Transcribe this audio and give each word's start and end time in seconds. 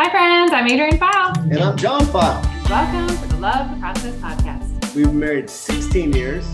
Hi, 0.00 0.08
friends. 0.10 0.52
I'm 0.52 0.68
Adrian 0.68 0.96
File. 0.96 1.36
And 1.50 1.58
I'm 1.58 1.76
John 1.76 2.06
File. 2.06 2.40
Welcome 2.70 3.08
to 3.08 3.28
the 3.34 3.40
Love 3.40 3.68
the 3.68 3.80
Process 3.80 4.14
podcast. 4.20 4.94
We've 4.94 5.06
been 5.06 5.18
married 5.18 5.50
16 5.50 6.12
years, 6.12 6.46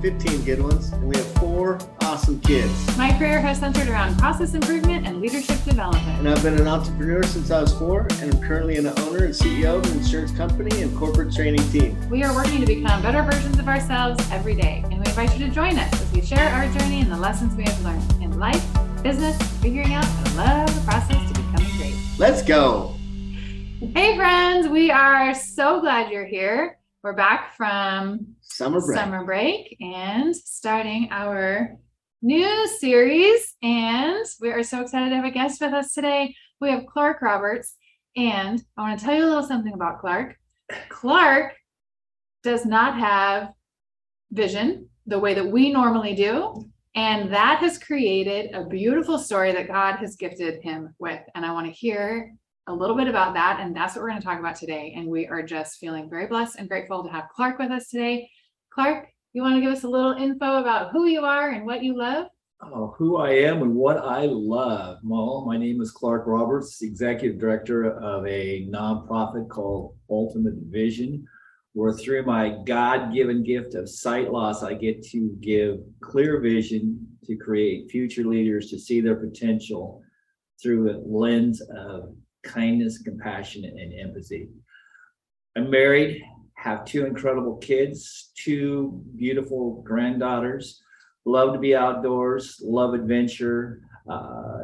15 0.00 0.42
good 0.44 0.60
ones, 0.60 0.90
and 0.90 1.06
we 1.06 1.16
have 1.16 1.32
four 1.34 1.78
awesome 2.00 2.40
kids. 2.40 2.98
My 2.98 3.16
career 3.16 3.40
has 3.40 3.60
centered 3.60 3.86
around 3.86 4.18
process 4.18 4.54
improvement 4.54 5.06
and 5.06 5.20
leadership 5.20 5.62
development. 5.62 6.18
And 6.18 6.28
I've 6.28 6.42
been 6.42 6.58
an 6.58 6.66
entrepreneur 6.66 7.22
since 7.22 7.52
I 7.52 7.60
was 7.60 7.72
four, 7.72 8.08
and 8.20 8.34
I'm 8.34 8.42
currently 8.42 8.74
an 8.78 8.86
owner 8.86 9.26
and 9.26 9.32
CEO 9.32 9.76
of 9.76 9.86
an 9.88 9.98
insurance 9.98 10.32
company 10.32 10.82
and 10.82 10.92
corporate 10.98 11.32
training 11.32 11.62
team. 11.70 11.96
We 12.10 12.24
are 12.24 12.34
working 12.34 12.58
to 12.62 12.66
become 12.66 13.00
better 13.00 13.22
versions 13.22 13.60
of 13.60 13.68
ourselves 13.68 14.28
every 14.32 14.56
day, 14.56 14.80
and 14.90 14.98
we 14.98 15.06
invite 15.06 15.32
you 15.38 15.46
to 15.46 15.54
join 15.54 15.78
us 15.78 15.92
as 16.02 16.12
we 16.12 16.20
share 16.20 16.48
our 16.48 16.66
journey 16.72 17.00
and 17.00 17.12
the 17.12 17.16
lessons 17.16 17.54
we 17.54 17.62
have 17.62 17.84
learned 17.84 18.12
in 18.20 18.36
life, 18.40 18.66
business, 19.04 19.40
figuring 19.60 19.94
out 19.94 20.04
how 20.04 20.24
to 20.24 20.36
love 20.36 20.74
the 20.74 20.80
process 20.80 21.12
to 21.12 21.12
becoming 21.12 21.20
great. 21.20 21.21
Let's 22.22 22.42
go. 22.42 22.94
Hey, 23.96 24.14
friends. 24.16 24.68
We 24.68 24.92
are 24.92 25.34
so 25.34 25.80
glad 25.80 26.12
you're 26.12 26.24
here. 26.24 26.78
We're 27.02 27.14
back 27.14 27.56
from 27.56 28.36
Summer 28.42 28.80
break. 28.80 28.96
summer 28.96 29.24
break 29.24 29.76
and 29.80 30.36
starting 30.36 31.08
our 31.10 31.76
new 32.22 32.68
series. 32.78 33.56
And 33.64 34.24
we 34.40 34.52
are 34.52 34.62
so 34.62 34.82
excited 34.82 35.08
to 35.08 35.16
have 35.16 35.24
a 35.24 35.32
guest 35.32 35.60
with 35.60 35.72
us 35.72 35.94
today. 35.94 36.32
We 36.60 36.70
have 36.70 36.86
Clark 36.86 37.22
Roberts. 37.22 37.74
And 38.16 38.62
I 38.76 38.82
want 38.82 39.00
to 39.00 39.04
tell 39.04 39.16
you 39.16 39.24
a 39.24 39.26
little 39.26 39.42
something 39.42 39.74
about 39.74 39.98
Clark. 40.00 40.36
Clark 40.90 41.54
does 42.44 42.64
not 42.64 43.00
have 43.00 43.48
vision 44.30 44.88
the 45.06 45.18
way 45.18 45.34
that 45.34 45.48
we 45.48 45.72
normally 45.72 46.14
do. 46.14 46.70
And 46.94 47.32
that 47.32 47.58
has 47.60 47.78
created 47.78 48.54
a 48.54 48.64
beautiful 48.64 49.18
story 49.18 49.52
that 49.52 49.68
God 49.68 49.96
has 49.96 50.16
gifted 50.16 50.62
him 50.62 50.94
with. 50.98 51.20
And 51.34 51.46
I 51.46 51.52
want 51.52 51.66
to 51.66 51.72
hear 51.72 52.32
a 52.66 52.72
little 52.72 52.96
bit 52.96 53.08
about 53.08 53.34
that. 53.34 53.60
And 53.60 53.74
that's 53.74 53.94
what 53.94 54.02
we're 54.02 54.10
going 54.10 54.20
to 54.20 54.26
talk 54.26 54.38
about 54.38 54.56
today. 54.56 54.92
And 54.94 55.08
we 55.08 55.26
are 55.26 55.42
just 55.42 55.78
feeling 55.78 56.10
very 56.10 56.26
blessed 56.26 56.56
and 56.58 56.68
grateful 56.68 57.02
to 57.02 57.10
have 57.10 57.30
Clark 57.34 57.58
with 57.58 57.70
us 57.70 57.88
today. 57.88 58.30
Clark, 58.72 59.08
you 59.32 59.40
want 59.42 59.54
to 59.54 59.62
give 59.62 59.72
us 59.72 59.84
a 59.84 59.88
little 59.88 60.12
info 60.12 60.58
about 60.58 60.92
who 60.92 61.06
you 61.06 61.22
are 61.22 61.48
and 61.50 61.64
what 61.64 61.82
you 61.82 61.96
love? 61.96 62.26
Oh, 62.60 62.94
who 62.96 63.16
I 63.16 63.30
am 63.30 63.62
and 63.62 63.74
what 63.74 63.96
I 63.96 64.26
love. 64.26 64.98
Well, 65.02 65.44
my 65.46 65.56
name 65.56 65.80
is 65.80 65.90
Clark 65.90 66.24
Roberts, 66.26 66.82
Executive 66.82 67.40
Director 67.40 67.90
of 67.98 68.24
a 68.26 68.68
nonprofit 68.70 69.48
called 69.48 69.96
Ultimate 70.08 70.54
Vision, 70.68 71.26
where 71.74 71.92
through 71.92 72.24
my 72.24 72.58
God 72.64 73.12
given 73.14 73.42
gift 73.42 73.74
of 73.74 73.88
sight 73.88 74.30
loss, 74.30 74.62
I 74.62 74.74
get 74.74 75.02
to 75.08 75.36
give 75.40 75.80
clear 76.00 76.40
vision 76.40 77.06
to 77.24 77.36
create 77.36 77.90
future 77.90 78.24
leaders 78.24 78.70
to 78.70 78.78
see 78.78 79.00
their 79.00 79.16
potential 79.16 80.02
through 80.62 80.90
a 80.90 81.00
lens 81.04 81.62
of 81.74 82.14
kindness, 82.42 82.98
compassion, 82.98 83.64
and 83.64 83.98
empathy. 83.98 84.48
I'm 85.56 85.70
married, 85.70 86.22
have 86.54 86.84
two 86.84 87.06
incredible 87.06 87.56
kids, 87.56 88.32
two 88.36 89.02
beautiful 89.16 89.82
granddaughters 89.82 90.82
love 91.24 91.52
to 91.52 91.58
be 91.58 91.74
outdoors, 91.74 92.60
love 92.62 92.94
adventure, 92.94 93.82
uh, 94.10 94.58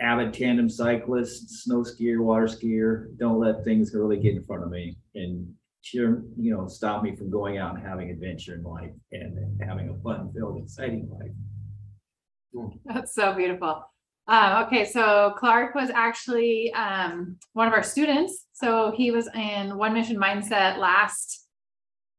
avid 0.00 0.32
tandem 0.32 0.68
cyclist, 0.68 1.64
snow 1.64 1.82
skier, 1.82 2.20
water 2.20 2.46
skier. 2.46 3.16
Don't 3.18 3.38
let 3.38 3.64
things 3.64 3.94
really 3.94 4.16
get 4.16 4.34
in 4.34 4.42
front 4.44 4.62
of 4.62 4.70
me 4.70 4.96
and 5.14 5.52
cheer, 5.82 6.22
you 6.38 6.54
know, 6.54 6.66
stop 6.66 7.02
me 7.02 7.14
from 7.16 7.30
going 7.30 7.58
out 7.58 7.74
and 7.74 7.84
having 7.84 8.10
adventure 8.10 8.54
in 8.54 8.62
life 8.62 8.92
and 9.10 9.60
having 9.60 9.88
a 9.88 10.02
fun-filled, 10.02 10.62
exciting 10.62 11.08
life. 11.10 12.74
That's 12.84 13.14
so 13.14 13.34
beautiful. 13.34 13.84
Uh, 14.28 14.64
okay, 14.66 14.84
so 14.84 15.34
Clark 15.36 15.74
was 15.74 15.90
actually 15.90 16.72
um, 16.74 17.36
one 17.54 17.66
of 17.66 17.74
our 17.74 17.82
students. 17.82 18.46
So 18.52 18.92
he 18.96 19.10
was 19.10 19.28
in 19.34 19.76
One 19.76 19.92
Mission 19.92 20.16
Mindset 20.16 20.78
last 20.78 21.48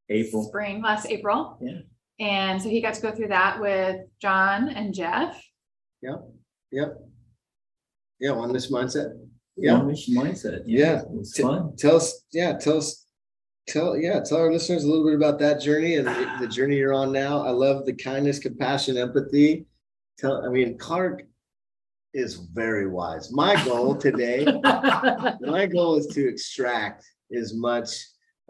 April. 0.10 0.44
spring, 0.44 0.82
last 0.82 1.08
April. 1.08 1.58
Yeah. 1.62 1.80
And 2.20 2.62
so 2.62 2.70
he 2.70 2.81
got 2.81 2.94
to 2.96 3.02
go 3.02 3.12
through 3.12 3.30
that 3.30 3.59
with 3.62 4.02
John 4.22 4.70
and 4.70 4.94
Jeff. 4.94 5.42
Yep. 6.02 6.28
Yep. 6.72 6.97
Yeah, 8.23 8.31
on 8.31 8.53
this 8.53 8.72
mindset. 8.72 9.17
Yeah. 9.57 9.73
One 9.73 9.88
mission 9.88 10.16
mindset. 10.16 10.63
Yeah. 10.66 11.01
It 11.01 11.09
was 11.09 11.34
T- 11.34 11.44
fun. 11.44 11.75
Tell 11.75 11.97
us, 11.97 12.23
yeah, 12.31 12.57
tell 12.57 12.78
us, 12.78 13.06
tell, 13.67 13.97
yeah, 13.97 14.22
tell 14.22 14.38
our 14.38 14.50
listeners 14.50 14.85
a 14.85 14.88
little 14.88 15.03
bit 15.03 15.16
about 15.16 15.39
that 15.39 15.59
journey 15.59 15.97
and 15.97 16.07
the, 16.07 16.31
the 16.39 16.47
journey 16.47 16.78
you're 16.78 16.94
on 16.94 17.11
now. 17.11 17.45
I 17.45 17.50
love 17.50 17.85
the 17.85 17.91
kindness, 17.91 18.39
compassion, 18.39 18.95
empathy. 18.95 19.66
Tell, 20.17 20.45
I 20.45 20.47
mean, 20.47 20.78
Clark 20.78 21.23
is 22.13 22.35
very 22.53 22.88
wise. 22.88 23.29
My 23.34 23.61
goal 23.66 23.94
today, 23.94 24.45
my 25.41 25.66
goal 25.66 25.97
is 25.97 26.07
to 26.07 26.25
extract 26.25 27.03
as 27.38 27.53
much 27.53 27.90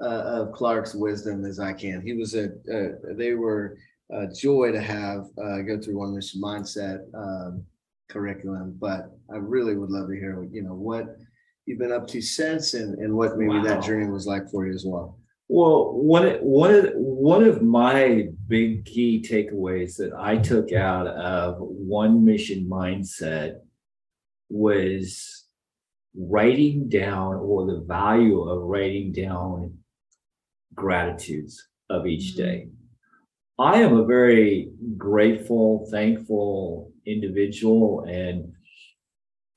uh, 0.04 0.06
of 0.06 0.52
Clark's 0.52 0.94
wisdom 0.94 1.46
as 1.46 1.60
I 1.60 1.74
can. 1.74 2.00
He 2.00 2.14
was 2.14 2.36
a, 2.36 2.50
uh, 2.72 3.14
they 3.18 3.34
were 3.34 3.80
a 4.12 4.28
joy 4.28 4.72
to 4.72 4.80
have 4.80 5.26
uh, 5.44 5.62
go 5.64 5.82
through 5.82 5.98
one 5.98 6.14
mission 6.14 6.40
mindset 6.44 7.00
um, 7.16 7.66
curriculum, 8.14 8.78
but 8.80 9.12
I 9.34 9.38
really 9.38 9.76
would 9.76 9.90
love 9.90 10.08
to 10.08 10.14
hear, 10.14 10.44
you 10.52 10.62
know, 10.62 10.76
what 10.76 11.18
you've 11.66 11.80
been 11.80 11.92
up 11.92 12.08
to 12.10 12.22
since 12.22 12.74
and, 12.76 12.98
and 13.00 13.14
what 13.16 13.38
maybe 13.38 13.58
Wow. 13.58 13.64
that 13.64 13.84
journey 13.84 14.10
was 14.10 14.28
like 14.28 14.50
for 14.50 14.68
you 14.68 14.74
as 14.74 14.86
well. 14.86 15.18
Well, 15.50 15.94
one 15.94 16.26
one 16.42 16.74
of 16.74 16.92
one 16.96 17.44
of 17.44 17.62
my 17.62 18.30
big 18.48 18.86
key 18.86 19.22
takeaways 19.28 19.98
that 19.98 20.14
I 20.18 20.38
took 20.38 20.72
out 20.72 21.08
of 21.08 21.58
one 21.60 22.24
mission 22.24 22.66
mindset 22.70 23.56
was 24.50 25.46
writing 26.16 26.88
down 26.90 27.36
or 27.36 27.66
the 27.66 27.82
value 27.82 28.42
of 28.42 28.64
writing 28.64 29.12
down 29.12 29.78
gratitudes 30.76 31.68
of 31.90 32.08
each 32.08 32.34
Mhm. 32.34 32.38
day. 32.38 32.70
I 33.60 33.82
am 33.82 33.98
a 33.98 34.06
very 34.06 34.72
grateful, 34.98 35.86
thankful 35.92 36.93
individual, 37.06 38.06
and 38.08 38.54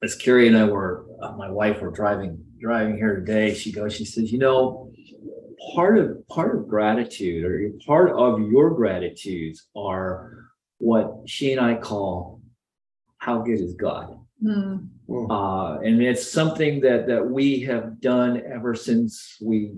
as 0.02 0.14
Carrie 0.14 0.48
and 0.48 0.56
I 0.56 0.64
were, 0.64 1.06
uh, 1.22 1.32
my 1.32 1.50
wife 1.50 1.80
were 1.80 1.90
driving 1.90 2.44
driving 2.60 2.96
here 2.96 3.16
today. 3.16 3.54
She 3.54 3.72
goes, 3.72 3.94
she 3.94 4.04
says, 4.04 4.32
you 4.32 4.38
know, 4.38 4.92
part 5.74 5.98
of 5.98 6.26
part 6.28 6.56
of 6.56 6.68
gratitude 6.68 7.44
or 7.44 7.70
part 7.86 8.10
of 8.12 8.40
your 8.40 8.70
gratitudes 8.70 9.66
are 9.76 10.46
what 10.78 11.12
she 11.26 11.52
and 11.52 11.60
I 11.60 11.74
call 11.74 12.40
how 13.18 13.40
good 13.40 13.60
is 13.60 13.74
God. 13.74 14.18
Hmm. 14.42 14.76
Uh, 15.08 15.78
and 15.78 16.02
it's 16.02 16.30
something 16.30 16.80
that 16.80 17.06
that 17.06 17.24
we 17.24 17.60
have 17.60 18.00
done 18.00 18.42
ever 18.52 18.74
since 18.74 19.36
we 19.40 19.72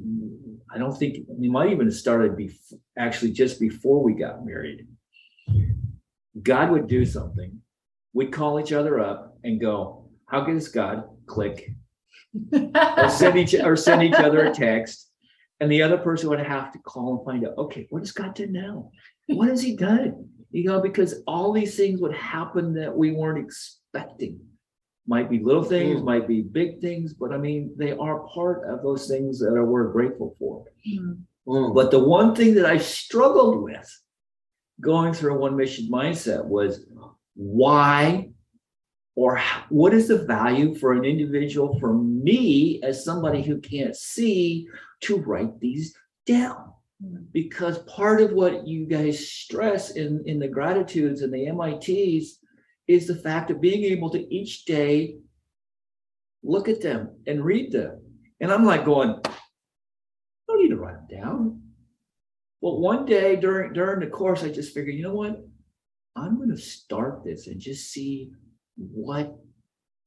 I 0.74 0.78
don't 0.78 0.96
think 0.96 1.26
we 1.28 1.48
might 1.48 1.70
even 1.70 1.86
have 1.86 1.94
started 1.94 2.36
before 2.36 2.78
actually 2.98 3.32
just 3.32 3.60
before 3.60 4.02
we 4.02 4.14
got 4.14 4.44
married. 4.44 4.86
God 6.42 6.70
would 6.70 6.86
do 6.88 7.04
something. 7.04 7.60
We'd 8.12 8.32
call 8.32 8.58
each 8.60 8.72
other 8.72 8.98
up 9.00 9.36
and 9.44 9.60
go, 9.60 10.08
How 10.26 10.40
good 10.42 10.56
is 10.56 10.68
God? 10.68 11.04
Click. 11.26 11.70
Or 12.52 13.08
send 13.08 13.38
each 13.38 13.54
or 13.54 13.76
send 13.76 14.02
each 14.02 14.14
other 14.14 14.46
a 14.46 14.54
text. 14.54 15.10
And 15.60 15.70
the 15.72 15.82
other 15.82 15.98
person 15.98 16.28
would 16.28 16.40
have 16.40 16.72
to 16.72 16.78
call 16.78 17.16
and 17.16 17.24
find 17.24 17.46
out, 17.46 17.58
okay, 17.58 17.86
what 17.90 18.00
has 18.00 18.12
God 18.12 18.34
done 18.34 18.52
now? 18.52 18.90
What 19.26 19.48
has 19.48 19.60
he 19.62 19.76
done? 19.76 20.28
You 20.52 20.64
know, 20.64 20.80
because 20.80 21.22
all 21.26 21.52
these 21.52 21.76
things 21.76 22.00
would 22.00 22.14
happen 22.14 22.74
that 22.74 22.96
we 22.96 23.10
weren't 23.12 23.44
expecting. 23.44 24.38
Might 25.06 25.28
be 25.30 25.38
little 25.40 25.64
things, 25.64 26.00
Mm. 26.00 26.04
might 26.04 26.28
be 26.28 26.42
big 26.42 26.80
things, 26.80 27.14
but 27.14 27.32
I 27.32 27.38
mean, 27.38 27.72
they 27.76 27.92
are 27.92 28.20
part 28.28 28.68
of 28.70 28.82
those 28.82 29.08
things 29.08 29.40
that 29.40 29.48
are, 29.48 29.64
we're 29.64 29.90
grateful 29.90 30.36
for. 30.38 30.64
Mm. 30.86 31.74
But 31.74 31.90
the 31.90 31.98
one 31.98 32.34
thing 32.34 32.54
that 32.54 32.66
I 32.66 32.76
struggled 32.78 33.62
with 33.62 33.90
going 34.80 35.12
through 35.12 35.34
a 35.34 35.38
one 35.38 35.56
mission 35.56 35.88
mindset 35.90 36.44
was 36.44 36.86
why 37.34 38.30
or 39.18 39.40
what 39.68 39.92
is 39.92 40.06
the 40.06 40.24
value 40.26 40.76
for 40.76 40.92
an 40.92 41.04
individual, 41.04 41.76
for 41.80 41.92
me 41.92 42.80
as 42.84 43.04
somebody 43.04 43.42
who 43.42 43.60
can't 43.60 43.96
see, 43.96 44.68
to 45.00 45.16
write 45.16 45.58
these 45.58 45.92
down? 46.24 46.72
Because 47.32 47.78
part 47.80 48.20
of 48.20 48.30
what 48.30 48.64
you 48.68 48.86
guys 48.86 49.28
stress 49.28 49.90
in, 49.96 50.22
in 50.26 50.38
the 50.38 50.46
gratitudes 50.46 51.22
and 51.22 51.34
the 51.34 51.50
MITs 51.50 52.38
is 52.86 53.08
the 53.08 53.16
fact 53.16 53.50
of 53.50 53.60
being 53.60 53.82
able 53.82 54.08
to 54.10 54.32
each 54.32 54.64
day 54.66 55.16
look 56.44 56.68
at 56.68 56.80
them 56.80 57.10
and 57.26 57.44
read 57.44 57.72
them. 57.72 58.00
And 58.40 58.52
I'm 58.52 58.64
like 58.64 58.84
going, 58.84 59.20
I 59.24 59.32
don't 60.46 60.62
need 60.62 60.70
to 60.70 60.76
write 60.76 61.08
them 61.08 61.20
down. 61.20 61.62
Well, 62.68 62.80
one 62.80 63.06
day 63.06 63.36
during 63.36 63.72
during 63.72 64.00
the 64.00 64.08
course, 64.08 64.44
I 64.44 64.50
just 64.50 64.74
figured, 64.74 64.94
you 64.94 65.02
know 65.02 65.14
what? 65.14 65.42
I'm 66.14 66.36
going 66.36 66.50
to 66.50 66.58
start 66.58 67.24
this 67.24 67.46
and 67.46 67.58
just 67.58 67.90
see 67.90 68.32
what 68.76 69.38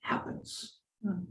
happens. 0.01 0.77
Hmm. 1.03 1.23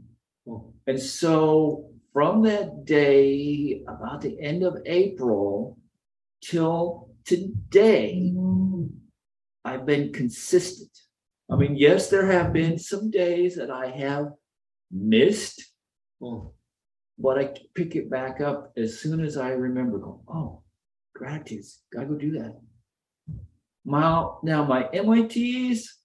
And 0.87 0.99
so 0.99 1.89
from 2.11 2.41
that 2.43 2.83
day, 2.83 3.81
about 3.87 4.19
the 4.19 4.41
end 4.41 4.63
of 4.63 4.75
April 4.85 5.77
till 6.43 7.09
today, 7.23 8.33
I've 9.63 9.85
been 9.85 10.11
consistent. 10.11 10.91
I 11.49 11.55
mean, 11.55 11.77
yes, 11.77 12.09
there 12.09 12.25
have 12.25 12.51
been 12.51 12.77
some 12.77 13.09
days 13.09 13.55
that 13.55 13.71
I 13.71 13.87
have 13.87 14.33
missed, 14.91 15.63
Mm. 16.21 16.51
but 17.17 17.39
I 17.39 17.55
pick 17.73 17.95
it 17.95 18.09
back 18.09 18.41
up 18.41 18.73
as 18.75 18.99
soon 18.99 19.21
as 19.21 19.37
I 19.37 19.51
remember, 19.51 19.97
go, 19.97 20.21
oh, 20.27 20.60
gratitude, 21.25 21.63
gotta 21.93 22.07
go 22.07 22.15
do 22.15 22.31
that. 22.31 22.59
My, 23.85 24.27
now 24.43 24.65
my 24.65 24.89
MITs. 24.91 25.97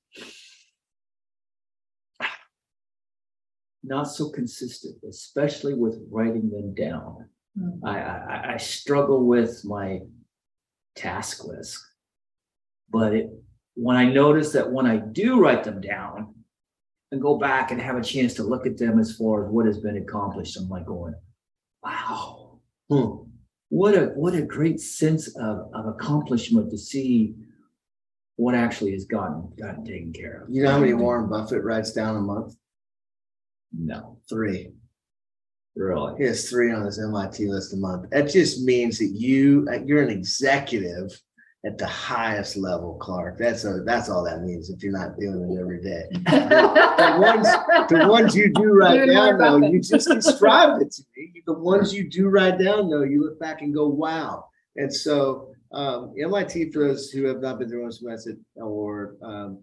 Not 3.82 4.04
so 4.04 4.28
consistent, 4.30 4.96
especially 5.08 5.72
with 5.74 5.96
writing 6.10 6.50
them 6.50 6.74
down. 6.74 7.26
Mm. 7.58 7.78
I, 7.84 7.98
I, 8.00 8.16
I- 8.50 8.52
I 8.54 8.56
struggle 8.58 9.24
with 9.26 9.64
my 9.64 10.00
task 10.96 11.44
list. 11.44 11.78
But 12.90 13.14
it, 13.14 13.30
when 13.74 13.96
I 13.96 14.04
notice 14.12 14.52
that 14.52 14.70
when 14.70 14.86
I 14.86 14.96
do 14.98 15.40
write 15.40 15.64
them 15.64 15.80
down 15.80 16.34
and 17.12 17.22
go 17.22 17.38
back 17.38 17.70
and 17.70 17.80
have 17.80 17.96
a 17.96 18.02
chance 18.02 18.34
to 18.34 18.42
look 18.42 18.66
at 18.66 18.76
them 18.78 18.98
as 18.98 19.16
far 19.16 19.44
as 19.46 19.50
what 19.50 19.66
has 19.66 19.78
been 19.78 19.96
accomplished, 19.96 20.56
I'm 20.58 20.68
like 20.68 20.86
going, 20.86 21.14
wow, 21.82 22.58
Hmm. 22.90 23.25
What 23.68 23.94
a, 23.94 24.06
what 24.14 24.34
a 24.34 24.42
great 24.42 24.80
sense 24.80 25.28
of, 25.36 25.68
of 25.74 25.86
accomplishment 25.86 26.70
to 26.70 26.78
see 26.78 27.34
what 28.36 28.54
actually 28.54 28.92
has 28.92 29.04
gotten, 29.06 29.50
gotten 29.58 29.84
taken 29.84 30.12
care 30.12 30.42
of. 30.42 30.50
You 30.50 30.62
know 30.62 30.70
how 30.70 30.78
many 30.78 30.94
Warren 30.94 31.28
Buffett 31.28 31.64
writes 31.64 31.92
down 31.92 32.16
a 32.16 32.20
month? 32.20 32.54
No, 33.72 34.18
Three. 34.28 34.72
really. 35.74 36.14
He 36.18 36.24
has 36.24 36.48
three 36.48 36.72
on 36.72 36.84
his 36.86 36.98
MIT 36.98 37.46
list 37.46 37.74
a 37.74 37.76
month. 37.76 38.10
That 38.10 38.30
just 38.30 38.62
means 38.62 38.98
that 38.98 39.12
you, 39.14 39.66
uh, 39.70 39.80
you're 39.84 40.02
an 40.02 40.10
executive 40.10 41.18
at 41.66 41.78
the 41.78 41.86
highest 41.86 42.56
level, 42.56 42.94
Clark. 42.94 43.38
That's 43.38 43.64
a, 43.64 43.82
that's 43.84 44.08
all 44.08 44.24
that 44.24 44.42
means 44.42 44.70
if 44.70 44.82
you're 44.82 44.92
not 44.92 45.18
doing 45.18 45.50
it 45.50 45.60
every 45.60 45.82
day. 45.82 46.04
The 46.96 47.18
ones, 47.20 47.46
the 47.88 48.08
ones 48.08 48.36
you 48.36 48.52
do 48.52 48.78
more 48.78 49.06
down, 49.06 49.38
though, 49.38 49.66
you 49.66 49.80
just 49.80 50.08
described 50.08 50.82
it 50.82 50.92
to 50.92 51.02
me. 51.16 51.42
The 51.46 51.52
ones 51.58 51.92
you 51.92 52.08
do 52.08 52.28
write 52.28 52.58
down, 52.58 52.88
though, 52.88 53.02
you 53.02 53.22
look 53.22 53.38
back 53.38 53.62
and 53.62 53.74
go, 53.74 53.86
wow. 53.88 54.46
And 54.76 54.92
so 54.92 55.48
um, 55.72 56.14
MIT, 56.18 56.72
for 56.72 56.88
those 56.88 57.10
who 57.10 57.24
have 57.24 57.40
not 57.40 57.58
been 57.58 57.68
through 57.68 57.86
this 57.86 58.02
method 58.02 58.42
or 58.56 59.16
um, 59.22 59.62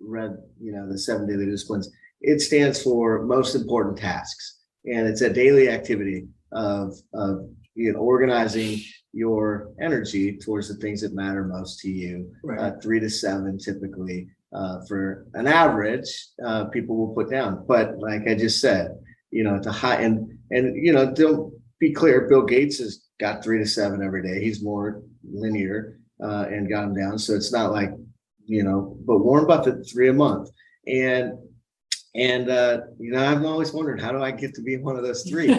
read, 0.00 0.36
you 0.60 0.72
know, 0.72 0.90
the 0.90 0.98
seven 0.98 1.26
daily 1.26 1.46
disciplines, 1.46 1.90
it 2.20 2.40
stands 2.40 2.82
for 2.82 3.22
most 3.22 3.54
important 3.54 3.96
tasks. 3.96 4.58
And 4.84 5.06
it's 5.06 5.22
a 5.22 5.32
daily 5.32 5.68
activity 5.68 6.26
of, 6.52 6.94
of 7.14 7.48
you 7.74 7.92
know, 7.92 8.00
organizing 8.00 8.80
your 9.12 9.72
energy 9.80 10.36
towards 10.36 10.68
the 10.68 10.74
things 10.74 11.00
that 11.00 11.14
matter 11.14 11.44
most 11.44 11.80
to 11.80 11.90
you. 11.90 12.30
Uh, 12.58 12.72
three 12.82 13.00
to 13.00 13.08
seven 13.08 13.58
typically 13.58 14.28
uh, 14.52 14.80
for 14.86 15.26
an 15.34 15.46
average 15.46 16.08
uh, 16.44 16.66
people 16.66 16.96
will 16.96 17.14
put 17.14 17.30
down. 17.30 17.64
But 17.66 17.98
like 17.98 18.26
i 18.28 18.34
just 18.34 18.60
said 18.60 18.96
you 19.30 19.44
know 19.44 19.60
the 19.60 19.70
high 19.72 20.00
and 20.02 20.38
and 20.50 20.74
you 20.76 20.92
know 20.92 21.12
don't 21.12 21.52
be 21.78 21.92
clear 21.92 22.26
bill 22.28 22.44
gates 22.44 22.78
has 22.78 23.04
got 23.20 23.42
three 23.42 23.58
to 23.58 23.66
seven 23.66 24.02
every 24.02 24.22
day. 24.22 24.42
He's 24.42 24.62
more 24.62 25.02
linear 25.28 25.98
uh, 26.22 26.46
and 26.48 26.68
got 26.68 26.82
them 26.82 26.94
down. 26.94 27.18
So 27.18 27.34
it's 27.34 27.52
not 27.52 27.72
like 27.72 27.90
you 28.44 28.62
know 28.62 28.96
but 29.06 29.18
warren 29.18 29.46
buffett 29.46 29.88
three 29.90 30.08
a 30.08 30.12
month. 30.12 30.50
And 30.86 31.34
and 32.14 32.48
uh 32.48 32.80
you 32.98 33.12
know 33.12 33.22
i've 33.22 33.44
always 33.44 33.70
wondered 33.74 34.00
how 34.00 34.10
do 34.10 34.22
i 34.22 34.30
get 34.30 34.54
to 34.54 34.62
be 34.62 34.78
one 34.78 34.96
of 34.96 35.02
those 35.02 35.28
three? 35.28 35.48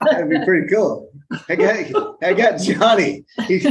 That'd 0.00 0.30
be 0.30 0.44
pretty 0.44 0.68
cool 0.72 1.10
i 1.48 1.54
got 1.56 2.16
i 2.22 2.32
got 2.32 2.60
johnny 2.60 3.24
He- 3.46 3.58
he- 3.58 3.68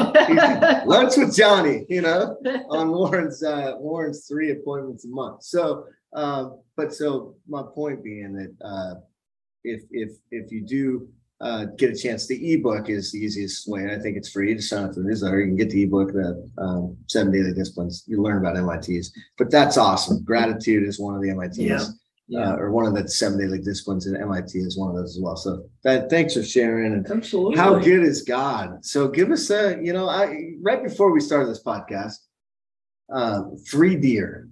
lunch 0.86 1.18
with 1.18 1.36
Johnny, 1.36 1.86
you 1.90 2.02
know, 2.02 2.38
on 2.70 2.92
Warren's 2.92 3.44
uh 3.44 3.74
Warren's 3.80 4.28
three 4.28 4.52
appointments 4.52 5.06
a 5.06 5.10
month. 5.10 5.44
So 5.44 5.86
um, 6.14 6.60
but 6.78 6.94
so 6.94 7.36
my 7.48 7.64
point 7.74 8.04
being 8.04 8.34
that 8.34 8.54
uh 8.66 8.94
if 9.64 9.82
if 9.92 10.12
if 10.32 10.52
you 10.52 10.62
do 10.66 11.08
uh 11.42 11.66
get 11.78 11.92
a 11.92 11.96
chance, 11.96 12.28
the 12.28 12.54
ebook 12.54 12.90
is 12.90 13.12
the 13.12 13.20
easiest 13.20 13.68
way. 13.68 13.94
I 13.94 14.00
think 14.00 14.16
it's 14.18 14.30
free 14.30 14.54
to 14.54 14.62
sign 14.62 14.86
up 14.86 14.94
for 14.94 15.02
the 15.02 15.08
newsletter. 15.08 15.40
You 15.42 15.48
can 15.48 15.56
get 15.58 15.70
the 15.72 15.84
ebook, 15.84 16.14
the 16.14 16.50
um 16.58 16.96
seven 17.08 17.32
daily 17.34 17.54
disciplines. 17.54 18.04
You 18.08 18.22
learn 18.22 18.38
about 18.46 18.56
MITs, 18.64 19.12
but 19.38 19.50
that's 19.52 19.78
awesome. 19.78 20.24
Gratitude 20.24 20.88
is 20.88 21.00
one 21.00 21.16
of 21.16 21.22
the 21.22 21.34
MITs. 21.34 21.58
Yeah. 21.58 21.86
Uh, 22.34 22.56
or 22.58 22.72
one 22.72 22.88
of 22.88 22.96
the 22.96 23.08
seven 23.08 23.38
daily 23.38 23.60
disciplines 23.60 24.08
and 24.08 24.18
MIT 24.18 24.58
is 24.58 24.76
one 24.80 24.90
of 24.90 24.96
those 24.96 25.16
as 25.16 25.22
well. 25.22 25.36
So 25.36 25.64
that 25.84 26.10
thanks 26.10 26.34
for 26.34 26.42
sharing 26.44 26.94
and 26.94 27.06
Absolutely. 27.10 27.56
how 27.56 27.78
good 27.78 28.02
is 28.02 28.24
God? 28.24 28.84
So 28.84 29.08
give 29.08 29.30
us 29.30 29.48
a, 29.52 29.78
you 29.80 29.94
know, 29.94 30.10
I 30.10 30.54
right 30.64 30.82
before 30.84 31.12
we 31.12 31.20
started 31.20 31.50
this 31.50 31.62
podcast, 31.62 32.16
um, 33.14 33.56
three 33.70 33.96
deer 33.96 34.50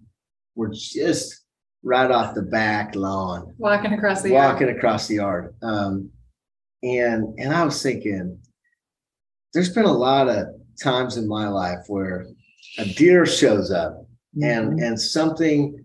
were 0.55 0.69
just 0.69 1.41
right 1.83 2.11
off 2.11 2.35
the 2.35 2.43
back 2.43 2.93
lawn, 2.95 3.55
Walking 3.57 3.93
across 3.93 4.21
the 4.21 4.29
yard. 4.29 4.53
walking 4.53 4.69
across 4.69 5.07
the 5.07 5.15
yard. 5.15 5.55
Um, 5.63 6.11
and 6.83 7.33
and 7.39 7.51
I 7.55 7.63
was 7.65 7.81
thinking, 7.81 8.37
there's 9.55 9.73
been 9.73 9.85
a 9.85 9.91
lot 9.91 10.29
of 10.29 10.45
times 10.81 11.17
in 11.17 11.27
my 11.27 11.47
life 11.47 11.85
where 11.87 12.27
a 12.77 12.85
deer 12.85 13.25
shows 13.25 13.71
up 13.71 14.05
and 14.41 14.73
Mm-hmm. 14.73 14.83
and 14.83 15.01
something 15.01 15.83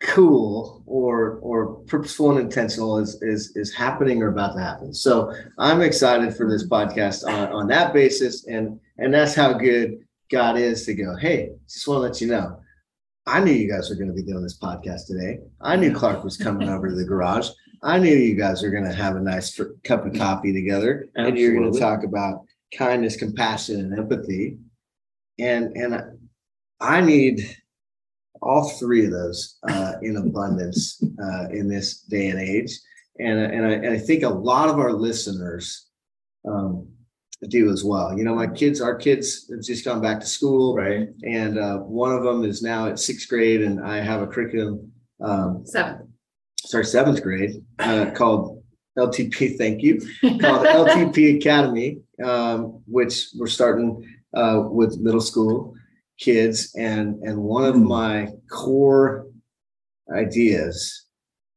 cool 0.00 0.82
or 0.86 1.38
or 1.42 1.74
purposeful 1.86 2.30
and 2.30 2.38
intentional 2.38 2.98
is 2.98 3.20
is 3.20 3.56
is 3.56 3.74
happening 3.74 4.22
or 4.22 4.28
about 4.28 4.54
to 4.54 4.60
happen. 4.60 4.94
So 4.94 5.32
i'm 5.58 5.80
excited 5.80 6.36
for 6.36 6.48
this 6.48 6.68
podcast 6.68 7.26
on 7.26 7.52
on 7.52 7.66
that 7.68 7.92
basis 7.92 8.46
and 8.46 8.78
and 8.98 9.12
that's 9.12 9.34
how 9.34 9.52
good 9.52 9.98
god 10.30 10.56
is 10.56 10.84
to 10.86 10.94
go 10.94 11.16
hey 11.16 11.50
just 11.68 11.88
want 11.88 11.98
to 11.98 12.02
let 12.02 12.20
you 12.20 12.28
know 12.28 12.60
i 13.26 13.40
knew 13.40 13.52
you 13.52 13.68
guys 13.68 13.88
were 13.88 13.96
going 13.96 14.08
to 14.08 14.14
be 14.14 14.22
doing 14.22 14.42
this 14.42 14.58
podcast 14.58 15.06
today. 15.06 15.38
I 15.60 15.74
knew 15.74 15.92
clark 15.92 16.22
was 16.22 16.36
coming 16.36 16.68
over 16.68 16.88
to 16.88 16.94
the 16.94 17.04
garage. 17.04 17.48
I 17.82 17.98
knew 17.98 18.14
you 18.14 18.34
guys 18.34 18.62
were 18.62 18.70
going 18.70 18.84
to 18.84 18.92
have 18.92 19.16
a 19.16 19.20
nice 19.20 19.60
cup 19.84 20.06
of 20.06 20.14
coffee 20.14 20.52
together 20.52 21.08
and 21.16 21.36
you're 21.36 21.54
going 21.54 21.72
to 21.72 21.78
talk 21.78 22.04
about 22.04 22.44
kindness 22.76 23.16
compassion 23.16 23.80
and 23.80 23.98
empathy. 23.98 24.58
And 25.40 25.76
and 25.76 26.18
i 26.80 27.00
need 27.00 27.56
all 28.42 28.68
three 28.70 29.04
of 29.04 29.10
those 29.12 29.58
uh, 29.68 29.94
in 30.02 30.16
abundance 30.16 31.02
uh, 31.22 31.48
in 31.50 31.68
this 31.68 32.02
day 32.02 32.28
and 32.28 32.40
age. 32.40 32.72
And, 33.18 33.38
and, 33.38 33.66
I, 33.66 33.70
and 33.72 33.88
I 33.88 33.98
think 33.98 34.22
a 34.22 34.28
lot 34.28 34.68
of 34.68 34.78
our 34.78 34.92
listeners 34.92 35.86
um, 36.48 36.88
do 37.48 37.70
as 37.70 37.84
well. 37.84 38.16
You 38.16 38.24
know, 38.24 38.34
my 38.34 38.46
kids, 38.46 38.80
our 38.80 38.94
kids 38.96 39.48
have 39.50 39.62
just 39.62 39.84
gone 39.84 40.00
back 40.00 40.20
to 40.20 40.26
school, 40.26 40.76
Right. 40.76 41.08
and 41.24 41.58
uh, 41.58 41.78
one 41.78 42.12
of 42.12 42.22
them 42.22 42.44
is 42.44 42.62
now 42.62 42.88
at 42.88 42.98
sixth 42.98 43.28
grade, 43.28 43.62
and 43.62 43.80
I 43.84 44.00
have 44.00 44.22
a 44.22 44.26
curriculum, 44.26 44.92
um, 45.20 45.62
Seven. 45.64 46.12
sorry, 46.64 46.84
seventh 46.84 47.22
grade, 47.22 47.62
uh, 47.80 48.10
called 48.14 48.62
LTP. 48.98 49.56
Thank 49.56 49.82
you 49.82 50.00
called 50.40 50.66
LTP 50.66 51.36
Academy, 51.36 51.98
um, 52.24 52.82
which 52.86 53.28
we're 53.36 53.46
starting 53.46 54.04
uh, 54.34 54.62
with 54.70 54.98
middle 54.98 55.20
school 55.20 55.74
kids, 56.18 56.74
and 56.76 57.22
and 57.22 57.38
one 57.38 57.64
of 57.64 57.74
Hmm. 57.76 57.84
my 57.88 58.28
core 58.50 59.26
ideas, 60.12 61.06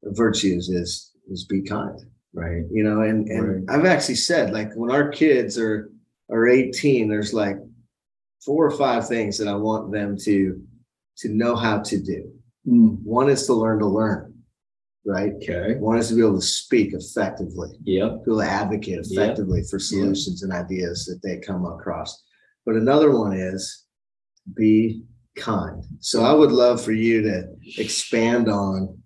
virtues 0.03 0.69
is 0.69 1.11
is 1.29 1.45
be 1.45 1.61
kind. 1.61 1.99
Right. 2.33 2.63
You 2.71 2.83
know, 2.83 3.01
and 3.01 3.27
and 3.29 3.69
I've 3.69 3.85
actually 3.85 4.15
said 4.15 4.53
like 4.53 4.73
when 4.75 4.91
our 4.91 5.09
kids 5.09 5.57
are 5.57 5.89
are 6.29 6.47
18, 6.47 7.09
there's 7.09 7.33
like 7.33 7.57
four 8.45 8.65
or 8.65 8.71
five 8.71 9.07
things 9.07 9.37
that 9.37 9.47
I 9.47 9.55
want 9.55 9.91
them 9.91 10.17
to 10.23 10.61
to 11.17 11.29
know 11.29 11.55
how 11.55 11.79
to 11.79 11.99
do. 12.01 12.31
Mm, 12.67 13.01
One 13.03 13.29
is 13.29 13.45
to 13.47 13.53
learn 13.53 13.79
to 13.79 13.85
learn, 13.87 14.33
right? 15.05 15.33
Okay. 15.35 15.75
One 15.77 15.97
is 15.97 16.07
to 16.09 16.15
be 16.15 16.21
able 16.21 16.35
to 16.39 16.41
speak 16.45 16.93
effectively 16.93 17.69
Yep. 17.83 18.25
be 18.25 18.31
able 18.31 18.39
to 18.41 18.47
advocate 18.47 19.05
Yeah. 19.09 19.21
effectively 19.23 19.63
for 19.69 19.77
solutions 19.79 20.43
and 20.43 20.51
ideas 20.53 21.05
that 21.05 21.21
they 21.21 21.37
come 21.39 21.65
across. 21.65 22.23
But 22.65 22.75
another 22.75 23.11
one 23.17 23.33
is 23.33 23.85
be 24.55 25.03
kind. 25.35 25.83
So 25.99 26.23
I 26.23 26.33
would 26.33 26.51
love 26.51 26.83
for 26.83 26.91
you 26.91 27.21
to 27.23 27.43
expand 27.77 28.49
on, 28.49 28.97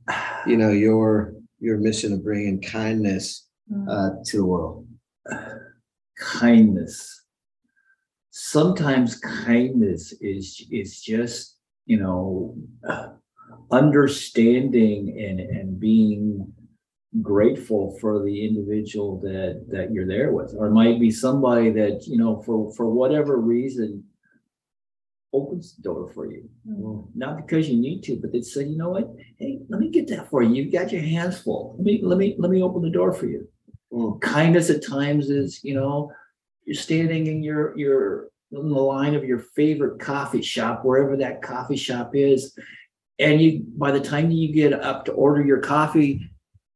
you 0.47 0.57
know, 0.57 0.71
your 0.71 1.33
your 1.59 1.77
mission 1.77 2.13
of 2.13 2.23
bringing 2.23 2.61
kindness 2.61 3.41
Mm. 3.71 3.87
uh, 3.89 4.23
to 4.25 4.37
the 4.37 4.45
world. 4.45 4.85
kindness. 6.19 7.23
Sometimes 8.29 9.15
kindness 9.19 10.13
is 10.21 10.63
is 10.71 11.01
just 11.01 11.57
you 11.87 11.97
know 11.97 12.55
understanding 13.71 15.17
and 15.19 15.39
and 15.39 15.79
being 15.79 16.51
grateful 17.21 17.97
for 17.99 18.23
the 18.23 18.45
individual 18.47 19.19
that 19.21 19.65
that 19.71 19.91
you're 19.91 20.07
there 20.07 20.31
with, 20.31 20.53
or 20.57 20.67
it 20.67 20.71
might 20.73 20.99
be 20.99 21.09
somebody 21.11 21.71
that 21.71 22.05
you 22.07 22.17
know 22.17 22.41
for 22.43 22.71
for 22.75 22.89
whatever 22.89 23.37
reason 23.37 24.03
opens 25.39 25.75
the 25.75 25.81
door 25.83 26.11
for 26.13 26.25
you. 26.33 26.49
Mm. 26.67 27.07
Not 27.15 27.37
because 27.37 27.69
you 27.69 27.77
need 27.77 28.01
to, 28.03 28.15
but 28.21 28.31
they 28.31 28.41
say, 28.41 28.63
you 28.63 28.77
know 28.77 28.89
what? 28.95 29.07
Hey, 29.37 29.59
let 29.69 29.79
me 29.81 29.89
get 29.89 30.07
that 30.09 30.29
for 30.29 30.41
you. 30.41 30.51
You've 30.55 30.73
got 30.73 30.91
your 30.91 31.01
hands 31.01 31.39
full. 31.39 31.75
Let 31.77 31.85
me 31.85 31.99
let 32.01 32.17
me 32.17 32.35
let 32.37 32.51
me 32.51 32.61
open 32.63 32.81
the 32.81 32.89
door 32.99 33.11
for 33.13 33.27
you 33.27 33.47
Mm. 33.93 34.19
kindness 34.19 34.69
at 34.71 34.83
times 34.85 35.29
is 35.29 35.63
you 35.63 35.75
know 35.75 36.11
you're 36.65 36.83
standing 36.87 37.27
in 37.27 37.43
your 37.43 37.77
your 37.77 38.29
in 38.51 38.69
the 38.69 38.85
line 38.95 39.13
of 39.15 39.23
your 39.23 39.39
favorite 39.59 39.99
coffee 39.99 40.41
shop 40.41 40.83
wherever 40.83 41.15
that 41.17 41.41
coffee 41.43 41.75
shop 41.87 42.15
is 42.15 42.57
and 43.19 43.39
you, 43.41 43.63
by 43.77 43.91
the 43.91 43.99
time 44.11 44.31
you 44.31 44.51
get 44.53 44.73
up 44.73 45.05
to 45.05 45.11
order 45.13 45.41
your 45.45 45.59
coffee 45.59 46.13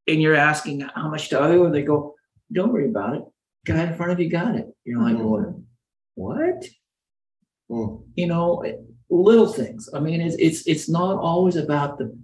and 0.08 0.22
you're 0.22 0.36
asking 0.50 0.80
how 0.80 1.08
much 1.10 1.28
to 1.30 1.38
owe, 1.38 1.64
and 1.66 1.74
they 1.74 1.82
go, 1.82 2.14
don't 2.52 2.72
worry 2.72 2.88
about 2.88 3.16
it. 3.16 3.24
Guy 3.66 3.82
in 3.84 3.94
front 3.94 4.12
of 4.12 4.20
you 4.20 4.30
got 4.30 4.54
it. 4.56 4.66
You're 4.84 5.02
like, 5.02 5.16
Mhm. 5.16 5.62
what? 6.14 6.64
Mm, 7.70 8.02
You 8.16 8.26
know, 8.26 8.64
little 9.08 9.52
things. 9.52 9.88
I 9.94 10.00
mean, 10.00 10.20
it's, 10.20 10.36
it's, 10.38 10.66
it's 10.66 10.88
not 10.88 11.18
always 11.18 11.56
about 11.56 11.98
the 11.98 12.16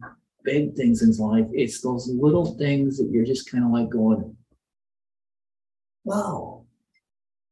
big 0.44 0.74
things 0.74 1.02
in 1.02 1.12
life. 1.24 1.46
It's 1.52 1.80
those 1.80 2.08
little 2.08 2.56
things 2.56 2.98
that 2.98 3.10
you're 3.10 3.24
just 3.24 3.50
kind 3.50 3.64
of 3.64 3.70
like 3.70 3.88
going, 3.88 4.36
wow, 6.04 6.64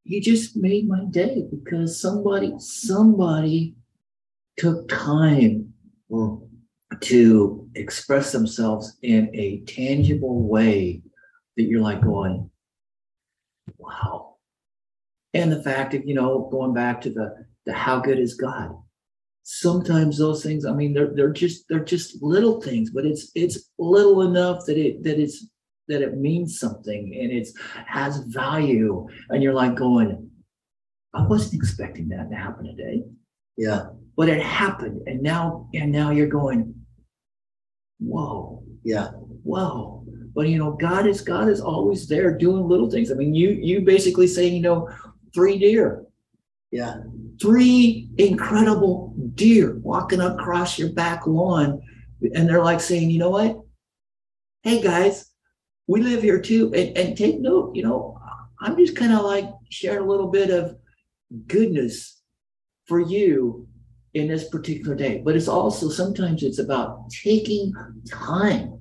you 0.04 0.20
just 0.20 0.56
made 0.56 0.88
my 0.88 1.04
day 1.10 1.44
because 1.50 2.00
somebody, 2.00 2.54
somebody 2.58 3.74
took 4.56 4.88
time 4.88 5.72
mm, 6.10 6.48
to 7.00 7.68
express 7.74 8.32
themselves 8.32 8.96
in 9.02 9.30
a 9.34 9.60
tangible 9.66 10.42
way 10.42 11.02
that 11.56 11.64
you're 11.64 11.80
like 11.80 12.00
going, 12.02 12.50
wow. 13.78 14.36
And 15.32 15.50
the 15.50 15.62
fact 15.62 15.94
of, 15.94 16.04
you 16.04 16.14
know, 16.14 16.48
going 16.52 16.74
back 16.74 17.00
to 17.02 17.10
the, 17.10 17.46
the 17.66 17.72
how 17.72 18.00
good 18.00 18.18
is 18.18 18.34
God? 18.34 18.70
Sometimes 19.42 20.16
those 20.16 20.42
things, 20.42 20.64
I 20.64 20.72
mean, 20.72 20.94
they're, 20.94 21.12
they're 21.14 21.32
just, 21.32 21.64
they're 21.68 21.84
just 21.84 22.22
little 22.22 22.60
things, 22.60 22.90
but 22.90 23.04
it's, 23.04 23.30
it's 23.34 23.70
little 23.78 24.22
enough 24.22 24.64
that 24.66 24.78
it, 24.78 25.02
that 25.04 25.20
it's, 25.20 25.46
that 25.88 26.00
it 26.00 26.16
means 26.16 26.58
something 26.58 27.18
and 27.20 27.30
it's, 27.30 27.52
has 27.86 28.18
value. 28.28 29.06
And 29.28 29.42
you're 29.42 29.52
like 29.52 29.74
going, 29.74 30.30
I 31.14 31.26
wasn't 31.26 31.54
expecting 31.54 32.08
that 32.08 32.30
to 32.30 32.36
happen 32.36 32.66
today. 32.66 33.04
Yeah, 33.56 33.86
but 34.16 34.28
it 34.28 34.42
happened 34.42 35.06
and 35.06 35.22
now 35.22 35.68
and 35.74 35.92
now 35.92 36.10
you're 36.10 36.26
going 36.26 36.74
whoa. 38.00 38.64
Yeah, 38.82 39.08
whoa. 39.44 40.04
But 40.34 40.48
you 40.48 40.58
know 40.58 40.72
god 40.72 41.06
is 41.06 41.20
god 41.20 41.48
is 41.48 41.60
always 41.60 42.08
there 42.08 42.36
doing 42.36 42.68
little 42.68 42.90
things. 42.90 43.12
I 43.12 43.14
mean 43.14 43.34
you 43.34 43.50
you 43.50 43.82
basically 43.82 44.26
say 44.26 44.48
you 44.48 44.60
know 44.60 44.88
three 45.32 45.58
deer. 45.58 46.04
Yeah, 46.72 46.96
three 47.40 48.08
incredible 48.18 49.14
deer 49.34 49.78
walking 49.78 50.20
across 50.20 50.78
your 50.78 50.92
back 50.92 51.26
lawn. 51.26 51.80
And 52.34 52.48
they're 52.48 52.64
like 52.64 52.80
saying 52.80 53.10
you 53.10 53.18
know 53.18 53.30
what? 53.30 53.60
Hey 54.62 54.82
guys 54.82 55.30
we 55.86 56.00
live 56.00 56.22
here 56.22 56.40
too. 56.40 56.72
And, 56.74 56.96
and 56.96 57.16
take 57.16 57.40
note 57.40 57.74
you 57.74 57.82
know 57.82 58.18
i'm 58.60 58.76
just 58.76 58.96
kind 58.96 59.12
of 59.12 59.24
like 59.24 59.48
sharing 59.70 60.04
a 60.04 60.06
little 60.06 60.28
bit 60.28 60.50
of 60.50 60.76
goodness 61.46 62.22
for 62.86 63.00
you 63.00 63.66
in 64.14 64.28
this 64.28 64.48
particular 64.48 64.94
day. 64.94 65.20
But 65.24 65.36
it's 65.36 65.48
also 65.48 65.88
sometimes 65.88 66.42
it's 66.42 66.60
about 66.60 67.10
taking 67.10 67.72
time. 68.08 68.80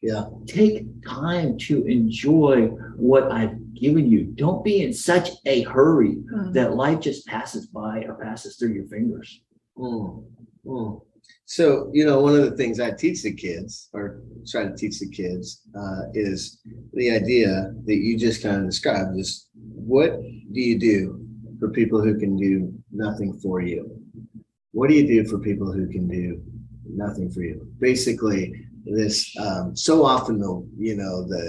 Yeah, 0.00 0.24
take 0.46 0.86
time 1.06 1.58
to 1.58 1.84
enjoy 1.86 2.66
what 2.96 3.30
i've 3.32 3.56
given 3.84 4.04
you 4.14 4.20
don't 4.44 4.62
be 4.70 4.76
in 4.86 4.92
such 5.10 5.28
a 5.54 5.56
hurry 5.74 6.14
Mm. 6.34 6.52
that 6.56 6.74
life 6.84 7.00
just 7.08 7.20
passes 7.34 7.64
by 7.80 7.94
or 8.08 8.14
passes 8.26 8.50
through 8.56 8.74
your 8.78 8.88
fingers 8.94 9.28
mm, 9.78 10.24
mm. 10.66 10.90
So, 11.46 11.90
you 11.92 12.04
know, 12.06 12.18
one 12.26 12.34
of 12.38 12.44
the 12.46 12.56
things 12.60 12.80
I 12.80 12.90
teach 12.90 13.18
the 13.22 13.34
kids 13.46 13.72
or 13.96 14.04
try 14.50 14.62
to 14.64 14.74
teach 14.82 14.96
the 15.00 15.10
kids 15.20 15.46
uh, 15.82 16.02
is 16.14 16.38
the 17.00 17.08
idea 17.20 17.50
that 17.86 17.98
you 18.06 18.12
just 18.18 18.42
kind 18.42 18.58
of 18.60 18.66
described 18.72 19.18
is 19.18 19.30
what 19.92 20.10
do 20.54 20.60
you 20.70 20.78
do 20.92 20.98
for 21.58 21.68
people 21.70 22.00
who 22.02 22.14
can 22.22 22.34
do 22.48 22.72
nothing 23.04 23.30
for 23.42 23.56
you? 23.70 23.82
What 24.72 24.88
do 24.88 24.94
you 25.00 25.06
do 25.06 25.20
for 25.30 25.38
people 25.38 25.68
who 25.72 25.86
can 25.94 26.06
do 26.08 26.26
nothing 27.04 27.28
for 27.30 27.42
you? 27.48 27.56
Basically, 27.78 28.42
this 28.98 29.16
um, 29.46 29.64
so 29.86 29.94
often 30.14 30.34
the 30.44 30.52
you 30.86 30.94
know 31.00 31.14
the 31.34 31.44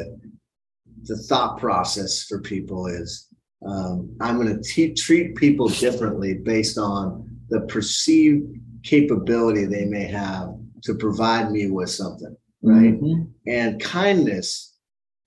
the 1.05 1.17
thought 1.17 1.57
process 1.59 2.23
for 2.23 2.39
people 2.39 2.87
is 2.87 3.27
um, 3.65 4.15
I'm 4.21 4.39
going 4.39 4.61
to 4.61 4.93
treat 4.93 5.35
people 5.35 5.69
differently 5.69 6.35
based 6.35 6.77
on 6.77 7.27
the 7.49 7.61
perceived 7.61 8.57
capability 8.83 9.65
they 9.65 9.85
may 9.85 10.05
have 10.05 10.55
to 10.83 10.93
provide 10.93 11.51
me 11.51 11.71
with 11.71 11.89
something, 11.89 12.35
right? 12.61 12.99
Mhm. 13.01 13.27
And 13.47 13.81
kindness, 13.81 14.75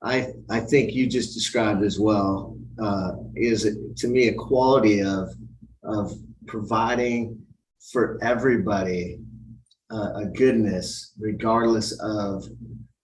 I 0.03 0.33
I 0.49 0.61
think 0.61 0.95
you 0.95 1.09
just 1.09 1.35
described 1.35 1.83
as 1.83 1.99
well, 1.99 2.57
uh, 2.79 3.13
is 3.35 3.67
to 3.97 4.09
me 4.09 4.29
a 4.29 4.35
quality 4.35 5.03
of 5.03 5.35
of 5.83 6.13
providing 6.47 7.39
for 7.93 8.19
everybody 8.23 9.19
uh, 9.91 10.13
a 10.17 10.27
goodness, 10.27 11.13
regardless 11.19 11.93
of 12.01 12.47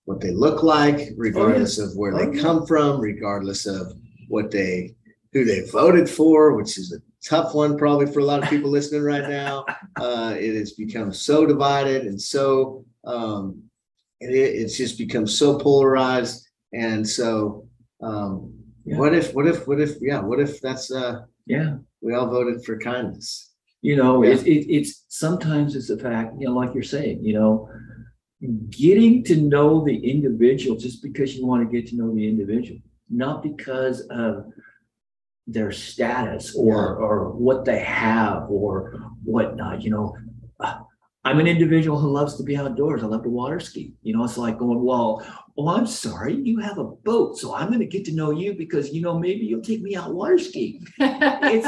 what 0.04 0.20
they 0.20 0.32
look 0.32 0.62
like, 0.62 1.11
regardless 1.16 1.78
of 1.78 1.96
where 1.96 2.14
Oh, 2.14 2.30
they 2.30 2.38
come 2.38 2.66
from, 2.66 3.00
regardless 3.00 3.66
of 3.66 3.92
what 4.28 4.50
they 4.50 4.94
who 5.32 5.44
they 5.44 5.62
voted 5.70 6.08
for, 6.08 6.54
which 6.54 6.78
is 6.78 6.92
a 6.92 7.00
tough 7.28 7.54
one 7.54 7.76
probably 7.76 8.06
for 8.06 8.20
a 8.20 8.25
lot 8.25 8.42
of 8.42 8.49
people 8.49 8.70
listening 8.78 9.02
right 9.02 9.28
now. 9.28 9.64
Uh, 9.96 10.34
it 10.38 10.54
has 10.54 10.73
become 10.73 11.12
so 11.12 11.44
divided 11.46 12.04
and 12.06 12.20
so 12.20 12.84
um, 13.04 13.61
it, 14.20 14.30
it's 14.32 14.76
just 14.76 14.96
become 14.96 15.26
so 15.26 15.58
polarized. 15.58 16.49
And 16.73 17.06
so, 17.08 17.66
um, 18.00 18.52
Yeah. 18.84 18.99
what 18.99 19.14
if, 19.14 19.34
what 19.34 19.46
if, 19.49 19.66
what 19.66 19.80
if, 19.80 19.96
yeah, 20.00 20.20
what 20.20 20.38
if 20.40 20.61
that's 20.61 20.90
uh, 20.92 21.23
yeah 21.46 21.76
we 22.00 22.14
all 22.14 22.28
voted 22.28 22.64
for 22.64 22.78
kindness? 22.78 23.50
you 23.82 23.96
know 23.96 24.23
Yeah. 24.23 24.30
it's 24.32 24.42
it, 24.44 24.64
it's 24.76 25.04
sometimes 25.08 25.75
it's 25.76 25.88
the 25.88 25.99
fact 25.99 26.34
you 26.38 26.46
know 26.46 26.54
like 26.54 26.73
you're 26.75 26.82
saying 26.96 27.23
you 27.23 27.34
know 27.34 27.68
getting 28.70 29.22
to 29.24 29.36
know 29.36 29.84
the 29.84 29.96
individual 30.10 30.76
just 30.76 31.02
because 31.02 31.36
you 31.36 31.46
want 31.46 31.62
to 31.68 31.72
get 31.76 31.88
to 31.90 31.96
know 31.96 32.14
the 32.14 32.26
individual 32.28 32.80
not 33.10 33.42
because 33.42 34.00
of 34.10 34.46
their 35.46 35.70
status 35.72 36.54
or 36.56 36.76
Yeah. 36.98 37.04
or 37.06 37.30
what 37.32 37.64
they 37.64 37.80
have 37.80 38.50
or 38.50 38.98
whatnot 39.24 39.82
you 39.82 39.90
know. 39.90 40.16
Uh, 40.60 40.78
i'm 41.26 41.38
an 41.40 41.46
individual 41.46 41.98
who 41.98 42.08
loves 42.10 42.36
to 42.36 42.42
be 42.42 42.56
outdoors. 42.56 43.02
I 43.02 43.06
love 43.06 43.22
to 43.24 43.28
water 43.30 43.60
ski. 43.60 43.94
You 44.02 44.16
know 44.16 44.24
it's 44.24 44.38
like 44.38 44.58
going 44.58 44.82
well 44.82 45.24
oh 45.58 45.68
i'm 45.68 45.86
sorry 45.86 46.34
you 46.34 46.58
have 46.60 46.78
a 46.78 46.84
boat 46.84 47.38
so 47.38 47.54
i'm 47.54 47.68
going 47.68 47.80
to 47.80 47.86
get 47.86 48.04
to 48.06 48.12
know 48.12 48.30
you 48.30 48.54
because 48.54 48.92
you 48.94 49.00
know 49.02 49.18
maybe 49.18 49.44
you'll 49.46 49.62
take 49.70 49.82
me 49.82 49.96
out 49.96 50.14
water 50.14 50.38
skiing. 50.38 50.86
It's 51.00 51.66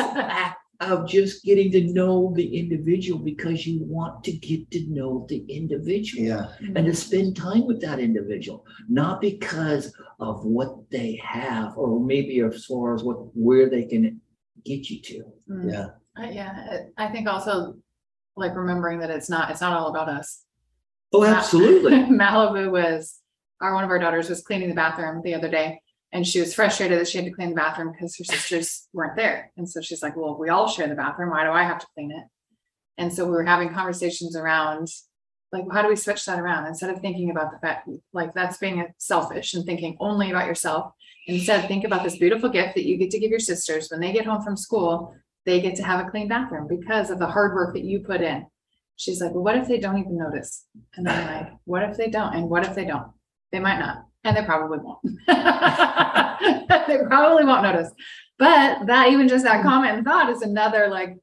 of 0.81 1.09
just 1.09 1.45
getting 1.45 1.71
to 1.73 1.93
know 1.93 2.33
the 2.35 2.57
individual 2.59 3.19
because 3.19 3.67
you 3.67 3.83
want 3.83 4.23
to 4.25 4.33
get 4.33 4.71
to 4.71 4.87
know 4.91 5.27
the 5.29 5.45
individual 5.49 6.25
Yeah, 6.25 6.49
and 6.61 6.87
to 6.87 6.95
spend 6.95 7.37
time 7.37 7.67
with 7.67 7.81
that 7.81 7.99
individual, 7.99 8.65
not 8.89 9.21
because 9.21 9.95
of 10.21 10.45
what 10.45 10.91
they 10.91 11.21
have 11.25 11.77
or 11.77 12.01
maybe 12.01 12.41
as 12.41 12.65
far 12.67 12.95
as 12.95 13.03
what 13.03 13.17
where 13.35 13.71
they 13.71 13.85
can 13.85 14.21
get 14.65 14.91
you 14.91 15.01
to. 15.01 15.23
Mm. 15.51 15.73
yeah, 15.73 15.87
Uh, 16.23 16.29
Yeah, 16.31 16.79
I 16.99 17.09
think 17.09 17.29
also 17.29 17.77
like 18.37 18.55
remembering 18.55 18.99
that 19.01 19.11
it's 19.11 19.31
not, 19.31 19.51
it's 19.51 19.61
not 19.61 19.73
all 19.73 19.89
about 19.89 20.09
us. 20.09 20.45
Oh, 21.13 21.25
absolutely. 21.25 21.93
Malibu 21.93 22.71
was, 22.71 23.21
our, 23.63 23.73
one 23.75 23.85
of 23.85 23.91
our 23.91 23.99
daughters 23.99 24.29
was 24.29 24.43
cleaning 24.43 24.69
the 24.69 24.75
bathroom 24.75 25.23
the 25.25 25.35
other 25.35 25.49
day. 25.51 25.81
And 26.13 26.27
she 26.27 26.41
was 26.41 26.55
frustrated 26.55 26.99
that 26.99 27.09
she 27.09 27.19
had 27.19 27.25
to 27.27 27.33
clean 27.33 27.51
the 27.51 27.57
bathroom 27.57 27.93
because 27.93 28.17
her 28.17 28.25
sisters 28.25 28.89
weren't 28.93 29.17
there. 29.17 29.53
And 29.57 29.69
so 29.69 29.81
she's 29.81 30.03
like, 30.03 30.17
well, 30.17 30.39
we 30.39 30.49
all 30.49 30.69
share 30.69 30.89
the 30.89 30.95
bathroom. 30.95 31.31
Why 31.31 31.45
do 31.45 31.51
I 31.51 31.65
have 31.65 31.81
to 31.81 31.87
clean 31.95 32.11
it? 32.11 32.25
And 32.97 33.13
so 33.13 33.25
we 33.25 33.33
were 33.33 33.45
having 33.45 33.75
conversations 33.75 34.37
around, 34.37 34.89
like, 35.53 35.65
how 35.71 35.83
do 35.83 35.89
we 35.89 35.97
switch 35.97 36.25
that 36.25 36.41
around? 36.41 36.67
Instead 36.67 36.91
of 36.91 37.01
thinking 37.01 37.31
about 37.31 37.51
the 37.51 37.59
fact, 37.59 37.89
like, 38.13 38.33
that's 38.33 38.57
being 38.59 38.87
selfish 38.99 39.53
and 39.55 39.67
thinking 39.67 39.97
only 40.01 40.31
about 40.31 40.47
yourself. 40.47 40.93
Instead, 41.27 41.67
think 41.69 41.85
about 41.85 42.05
this 42.05 42.17
beautiful 42.17 42.49
gift 42.49 42.75
that 42.77 42.87
you 42.87 42.97
get 42.97 43.11
to 43.11 43.19
give 43.19 43.31
your 43.31 43.41
sisters 43.41 43.89
when 43.91 44.01
they 44.01 44.13
get 44.13 44.27
home 44.27 44.43
from 44.43 44.57
school. 44.57 45.15
They 45.45 45.61
get 45.61 45.75
to 45.77 45.83
have 45.83 46.05
a 46.05 46.09
clean 46.09 46.29
bathroom 46.29 46.67
because 46.69 47.11
of 47.11 47.19
the 47.19 47.27
hard 47.27 47.55
work 47.55 47.75
that 47.75 47.85
you 47.85 48.01
put 48.01 48.21
in. 48.21 48.47
She's 48.97 49.21
like, 49.21 49.33
well, 49.33 49.45
what 49.45 49.57
if 49.57 49.69
they 49.69 49.79
don't 49.79 49.99
even 49.99 50.17
notice? 50.17 50.65
And 50.95 51.07
I'm 51.09 51.27
like, 51.27 51.53
what 51.65 51.83
if 51.83 51.97
they 51.99 52.09
don't? 52.09 52.35
And 52.35 52.49
what 52.49 52.65
if 52.65 52.75
they 52.75 52.87
don't? 52.87 53.09
They 53.53 53.61
might 53.61 53.79
not, 53.79 54.06
and 54.27 54.37
they 54.37 54.45
probably 54.45 54.79
won't. 54.79 55.01
They 56.87 56.99
probably 56.99 57.45
won't 57.45 57.63
notice. 57.63 57.91
But 58.39 58.87
that, 58.87 59.09
even 59.09 59.29
just 59.29 59.45
that 59.45 59.63
hmm. 59.63 59.69
comment 59.69 59.97
and 59.97 60.05
thought 60.05 60.31
is 60.31 60.43
another 60.43 60.89
like 60.89 61.17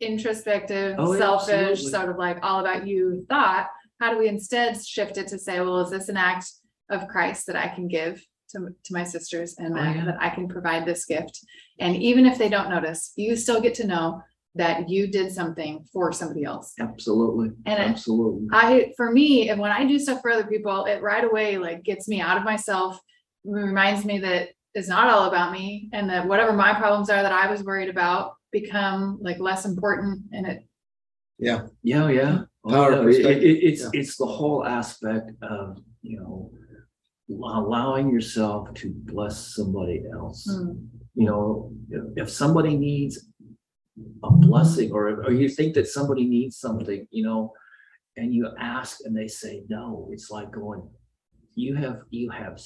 introspective, 0.00 0.96
Oh, 0.98 1.16
selfish, 1.16 1.70
absolutely. 1.70 1.90
sort 1.90 2.10
of 2.10 2.16
like 2.18 2.38
all 2.42 2.60
about 2.60 2.86
you 2.86 3.24
thought. 3.28 3.68
How 4.00 4.12
do 4.12 4.18
we 4.18 4.28
instead 4.28 4.82
shift 4.84 5.16
it 5.16 5.28
to 5.28 5.38
say, 5.38 5.60
well, 5.60 5.80
is 5.80 5.90
this 5.90 6.08
an 6.08 6.16
act 6.16 6.50
of 6.90 7.08
Christ 7.08 7.46
that 7.46 7.56
I 7.56 7.68
can 7.68 7.88
give 7.88 8.22
to, 8.50 8.68
to 8.84 8.92
my 8.92 9.04
sisters 9.04 9.56
and 9.58 9.72
Oh, 9.72 9.82
that, 9.82 9.96
yeah. 9.96 10.04
that 10.04 10.18
I 10.20 10.28
can 10.30 10.48
provide 10.48 10.84
this 10.84 11.06
gift? 11.06 11.40
And 11.78 11.96
even 11.96 12.26
if 12.26 12.36
they 12.36 12.48
don't 12.48 12.70
notice, 12.70 13.12
you 13.16 13.36
still 13.36 13.60
get 13.60 13.74
to 13.76 13.86
know 13.86 14.22
that 14.56 14.88
you 14.88 15.06
did 15.06 15.30
something 15.32 15.84
for 15.92 16.12
somebody 16.12 16.44
else. 16.44 16.72
Absolutely. 16.80 17.50
And 17.66 17.78
it- 17.82 17.88
Absolutely. 17.90 18.48
I, 18.52 18.92
for 18.96 19.10
me, 19.12 19.50
and 19.50 19.60
when 19.60 19.70
I 19.70 19.86
do 19.86 19.98
stuff 19.98 20.20
for 20.22 20.30
other 20.30 20.46
people, 20.46 20.84
it 20.86 21.02
right 21.02 21.24
away 21.24 21.58
like 21.58 21.82
gets 21.82 22.08
me 22.08 22.20
out 22.20 22.36
of 22.38 22.44
myself. 22.44 22.98
Reminds 23.44 24.04
me 24.04 24.18
that 24.20 24.48
it's 24.74 24.88
not 24.88 25.08
all 25.08 25.28
about 25.28 25.52
me 25.52 25.88
and 25.92 26.08
that 26.10 26.26
whatever 26.26 26.52
my 26.52 26.74
problems 26.74 27.08
are 27.10 27.22
that 27.22 27.32
I 27.32 27.50
was 27.50 27.62
worried 27.62 27.88
about 27.88 28.32
become 28.52 29.18
like 29.22 29.38
less 29.38 29.64
important 29.64 30.20
and 30.32 30.46
it, 30.46 30.62
Yeah, 31.38 31.66
yeah. 31.82 32.08
Yeah. 32.08 32.38
Power 32.68 32.92
Oh, 32.92 32.96
no, 32.96 33.00
it- 33.02 33.04
perspective, 33.04 33.42
it- 33.44 33.62
it's, 33.64 33.82
yeah. 33.82 33.90
it's 33.92 34.16
the 34.16 34.26
whole 34.26 34.64
aspect 34.66 35.30
of, 35.42 35.78
you 36.02 36.18
know, 36.18 36.50
allowing 37.30 38.10
yourself 38.10 38.72
to 38.74 38.92
bless 39.04 39.54
somebody 39.54 40.02
else. 40.12 40.46
Mm, 40.50 40.86
You 41.14 41.26
know, 41.26 41.72
if, 41.90 42.04
if 42.24 42.30
somebody 42.30 42.76
needs 42.76 43.26
a 44.22 44.30
blessing 44.30 44.92
or, 44.92 45.24
or 45.24 45.32
you 45.32 45.48
think 45.48 45.74
that 45.74 45.86
somebody 45.88 46.26
needs 46.26 46.58
something, 46.58 47.06
you 47.10 47.22
know, 47.24 47.52
and 48.16 48.32
you 48.34 48.48
ask 48.58 49.00
and 49.04 49.16
they 49.16 49.28
say 49.28 49.62
no, 49.68 50.08
it's 50.12 50.30
like 50.30 50.50
going, 50.50 50.82
you 51.54 51.74
have, 51.74 52.00
you 52.10 52.28
have, 52.30 52.60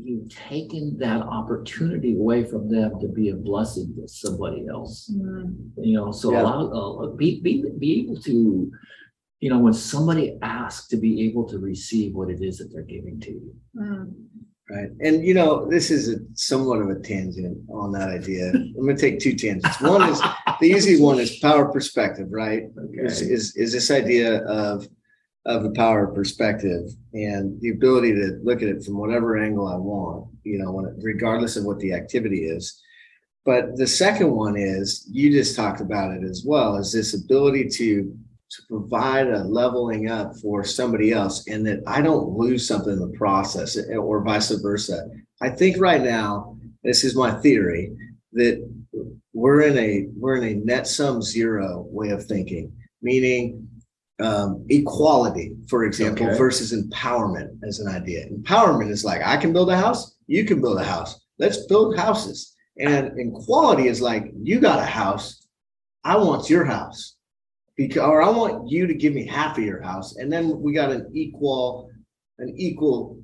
you've 0.00 0.28
taken 0.28 0.96
that 0.98 1.22
opportunity 1.22 2.14
away 2.14 2.44
from 2.44 2.68
them 2.70 2.98
to 3.00 3.08
be 3.08 3.30
a 3.30 3.34
blessing 3.34 3.92
to 3.96 4.06
somebody 4.06 4.66
else 4.68 5.10
mm, 5.12 5.52
you 5.78 5.96
know, 5.96 6.12
so 6.12 6.32
Yeah. 6.32 6.42
allow, 6.42 6.60
uh, 6.70 7.06
be, 7.16 7.40
be, 7.40 7.64
be 7.78 8.00
able 8.02 8.20
to, 8.22 8.70
you 9.40 9.50
know, 9.50 9.58
when 9.58 9.72
somebody 9.72 10.38
asks 10.42 10.86
to 10.88 10.96
be 10.96 11.24
able 11.26 11.44
to 11.48 11.58
receive 11.58 12.14
what 12.14 12.30
it 12.30 12.40
is 12.40 12.58
that 12.58 12.72
they're 12.72 12.82
giving 12.82 13.18
to 13.20 13.30
you. 13.32 13.54
mm. 13.76 14.12
Right. 14.68 14.88
And 15.00 15.24
you 15.24 15.32
know, 15.32 15.64
this 15.68 15.92
is 15.92 16.08
a 16.08 16.16
somewhat 16.34 16.80
of 16.80 16.88
a 16.90 16.96
tangent 16.98 17.58
on 17.70 17.92
that 17.92 18.08
idea. 18.08 18.50
I'm 18.52 18.74
gonna 18.84 18.96
take 18.98 19.20
two 19.20 19.34
tangents. 19.36 19.80
One 19.80 20.08
is 20.08 20.20
the 20.60 20.66
easy 20.66 21.00
one 21.00 21.20
is 21.20 21.38
power 21.38 21.66
perspective, 21.70 22.26
right? 22.32 22.64
Is, 22.94 23.22
Okay. 23.22 23.30
is, 23.32 23.54
is 23.56 23.72
this 23.72 23.92
idea 23.92 24.38
of, 24.44 24.88
of 25.44 25.62
the 25.62 25.70
power 25.70 26.08
perspective 26.08 26.90
and 27.14 27.60
the 27.60 27.70
ability 27.70 28.12
to 28.14 28.40
look 28.42 28.60
at 28.60 28.68
it 28.68 28.82
from 28.84 28.98
whatever 28.98 29.38
angle 29.38 29.68
I 29.68 29.76
want, 29.76 30.26
you 30.42 30.58
know, 30.58 30.72
when 30.72 30.86
it- 30.86 30.94
regardless 31.00 31.56
of 31.56 31.64
what 31.64 31.78
the 31.78 31.92
activity 31.92 32.46
is. 32.46 32.82
But 33.44 33.76
the 33.76 33.86
second 33.86 34.32
one 34.32 34.56
is, 34.56 35.08
you 35.08 35.30
just 35.30 35.54
talked 35.54 35.80
about 35.80 36.10
it 36.10 36.24
as 36.24 36.42
well, 36.44 36.74
is 36.78 36.92
this 36.92 37.14
ability 37.14 37.68
to, 37.68 38.12
to 38.50 38.62
provide 38.68 39.26
a 39.28 39.44
leveling 39.44 40.08
up 40.08 40.36
for 40.36 40.64
somebody 40.64 41.12
else 41.12 41.46
and 41.48 41.66
that 41.66 41.80
I 41.86 42.00
don't 42.00 42.30
lose 42.30 42.66
something 42.66 42.92
in 42.92 43.00
the 43.00 43.16
process 43.18 43.76
eh, 43.76 43.96
or 43.96 44.22
vice 44.22 44.50
versa. 44.50 45.08
I 45.42 45.50
think 45.50 45.78
right 45.78 46.02
now, 46.02 46.56
this 46.84 47.02
is 47.04 47.16
my 47.16 47.32
theory, 47.40 47.92
that 48.32 48.66
we're 49.34 49.62
in 49.62 49.76
a, 49.76 50.06
we're 50.16 50.36
in 50.36 50.44
a 50.44 50.64
net 50.64 50.86
sum 50.86 51.20
zero 51.22 51.86
way 51.90 52.10
of 52.10 52.24
thinking, 52.24 52.72
meaning 53.02 53.68
um, 54.20 54.64
equality, 54.70 55.54
for 55.68 55.84
example, 55.84 56.26
Okay. 56.26 56.38
versus 56.38 56.72
empowerment 56.72 57.58
as 57.66 57.80
an 57.80 57.88
idea. 57.88 58.26
Empowerment 58.28 58.90
is 58.90 59.04
like, 59.04 59.22
I 59.22 59.36
can 59.36 59.52
build 59.52 59.70
a 59.70 59.76
house, 59.76 60.16
you 60.26 60.44
can 60.44 60.60
build 60.60 60.78
a 60.78 60.84
house. 60.84 61.20
Let's 61.38 61.66
build 61.66 61.98
houses. 61.98 62.54
And 62.78 63.12
equality 63.18 63.88
is 63.88 64.00
like, 64.00 64.32
you 64.42 64.60
got 64.60 64.78
a 64.78 64.86
house, 64.86 65.46
I 66.04 66.16
want 66.16 66.48
your 66.48 66.64
house. 66.64 67.15
Because, 67.76 68.02
or 68.02 68.22
I 68.22 68.30
want 68.30 68.70
you 68.70 68.86
to 68.86 68.94
give 68.94 69.12
me 69.12 69.26
half 69.26 69.58
of 69.58 69.64
your 69.64 69.82
house. 69.82 70.16
And 70.16 70.32
then 70.32 70.60
we 70.60 70.72
got 70.72 70.90
an 70.90 71.10
equal, 71.12 71.90
an 72.38 72.54
equal 72.56 73.18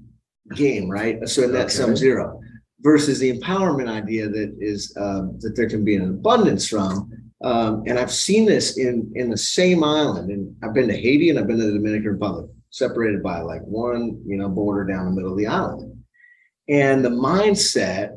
game, 0.54 0.90
right? 0.90 1.26
So 1.28 1.42
sum 1.68 1.90
Okay. 1.90 1.97
zero 1.97 2.40
versus 2.80 3.18
the 3.18 3.38
empowerment 3.38 3.88
idea 3.88 4.28
that 4.28 4.54
is 4.61 4.94
um, 4.99 5.38
that 5.40 5.56
there 5.56 5.68
can 5.68 5.85
be 5.85 5.97
an 5.97 6.09
abundance 6.09 6.68
from. 6.68 7.11
Um, 7.44 7.82
and 7.87 7.99
I've 7.99 8.12
seen 8.12 8.44
this 8.47 8.76
in 8.76 9.11
in 9.14 9.30
the 9.30 9.37
same 9.37 9.82
island. 9.82 10.30
And 10.30 10.54
I've 10.62 10.75
been 10.75 10.88
to 10.88 10.97
Haiti 10.97 11.30
and 11.30 11.38
I've 11.38 11.47
been 11.47 11.59
to 11.59 11.66
the 11.66 11.73
Dominican 11.73 12.12
Republic, 12.12 12.50
separated 12.71 13.23
by 13.23 13.40
like 13.40 13.62
one, 13.62 14.21
you 14.26 14.37
know, 14.37 14.49
border 14.49 14.85
down 14.85 15.06
the 15.06 15.12
middle 15.12 15.32
of 15.32 15.38
the 15.38 15.47
island. 15.47 15.97
And 16.68 17.04
the 17.04 17.11
mindset 17.11 18.11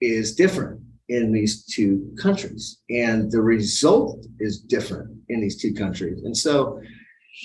is 0.00 0.34
different 0.34 0.80
in 1.08 1.32
these 1.32 1.64
two 1.64 2.14
countries, 2.20 2.78
and 2.88 3.30
the 3.30 3.42
result 3.42 4.24
is 4.38 4.60
different 4.60 5.10
in 5.30 5.40
these 5.40 5.56
two 5.56 5.72
countries. 5.72 6.22
And 6.24 6.36
so, 6.36 6.80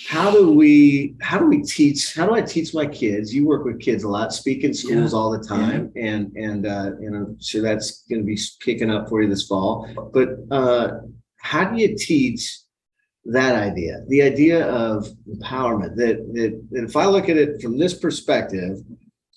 how 0.07 0.31
do 0.31 0.51
we 0.51 1.15
how 1.21 1.37
do 1.37 1.45
we 1.45 1.61
teach 1.61 2.15
how 2.15 2.25
do 2.25 2.33
i 2.33 2.41
teach 2.41 2.73
my 2.73 2.85
kids? 2.85 3.33
You 3.33 3.45
work 3.45 3.63
with 3.63 3.79
kids 3.79 4.03
a 4.03 4.09
lot 4.09 4.33
speak 4.33 4.63
in 4.63 4.73
schools 4.73 5.13
all 5.13 5.31
the 5.31 5.43
time 5.47 5.91
and 5.95 6.35
and 6.35 6.65
uh 6.65 6.91
and 6.99 7.15
i'm 7.15 7.39
sure 7.39 7.61
that's 7.61 8.03
going 8.09 8.21
to 8.21 8.25
be 8.25 8.37
kicking 8.61 8.91
up 8.91 9.07
for 9.07 9.21
you 9.21 9.29
this 9.29 9.47
fall. 9.47 9.87
But 10.13 10.29
uh 10.51 10.99
how 11.37 11.65
do 11.69 11.79
you 11.79 11.95
teach 11.95 12.59
that 13.25 13.55
idea? 13.55 14.03
The 14.07 14.23
idea 14.23 14.67
of 14.67 15.07
empowerment 15.29 15.95
that 15.95 16.17
that, 16.33 16.67
that 16.71 16.83
if 16.83 16.95
i 16.95 17.05
look 17.05 17.29
at 17.29 17.37
it 17.37 17.61
from 17.61 17.77
this 17.77 17.93
perspective 17.93 18.79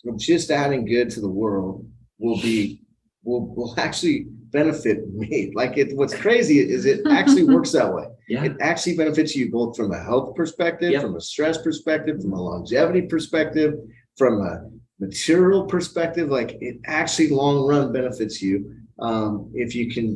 of 0.07 0.19
just 0.19 0.51
adding 0.51 0.87
good 0.87 1.11
to 1.11 1.21
the 1.21 1.29
world 1.29 1.87
will 2.19 2.41
be 2.41 2.83
will 3.23 3.55
will 3.55 3.75
actually 3.79 4.27
benefit 4.51 5.09
me 5.13 5.53
like 5.61 5.77
it 5.77 5.95
what's 5.97 6.15
crazy 6.15 6.59
is 6.59 6.85
it 6.87 7.01
actually 7.11 7.45
works 7.55 7.73
that 7.73 7.93
way 7.93 8.07
Yeah, 8.29 8.45
it 8.45 8.57
actually 8.61 8.97
benefits 8.97 9.35
you 9.37 9.51
both 9.51 9.77
from 9.77 9.93
a 9.93 10.03
health 10.03 10.35
perspective, 10.35 10.93
Yep. 10.93 11.03
from 11.03 11.17
a 11.17 11.21
stress 11.21 11.57
perspective, 11.63 12.21
from 12.23 12.33
a 12.33 12.43
longevity 12.43 13.03
perspective, 13.03 13.75
from 14.17 14.35
a 14.41 14.53
material 15.01 15.65
perspective. 15.67 16.29
Like 16.29 16.51
it 16.61 16.77
actually 16.87 17.31
long 17.31 17.67
run 17.67 17.93
benefits 17.93 18.43
you 18.43 18.55
um, 18.99 19.51
if 19.55 19.75
you 19.75 19.91
can 19.95 20.07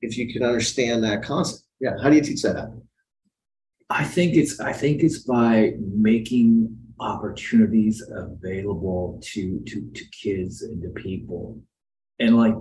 if 0.00 0.16
you 0.16 0.32
can 0.32 0.42
understand 0.42 1.02
that 1.04 1.22
concept. 1.22 1.64
Yeah. 1.80 1.94
How 2.02 2.08
do 2.10 2.16
you 2.16 2.22
teach 2.22 2.42
that 2.42 2.56
out? 2.56 2.70
I 3.90 4.04
think 4.04 4.34
it's, 4.36 4.60
I 4.60 4.72
think 4.72 5.02
it's 5.02 5.20
by 5.20 5.72
making 5.78 6.76
opportunities 7.00 8.02
available 8.10 9.20
to, 9.22 9.60
to, 9.66 9.90
to 9.94 10.04
kids 10.10 10.62
and 10.62 10.82
to 10.82 10.90
people. 10.90 11.60
And 12.18 12.36
like 12.36 12.54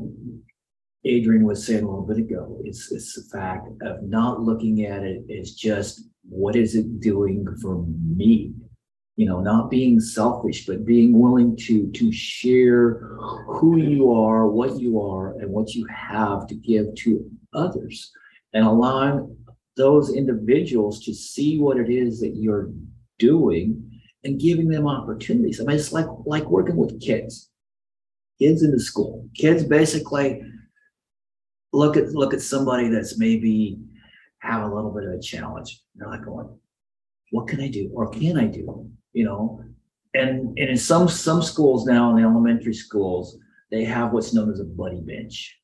Adrian 1.05 1.45
was 1.45 1.65
saying 1.65 1.83
a 1.83 1.87
little 1.89 2.05
bit 2.05 2.17
ago, 2.17 2.59
it's, 2.63 2.91
it's 2.91 3.13
the 3.13 3.37
fact 3.37 3.67
of 3.81 4.03
not 4.03 4.41
looking 4.41 4.85
at 4.85 5.03
it 5.03 5.23
as 5.39 5.53
just 5.53 6.03
what 6.27 6.55
is 6.55 6.75
it 6.75 6.99
doing 6.99 7.45
for 7.61 7.85
me? 8.15 8.53
You 9.15 9.25
know, 9.25 9.39
not 9.39 9.69
being 9.69 9.99
selfish, 9.99 10.65
but 10.65 10.85
being 10.85 11.19
willing 11.19 11.55
to, 11.57 11.89
to 11.91 12.11
share 12.11 12.99
who 13.47 13.77
you 13.77 14.11
are, 14.11 14.47
what 14.47 14.79
you 14.79 15.01
are, 15.01 15.39
and 15.39 15.49
what 15.49 15.73
you 15.73 15.87
have 15.87 16.45
to 16.47 16.55
give 16.55 16.93
to 16.95 17.29
others. 17.53 18.11
And 18.53 18.65
allowing 18.65 19.35
those 19.75 20.13
individuals 20.13 21.03
to 21.05 21.13
see 21.13 21.59
what 21.59 21.77
it 21.77 21.89
is 21.89 22.19
that 22.21 22.35
you're 22.35 22.69
doing 23.17 23.99
and 24.23 24.39
giving 24.39 24.67
them 24.67 24.87
opportunities. 24.87 25.59
I 25.59 25.63
mean, 25.63 25.77
it's 25.77 25.93
like, 25.93 26.07
like 26.25 26.45
working 26.45 26.75
with 26.75 27.01
kids. 27.01 27.49
Kids 28.39 28.61
in 28.61 28.71
the 28.71 28.79
school. 28.79 29.27
Kids 29.35 29.63
basically 29.63 30.41
look 31.77 31.95
at 31.95 32.09
look 32.09 32.33
at 32.33 32.41
somebody 32.41 32.89
that's 32.89 33.19
maybe 33.19 33.79
have 34.39 34.63
a 34.63 34.73
little 34.73 34.91
bit 34.91 35.05
of 35.05 35.13
a 35.13 35.21
challenge. 35.21 35.81
They're 35.95 36.09
like 36.09 36.25
going, 36.25 36.49
what 37.31 37.47
can 37.47 37.61
I 37.61 37.69
do? 37.69 37.91
Or 37.93 38.09
can 38.09 38.37
I 38.37 38.45
do? 38.45 38.89
You 39.13 39.25
know? 39.25 39.61
And 40.13 40.57
and 40.57 40.69
in 40.69 40.77
some 40.77 41.07
some 41.07 41.41
schools 41.41 41.85
now, 41.85 42.09
in 42.09 42.15
the 42.17 42.27
elementary 42.27 42.73
schools, 42.73 43.37
they 43.71 43.83
have 43.83 44.11
what's 44.11 44.33
known 44.33 44.51
as 44.51 44.59
a 44.59 44.65
buddy 44.65 45.01
bench. 45.01 45.55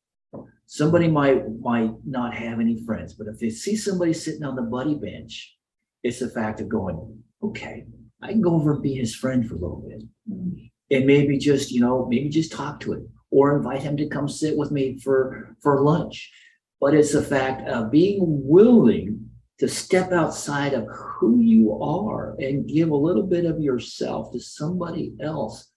Somebody 0.66 1.08
might 1.08 1.42
might 1.60 1.94
not 2.06 2.34
have 2.34 2.60
any 2.60 2.84
friends, 2.86 3.14
but 3.14 3.28
if 3.28 3.40
they 3.40 3.50
see 3.50 3.76
somebody 3.76 4.14
sitting 4.14 4.44
on 4.44 4.56
the 4.56 4.62
buddy 4.62 4.96
bench, 4.96 5.56
it's 6.04 6.20
the 6.20 6.30
fact 6.30 6.62
of 6.62 6.70
going, 6.70 7.24
okay, 7.42 7.86
I 8.22 8.28
can 8.32 8.42
go 8.42 8.56
over 8.56 8.74
and 8.74 8.84
be 8.84 8.96
his 8.96 9.16
friend 9.16 9.48
for 9.48 9.56
a 9.56 9.60
little 9.60 9.84
bit. 9.88 10.04
Mm. 10.30 10.70
And 10.92 11.06
maybe 11.06 11.38
just, 11.38 11.72
you 11.72 11.82
know, 11.82 12.06
maybe 12.08 12.30
just 12.30 12.52
talk 12.52 12.80
to 12.82 12.94
him 12.94 13.10
or 13.34 13.58
invite 13.58 13.82
him 13.82 13.98
to 13.98 14.08
come 14.08 14.30
sit 14.30 14.56
with 14.56 14.72
me 14.72 14.98
for 15.00 15.56
for 15.62 15.82
lunch. 15.82 16.32
But 16.80 16.94
it's 16.94 17.14
the 17.14 17.24
fact 17.24 17.68
of 17.68 17.92
being 17.92 18.20
willing 18.22 19.30
to 19.60 19.68
step 19.68 20.12
outside 20.12 20.74
of 20.74 20.88
who 20.88 21.40
you 21.40 21.82
are 21.82 22.36
and 22.40 22.68
give 22.68 22.90
a 22.90 22.96
little 22.96 23.24
bit 23.24 23.46
of 23.46 23.60
yourself 23.60 24.32
to 24.32 24.40
somebody 24.40 25.14
else 25.22 25.72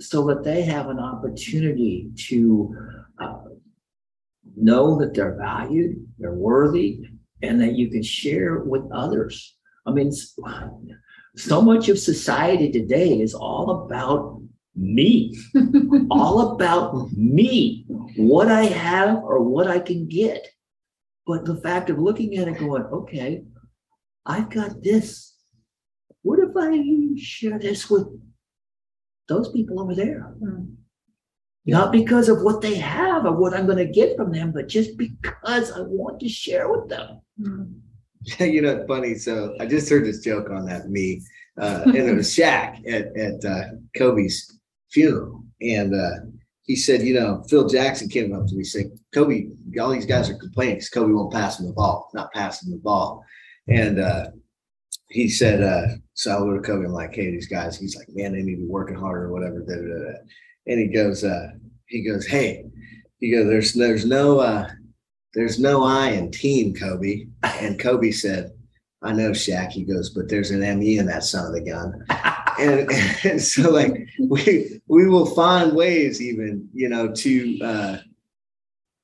so 0.00 0.26
that 0.26 0.42
they 0.42 0.62
have 0.62 0.88
an 0.88 0.98
opportunity 0.98 2.10
to 2.28 2.74
uh, 3.18 3.38
know 4.56 4.98
that 4.98 5.14
they're 5.14 5.36
valued, 5.36 6.04
they're 6.18 6.34
worthy, 6.34 7.00
and 7.42 7.60
that 7.60 7.74
you 7.74 7.90
can 7.90 8.02
share 8.02 8.60
with 8.60 8.82
others. 8.92 9.56
I 9.86 9.92
mean, 9.92 10.10
so 11.36 11.62
much 11.62 11.88
of 11.88 11.98
society 11.98 12.70
today 12.70 13.20
is 13.20 13.34
all 13.34 13.84
about 13.84 14.39
me, 14.74 15.36
all 16.10 16.54
about 16.54 17.10
me, 17.12 17.84
what 18.16 18.48
I 18.48 18.64
have 18.64 19.16
or 19.16 19.42
what 19.42 19.68
I 19.68 19.78
can 19.78 20.08
get. 20.08 20.46
But 21.26 21.44
the 21.44 21.56
fact 21.56 21.90
of 21.90 21.98
looking 21.98 22.38
at 22.38 22.48
it 22.48 22.58
going, 22.58 22.84
okay, 22.84 23.44
I've 24.26 24.50
got 24.50 24.82
this. 24.82 25.34
What 26.22 26.38
if 26.38 26.50
I 26.56 26.82
share 27.20 27.58
this 27.58 27.88
with 27.90 28.06
those 29.28 29.50
people 29.52 29.80
over 29.80 29.94
there? 29.94 30.34
Mm. 30.42 30.74
Not 31.66 31.92
because 31.92 32.28
of 32.28 32.42
what 32.42 32.60
they 32.60 32.74
have 32.76 33.26
or 33.26 33.36
what 33.36 33.54
I'm 33.54 33.66
going 33.66 33.78
to 33.78 33.86
get 33.86 34.16
from 34.16 34.32
them, 34.32 34.50
but 34.52 34.68
just 34.68 34.96
because 34.96 35.70
I 35.70 35.80
want 35.80 36.20
to 36.20 36.28
share 36.28 36.70
with 36.70 36.88
them. 36.88 37.20
Mm. 37.40 37.80
you 38.40 38.62
know, 38.62 38.84
funny. 38.86 39.14
So 39.14 39.54
I 39.60 39.66
just 39.66 39.88
heard 39.88 40.04
this 40.04 40.20
joke 40.20 40.50
on 40.50 40.66
that 40.66 40.90
me, 40.90 41.22
uh, 41.58 41.82
and 41.86 41.96
it 41.96 42.14
was 42.14 42.28
Shaq 42.36 42.86
at 42.90 43.16
at 43.16 43.44
uh, 43.44 43.64
Kobe's 43.96 44.59
funeral, 44.92 45.44
and 45.60 45.94
uh, 45.94 46.26
he 46.62 46.76
said, 46.76 47.02
you 47.02 47.14
know, 47.14 47.42
Phil 47.48 47.68
Jackson 47.68 48.08
came 48.08 48.32
up 48.34 48.46
to 48.46 48.54
me 48.54 48.64
saying, 48.64 48.96
Kobe, 49.14 49.48
all 49.80 49.90
these 49.90 50.06
guys 50.06 50.30
are 50.30 50.38
complaining 50.38 50.76
because 50.76 50.90
Kobe 50.90 51.12
won't 51.12 51.32
pass 51.32 51.58
him 51.58 51.66
the 51.66 51.72
ball, 51.72 52.10
not 52.14 52.32
passing 52.32 52.70
the 52.70 52.78
ball, 52.78 53.24
and 53.68 54.00
uh, 54.00 54.26
he 55.10 55.28
said, 55.28 55.62
uh, 55.62 55.96
so 56.14 56.36
I 56.36 56.40
would 56.40 56.64
Kobe, 56.64 56.86
I'm 56.86 56.92
like, 56.92 57.14
hey, 57.14 57.30
these 57.30 57.48
guys, 57.48 57.78
he's 57.78 57.96
like, 57.96 58.08
man, 58.10 58.32
they 58.32 58.42
need 58.42 58.56
to 58.56 58.62
be 58.62 58.66
working 58.66 58.96
harder 58.96 59.24
or 59.24 59.32
whatever. 59.32 59.60
Da, 59.60 59.74
da, 59.74 60.12
da. 60.12 60.18
And 60.66 60.78
he 60.78 60.86
goes, 60.86 61.24
uh, 61.24 61.48
he 61.86 62.04
goes, 62.08 62.26
hey, 62.26 62.64
he 63.18 63.30
goes, 63.30 63.46
there's 63.48 63.72
there's 63.74 64.06
no 64.06 64.40
uh 64.40 64.68
there's 65.34 65.58
no 65.58 65.84
I 65.84 66.10
in 66.10 66.30
team, 66.30 66.74
Kobe. 66.74 67.26
And 67.42 67.78
Kobe 67.78 68.10
said, 68.10 68.52
I 69.02 69.12
know 69.12 69.30
Shaq. 69.30 69.70
He 69.70 69.84
goes, 69.84 70.10
but 70.10 70.28
there's 70.28 70.50
an 70.50 70.60
ME 70.78 70.98
in 70.98 71.06
that 71.06 71.24
son 71.24 71.46
of 71.46 71.52
the 71.52 71.60
gun. 71.60 72.04
And, 72.60 72.90
and 73.24 73.42
so 73.42 73.70
like 73.70 74.08
we 74.20 74.80
we 74.86 75.08
will 75.08 75.26
find 75.26 75.74
ways 75.74 76.20
even, 76.20 76.68
you 76.72 76.88
know, 76.88 77.12
to 77.12 77.58
uh 77.62 77.96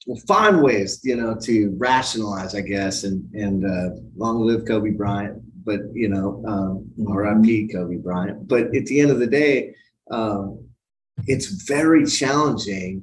we'll 0.06 0.20
find 0.20 0.62
ways, 0.62 1.00
you 1.02 1.16
know, 1.16 1.36
to 1.42 1.74
rationalize, 1.78 2.54
I 2.54 2.60
guess, 2.60 3.04
and 3.04 3.32
and 3.34 3.64
uh 3.64 3.96
long 4.16 4.40
live 4.40 4.66
Kobe 4.66 4.90
Bryant, 4.90 5.42
but 5.64 5.80
you 5.92 6.08
know, 6.08 6.42
um 6.46 6.90
RIP 6.98 7.72
Kobe 7.72 7.96
Bryant. 7.96 8.46
But 8.46 8.74
at 8.74 8.86
the 8.86 9.00
end 9.00 9.10
of 9.10 9.18
the 9.18 9.26
day, 9.26 9.74
um 10.10 10.62
it's 11.26 11.46
very 11.46 12.04
challenging 12.04 13.02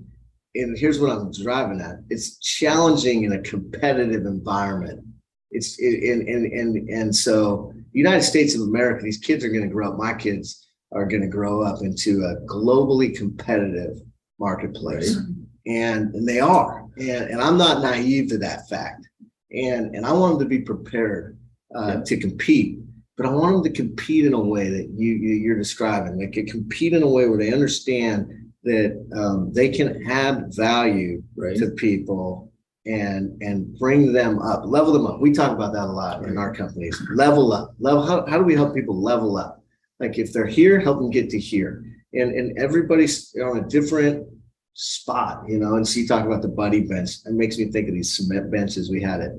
and 0.55 0.77
here's 0.77 0.99
what 0.99 1.11
I'm 1.11 1.31
driving 1.31 1.81
at. 1.81 1.97
It's 2.09 2.37
challenging 2.37 3.23
in 3.23 3.33
a 3.33 3.41
competitive 3.41 4.25
environment. 4.25 5.03
It's 5.51 5.79
and 5.79 6.27
and 6.27 6.45
and 6.51 6.89
and 6.89 7.15
so 7.15 7.73
United 7.93 8.23
States 8.23 8.55
of 8.55 8.61
America, 8.61 9.03
these 9.03 9.17
kids 9.19 9.43
are 9.43 9.49
going 9.49 9.63
to 9.63 9.73
grow 9.73 9.91
up. 9.91 9.97
My 9.97 10.13
kids 10.13 10.67
are 10.91 11.05
going 11.05 11.21
to 11.21 11.27
grow 11.27 11.63
up 11.63 11.81
into 11.81 12.23
a 12.23 12.41
globally 12.47 13.15
competitive 13.15 13.97
marketplace, 14.39 15.15
and 15.65 16.13
and 16.15 16.27
they 16.27 16.39
are. 16.39 16.85
And 16.97 17.29
and 17.31 17.41
I'm 17.41 17.57
not 17.57 17.81
naive 17.81 18.29
to 18.29 18.37
that 18.39 18.67
fact. 18.69 19.07
And 19.51 19.95
and 19.95 20.05
I 20.05 20.13
want 20.13 20.39
them 20.39 20.47
to 20.47 20.49
be 20.57 20.61
prepared 20.61 21.37
uh, 21.75 22.01
to 22.05 22.17
compete, 22.17 22.79
but 23.17 23.25
I 23.25 23.29
want 23.31 23.63
them 23.63 23.63
to 23.73 23.81
compete 23.81 24.25
in 24.25 24.33
a 24.33 24.39
way 24.39 24.69
that 24.69 24.89
you, 24.95 25.13
you 25.13 25.35
you're 25.35 25.57
describing. 25.57 26.17
They 26.17 26.27
can 26.27 26.45
compete 26.45 26.93
in 26.93 27.03
a 27.03 27.07
way 27.09 27.27
where 27.27 27.37
they 27.37 27.53
understand 27.53 28.27
that 28.63 29.05
um, 29.15 29.51
they 29.53 29.69
can 29.69 30.09
add 30.09 30.53
value 30.55 31.21
Right. 31.35 31.57
to 31.57 31.71
people 31.71 32.52
and 32.85 33.41
and 33.41 33.77
bring 33.79 34.11
them 34.11 34.39
up, 34.39 34.63
level 34.65 34.91
them 34.91 35.07
up. 35.07 35.19
We 35.19 35.31
talk 35.31 35.51
about 35.51 35.73
that 35.73 35.85
a 35.85 35.91
lot 35.91 36.23
in 36.23 36.37
our 36.37 36.53
companies. 36.53 37.01
Level 37.13 37.53
up, 37.53 37.73
level. 37.79 38.05
How, 38.05 38.25
how 38.25 38.37
do 38.37 38.43
we 38.43 38.55
help 38.55 38.75
people 38.75 39.01
level 39.01 39.37
up? 39.37 39.63
Like 39.99 40.17
if 40.17 40.33
they're 40.33 40.45
here, 40.45 40.79
help 40.79 40.97
them 40.97 41.09
get 41.09 41.29
to 41.31 41.39
here. 41.39 41.85
And 42.13 42.33
and 42.33 42.57
everybody's 42.57 43.35
on 43.35 43.57
a 43.59 43.67
different 43.67 44.27
spot, 44.73 45.43
you 45.47 45.57
know. 45.59 45.75
And 45.75 45.87
so 45.87 45.99
you 45.99 46.07
talk 46.07 46.25
about 46.25 46.41
the 46.41 46.49
buddy 46.49 46.81
bench. 46.81 47.17
It 47.25 47.33
makes 47.33 47.57
me 47.57 47.65
think 47.65 47.87
of 47.87 47.93
these 47.93 48.15
cement 48.15 48.51
benches 48.51 48.89
we 48.89 49.01
had 49.01 49.21
at 49.21 49.31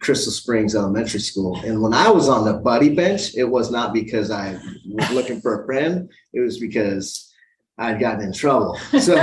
Crystal 0.00 0.32
Springs 0.32 0.74
Elementary 0.74 1.20
School. 1.20 1.56
And 1.64 1.80
when 1.80 1.94
I 1.94 2.10
was 2.10 2.28
on 2.28 2.44
the 2.44 2.54
buddy 2.54 2.94
bench, 2.94 3.34
it 3.36 3.44
was 3.44 3.70
not 3.70 3.94
because 3.94 4.30
I 4.30 4.58
was 4.84 5.10
looking 5.12 5.40
for 5.40 5.62
a 5.62 5.66
friend. 5.66 6.10
It 6.34 6.40
was 6.40 6.58
because 6.58 7.32
I'd 7.78 8.00
gotten 8.00 8.26
in 8.26 8.32
trouble. 8.32 8.76
So 9.00 9.16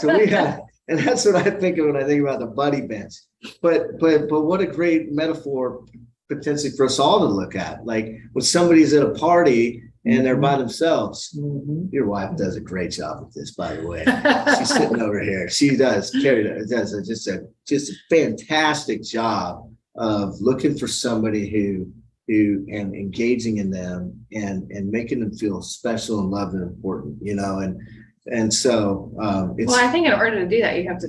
so 0.00 0.16
we 0.16 0.26
had, 0.26 0.60
and 0.88 0.98
that's 0.98 1.24
what 1.24 1.36
I 1.36 1.50
think 1.50 1.78
of 1.78 1.86
when 1.86 1.96
I 1.96 2.04
think 2.04 2.22
about 2.22 2.40
the 2.40 2.46
buddy 2.46 2.80
bench. 2.82 3.14
But 3.60 3.98
but 3.98 4.28
but 4.28 4.42
what 4.42 4.60
a 4.60 4.66
great 4.66 5.12
metaphor 5.12 5.84
potentially 6.30 6.72
for 6.76 6.86
us 6.86 6.98
all 6.98 7.20
to 7.20 7.26
look 7.26 7.54
at. 7.54 7.84
Like 7.84 8.16
when 8.32 8.44
somebody's 8.44 8.92
at 8.94 9.06
a 9.06 9.10
party 9.10 9.82
and 10.04 10.26
they're 10.26 10.36
by 10.36 10.56
themselves. 10.56 11.36
Mhm. 11.38 11.92
Your 11.92 12.06
wife 12.06 12.36
does 12.36 12.56
a 12.56 12.60
great 12.60 12.90
job 12.90 13.24
with 13.24 13.34
this, 13.34 13.54
by 13.54 13.76
the 13.76 13.86
way. 13.86 14.04
She's 14.58 14.74
sitting 14.74 15.00
over 15.00 15.20
here. 15.20 15.48
She 15.48 15.76
does. 15.76 16.10
Carrie 16.10 16.44
does, 16.44 16.68
does 16.68 16.92
a, 16.94 17.02
just 17.02 17.28
a 17.28 17.46
just 17.66 17.90
a 17.90 17.94
fantastic 18.10 19.02
job 19.02 19.70
of 19.96 20.40
looking 20.40 20.76
for 20.76 20.88
somebody 20.88 21.48
who 21.48 21.92
who 22.28 22.66
and 22.70 22.94
engaging 22.94 23.58
in 23.58 23.70
them 23.70 24.26
and 24.32 24.70
and 24.70 24.90
making 24.90 25.20
them 25.20 25.34
feel 25.36 25.62
special 25.62 26.20
and 26.20 26.30
loved 26.30 26.54
and 26.54 26.64
important. 26.64 27.18
You 27.22 27.36
know, 27.36 27.58
and 27.60 27.80
and 28.26 28.52
so 28.52 29.12
um, 29.20 29.54
it's 29.58 29.70
Well, 29.70 29.84
I 29.84 29.90
think 29.90 30.06
in 30.06 30.12
order 30.12 30.40
to 30.40 30.48
do 30.48 30.60
that, 30.60 30.76
you 30.76 30.88
have 30.88 31.00
to 31.00 31.08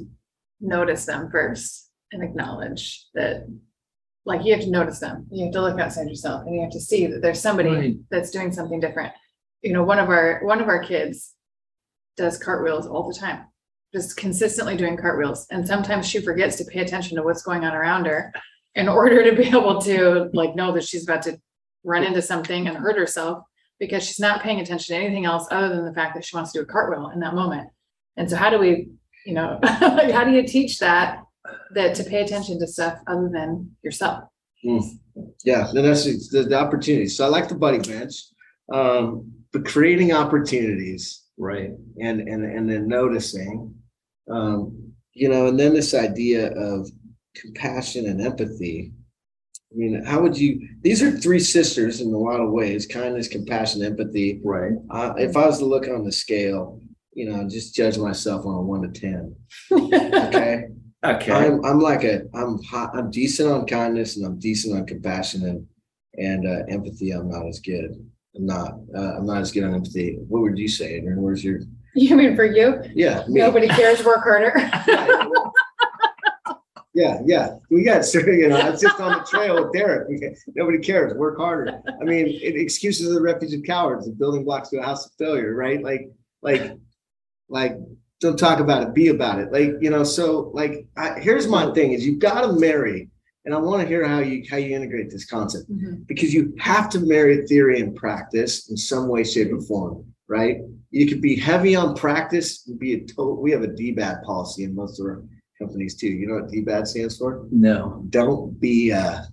notice 0.62 1.06
them 1.06 1.30
first 1.32 1.89
and 2.12 2.23
acknowledge 2.23 3.06
that, 3.13 3.47
like, 4.26 4.45
you 4.45 4.54
have 4.54 4.63
to 4.63 4.69
notice 4.71 4.99
them. 4.99 5.28
You 5.32 5.45
have 5.45 5.54
to 5.54 5.62
look 5.62 5.80
outside 5.80 6.08
yourself 6.08 6.43
and 6.45 6.56
you 6.56 6.62
have 6.62 6.71
to 6.71 6.80
see 6.80 7.08
that 7.08 7.21
there's 7.21 7.41
somebody 7.41 7.69
Right. 7.69 7.95
that's 8.10 8.32
doing 8.32 8.52
something 8.52 8.80
different. 8.80 9.13
You 9.62 9.73
know, 9.73 9.84
one 9.84 9.99
of 9.99 10.10
our, 10.10 10.41
one 10.43 10.62
of 10.62 10.67
our 10.67 10.84
kids 10.84 11.34
does 12.17 12.38
cartwheels 12.38 12.88
all 12.88 13.08
the 13.08 13.17
time, 13.17 13.45
just 13.93 14.17
consistently 14.17 14.78
doing 14.78 14.97
cartwheels. 14.97 15.47
And 15.52 15.67
sometimes 15.67 16.08
she 16.08 16.19
forgets 16.21 16.56
to 16.58 16.65
pay 16.65 16.82
attention 16.82 17.17
to 17.17 17.23
what's 17.23 17.43
going 17.43 17.63
on 17.63 17.73
around 17.73 18.06
her 18.06 18.32
in 18.76 18.88
order 18.88 19.23
to 19.30 19.36
be 19.36 19.47
able 19.47 19.82
to 19.82 20.30
like 20.34 20.56
know 20.56 20.71
that 20.73 20.84
she's 20.84 21.04
about 21.04 21.21
to 21.23 21.39
run 21.84 22.04
into 22.04 22.21
something 22.21 22.67
and 22.67 22.78
hurt 22.78 22.97
herself 22.97 23.43
because 23.84 24.04
she's 24.04 24.19
not 24.19 24.41
paying 24.41 24.60
attention 24.60 24.96
to 24.96 25.02
anything 25.02 25.26
else 25.26 25.48
other 25.52 25.69
than 25.69 25.86
the 25.86 25.93
fact 25.93 26.15
that 26.15 26.24
she 26.24 26.36
wants 26.36 26.52
to 26.54 26.60
do 26.60 26.63
a 26.63 26.65
cartwheel 26.65 27.12
in 27.13 27.19
that 27.19 27.36
moment. 27.36 27.69
And 28.17 28.30
so 28.30 28.36
how 28.36 28.50
do 28.50 28.60
we, 28.60 28.89
you 29.26 29.34
know, 29.34 29.60
how 29.63 30.24
do 30.24 30.32
you 30.32 30.48
teach 30.48 30.80
that 30.80 31.19
that 31.74 31.93
to 31.96 32.04
pay 32.06 32.22
attention 32.22 32.58
to 32.60 32.67
stuff 32.67 33.00
other 33.08 33.30
than 33.32 33.69
yourself? 33.84 34.24
Yeah, 35.43 35.69
then 35.74 35.84
that's 35.84 36.06
the, 36.32 36.43
the 36.43 36.58
opportunities. 36.58 37.17
So 37.17 37.26
I 37.26 37.28
like 37.28 37.50
the 37.50 37.56
buddy 37.56 37.80
bench, 37.80 38.15
um, 38.74 39.32
but 39.52 39.65
creating 39.65 40.13
opportunities 40.13 41.24
Right. 41.38 41.72
and 42.00 42.22
and 42.22 42.46
and 42.46 42.69
then 42.69 42.88
noticing, 42.88 43.74
um, 44.30 44.93
you 45.13 45.30
know, 45.30 45.48
and 45.48 45.60
then 45.60 45.74
this 45.74 45.93
idea 45.93 46.52
of 46.54 46.89
compassion 47.36 48.06
and 48.06 48.22
empathy. 48.22 48.93
I 49.73 49.75
mean, 49.75 50.03
how 50.05 50.21
would 50.21 50.38
you? 50.38 50.69
These 50.81 51.01
are 51.01 51.12
three 51.12 51.39
sisters 51.39 51.99
in 51.99 52.13
a 52.13 52.17
lot 52.17 52.39
of 52.39 52.51
ways: 52.51 52.86
kindness, 52.86 53.27
compassion, 53.27 53.83
empathy. 53.83 54.39
Right. 54.43 54.73
Uh, 54.91 55.13
if 55.17 55.36
I 55.36 55.47
was 55.47 55.57
to 55.59 55.65
look 55.65 55.88
on 55.88 56.03
the 56.03 56.12
scale, 56.12 56.79
you 57.13 57.29
know, 57.29 57.47
just 57.49 57.73
judge 57.73 57.97
myself 57.97 58.45
on 58.45 58.55
a 58.55 58.62
one 58.62 58.81
to 58.83 58.99
ten. 58.99 59.36
Okay. 59.73 60.65
Okay. 61.05 61.31
I'm 61.33 61.63
I'm 61.65 61.79
like 61.79 62.03
a 62.05 62.21
I'm 62.33 62.62
hot, 62.63 62.91
I'm 62.95 63.12
decent 63.12 63.51
on 63.51 63.65
kindness 63.67 64.15
and 64.15 64.25
I'm 64.25 64.39
decent 64.39 64.77
on 64.77 64.86
compassion 64.86 65.45
and 65.45 65.67
and 66.17 66.47
uh, 66.47 66.63
empathy. 66.69 67.12
I'm 67.12 67.29
not 67.29 67.45
as 67.47 67.59
good. 67.59 67.91
I'm 68.38 68.45
not 68.45 68.75
uh, 68.95 69.17
I'm 69.17 69.25
not 69.25 69.41
as 69.41 69.51
good 69.51 69.63
on 69.65 69.73
empathy. 69.73 70.17
What 70.27 70.43
would 70.43 70.57
you 70.57 70.69
say, 70.69 70.93
Adrian? 70.93 71.21
Where's 71.21 71.43
your 71.43 71.59
You 71.95 72.15
mean 72.15 72.36
for 72.38 72.45
you? 72.45 72.79
yeah 72.93 73.25
me. 73.27 73.41
Nobody 73.41 73.67
cares, 73.67 74.05
work 74.05 74.23
harder. 74.23 74.53
Yeah, 76.93 77.21
yeah. 77.25 77.56
We 77.71 77.84
got 77.84 78.06
sir, 78.06 78.29
you 78.32 78.49
know, 78.49 78.67
it's 78.67 78.82
just 78.82 78.99
on 78.99 79.17
the 79.19 79.25
trail 79.25 79.63
with 79.63 79.73
Derek. 79.73 80.08
Nobody 80.56 80.77
cares. 80.77 81.13
Work 81.15 81.38
harder. 81.38 81.82
I 81.99 82.03
mean, 82.03 82.27
it 82.27 82.56
excuses 82.56 83.08
of 83.08 83.15
the 83.15 83.21
refuge 83.21 83.53
of 83.53 83.63
cowards, 83.63 84.06
the 84.06 84.12
building 84.13 84.43
blocks 84.43 84.69
to 84.69 84.77
a 84.79 84.84
house 84.84 85.06
of 85.08 85.12
failure, 85.17 85.56
right? 85.56 85.84
Like, 85.84 86.12
like, 86.43 86.77
like, 87.49 87.77
don't 88.21 88.38
talk 88.38 88.60
about 88.60 88.84
it, 88.84 88.93
be 88.93 89.08
about 89.08 89.39
it. 89.39 89.51
Like, 89.51 89.73
you 89.82 89.89
know, 89.89 90.03
so 90.03 90.51
like 90.53 90.86
I, 90.95 91.19
here's 91.19 91.47
my 91.47 91.73
thing 91.73 91.93
is 91.93 92.06
you've 92.06 92.19
got 92.19 92.41
to 92.41 92.53
marry, 92.53 93.10
and 93.45 93.53
I 93.53 93.58
want 93.58 93.82
to 93.82 93.88
hear 93.88 94.08
how 94.08 94.19
you 94.19 94.43
how 94.49 94.58
you 94.58 94.75
integrate 94.75 95.10
this 95.10 95.25
concept 95.25 95.69
Mhm. 95.69 96.06
because 96.08 96.34
you 96.34 96.53
have 96.60 96.89
to 96.91 96.99
marry 96.99 97.45
theory 97.47 97.82
and 97.82 97.95
practice 97.95 98.69
in 98.69 98.77
some 98.77 99.08
way, 99.10 99.23
shape, 99.23 99.51
or 99.51 99.60
form, 99.62 100.06
right? 100.27 100.62
You 100.91 101.08
could 101.08 101.21
be 101.21 101.36
heavy 101.36 101.75
on 101.75 101.95
practice, 101.95 102.65
and 102.67 102.79
be 102.79 102.93
a 102.93 102.99
total. 103.03 103.41
We 103.41 103.51
have 103.51 103.63
a 103.63 103.67
DBAT 103.67 104.23
policy 104.23 104.63
in 104.63 104.73
most 104.75 104.99
of 104.99 105.08
our 105.08 105.23
companies 105.63 105.95
too. 105.95 106.08
You 106.08 106.28
know 106.28 106.34
what 106.36 106.52
DBAT 106.52 106.88
stands 106.88 107.17
for? 107.17 107.45
No. 107.52 108.04
Don't 108.10 108.60
be 108.60 108.91
a 108.91 109.28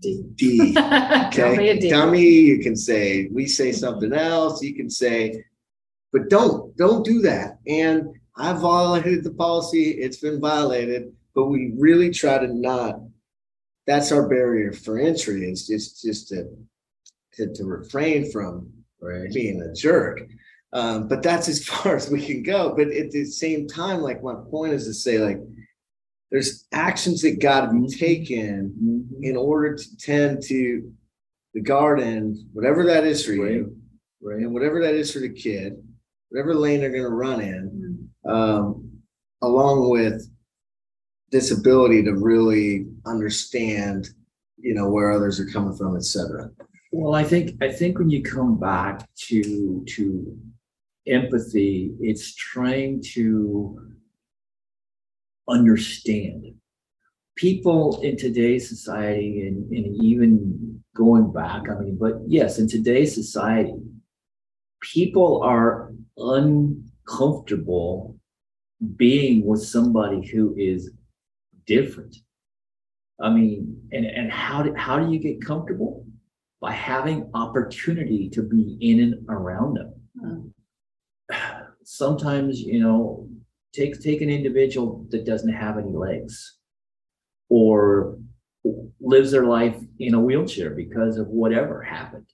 D. 0.00 0.24
D. 0.34 0.72
Don't 0.74 0.90
be 1.30 1.68
a 1.68 1.72
Okay, 1.72 1.78
D. 1.78 1.90
dummy. 1.90 2.22
You 2.22 2.58
can 2.60 2.76
say 2.76 3.28
we 3.32 3.46
say 3.46 3.72
something 3.72 4.12
else. 4.12 4.62
You 4.62 4.74
can 4.74 4.90
say, 4.90 5.42
but 6.12 6.28
don't 6.28 6.76
don't 6.76 7.04
do 7.04 7.20
that. 7.22 7.58
And 7.66 8.08
I 8.36 8.52
violated 8.52 9.24
the 9.24 9.32
policy. 9.32 9.90
It's 9.92 10.18
been 10.18 10.40
violated, 10.40 11.12
but 11.34 11.46
we 11.46 11.72
really 11.78 12.10
try 12.10 12.38
to 12.38 12.46
not. 12.52 13.00
That's 13.86 14.12
our 14.12 14.28
barrier 14.28 14.72
for 14.72 14.98
entry. 14.98 15.50
Is 15.50 15.66
just 15.66 16.02
just 16.02 16.28
to 16.28 16.46
to, 17.34 17.52
to 17.54 17.64
refrain 17.64 18.30
from 18.30 18.70
Right. 19.00 19.30
being 19.32 19.60
a 19.60 19.72
jerk. 19.74 20.20
Um, 20.72 21.08
but 21.08 21.22
that's 21.22 21.48
as 21.48 21.64
far 21.66 21.96
as 21.96 22.10
we 22.10 22.24
can 22.24 22.42
go. 22.42 22.74
But 22.76 22.88
at 22.88 23.10
the 23.10 23.24
same 23.24 23.66
time, 23.66 24.00
like 24.00 24.22
my 24.22 24.34
point 24.50 24.72
is 24.74 24.84
to 24.86 24.94
say, 24.94 25.18
like, 25.18 25.38
there's 26.30 26.66
actions 26.72 27.22
that 27.22 27.40
got 27.40 27.66
to 27.66 27.80
be 27.80 27.86
taken 27.88 28.74
Mhm. 28.82 29.22
in 29.24 29.36
order 29.36 29.76
to 29.76 29.96
tend 29.98 30.42
to 30.44 30.92
the 31.54 31.60
garden, 31.60 32.48
whatever 32.52 32.84
that 32.86 33.04
is 33.04 33.24
for 33.24 33.32
you, 33.32 33.76
Right. 34.20 34.40
and 34.42 34.52
whatever 34.52 34.80
that 34.82 34.94
is 34.94 35.12
for 35.12 35.20
the 35.20 35.28
kid, 35.30 35.74
whatever 36.30 36.54
lane 36.54 36.80
they're 36.80 36.90
going 36.90 37.04
to 37.04 37.08
run 37.08 37.40
in, 37.40 38.08
Mhm. 38.26 38.30
um, 38.30 38.90
along 39.40 39.88
with 39.88 40.28
this 41.30 41.50
ability 41.56 42.02
to 42.04 42.12
really 42.14 42.86
understand, 43.06 44.10
you 44.58 44.74
know, 44.74 44.90
where 44.90 45.12
others 45.12 45.38
are 45.38 45.46
coming 45.46 45.76
from, 45.76 45.96
et 45.96 46.04
cetera. 46.04 46.50
Well, 46.92 47.14
I 47.14 47.22
think, 47.24 47.56
I 47.62 47.70
think 47.72 47.98
when 47.98 48.10
you 48.10 48.22
come 48.22 48.58
back 48.58 49.08
to, 49.28 49.84
to 49.86 50.38
empathy, 51.08 51.92
it's 52.00 52.34
trying 52.34 53.02
to 53.14 53.78
understand 55.48 56.54
people 57.36 58.00
in 58.02 58.16
today's 58.16 58.68
society 58.68 59.46
and, 59.46 59.70
and 59.70 60.02
even 60.02 60.82
going 60.96 61.32
back, 61.32 61.68
I 61.70 61.78
mean, 61.78 61.96
but 62.00 62.14
yes, 62.26 62.58
in 62.58 62.68
today's 62.68 63.14
society, 63.14 63.76
people 64.80 65.42
are 65.42 65.92
uncomfortable 66.16 68.16
being 68.96 69.44
with 69.44 69.62
somebody 69.62 70.26
who 70.26 70.54
is 70.56 70.90
different. 71.66 72.16
I 73.20 73.30
mean, 73.30 73.80
and, 73.92 74.06
and 74.06 74.30
how 74.30 74.62
do, 74.62 74.74
how 74.74 74.98
do 74.98 75.12
you 75.12 75.18
get 75.18 75.44
comfortable? 75.44 76.04
By 76.60 76.72
having 76.72 77.30
opportunity 77.34 78.30
to 78.30 78.42
be 78.42 78.78
in 78.80 79.00
and 79.00 79.26
around 79.28 79.74
them. 79.74 80.52
Sometimes, 81.84 82.60
you 82.60 82.80
know, 82.80 83.28
take, 83.72 84.00
take 84.00 84.20
an 84.22 84.30
individual 84.30 85.06
that 85.10 85.24
doesn't 85.24 85.52
have 85.52 85.78
any 85.78 85.92
legs 85.92 86.58
or 87.48 88.18
lives 89.00 89.30
their 89.30 89.44
life 89.44 89.76
in 89.98 90.14
a 90.14 90.20
wheelchair 90.20 90.70
because 90.70 91.18
of 91.18 91.28
whatever 91.28 91.82
happened. 91.82 92.26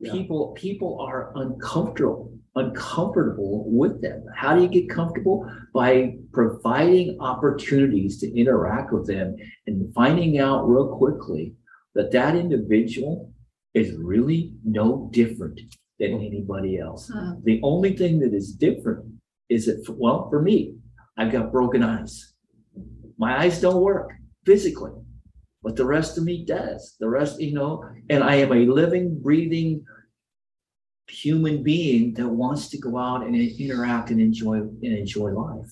Yeah. 0.00 0.12
People, 0.12 0.52
people 0.56 1.00
are 1.00 1.32
uncomfortable, 1.36 2.36
uncomfortable 2.56 3.64
with 3.70 4.02
them. 4.02 4.24
How 4.34 4.54
do 4.54 4.62
you 4.62 4.68
get 4.68 4.90
comfortable? 4.90 5.50
By 5.72 6.16
providing 6.32 7.16
opportunities 7.20 8.18
to 8.20 8.38
interact 8.38 8.92
with 8.92 9.06
them 9.06 9.36
and 9.66 9.94
finding 9.94 10.38
out 10.38 10.68
real 10.68 10.96
quickly 10.96 11.54
that 11.94 12.12
that 12.12 12.34
individual 12.34 13.32
is 13.72 13.96
really 13.96 14.52
no 14.64 15.08
different 15.12 15.60
than 15.98 16.14
anybody 16.14 16.78
else. 16.78 17.10
Hmm. 17.12 17.34
The 17.44 17.60
only 17.62 17.96
thing 17.96 18.18
that 18.20 18.34
is 18.34 18.52
different 18.52 19.04
is 19.48 19.66
that, 19.66 19.86
well, 19.98 20.28
for 20.30 20.40
me, 20.42 20.74
I've 21.16 21.32
got 21.32 21.52
broken 21.52 21.82
eyes. 21.82 22.34
My 23.18 23.38
eyes 23.38 23.60
don't 23.60 23.82
work 23.82 24.12
physically, 24.44 24.92
but 25.62 25.76
the 25.76 25.84
rest 25.84 26.18
of 26.18 26.24
me 26.24 26.44
does. 26.44 26.96
The 26.98 27.08
rest, 27.08 27.40
you 27.40 27.54
know, 27.54 27.84
and 28.10 28.24
I 28.24 28.36
am 28.36 28.52
a 28.52 28.66
living, 28.66 29.20
breathing 29.20 29.84
human 31.08 31.62
being 31.62 32.14
that 32.14 32.28
wants 32.28 32.68
to 32.70 32.78
go 32.78 32.98
out 32.98 33.24
and 33.24 33.36
interact 33.36 34.10
and 34.10 34.20
enjoy 34.20 34.56
and 34.56 34.84
enjoy 34.84 35.32
life. 35.32 35.70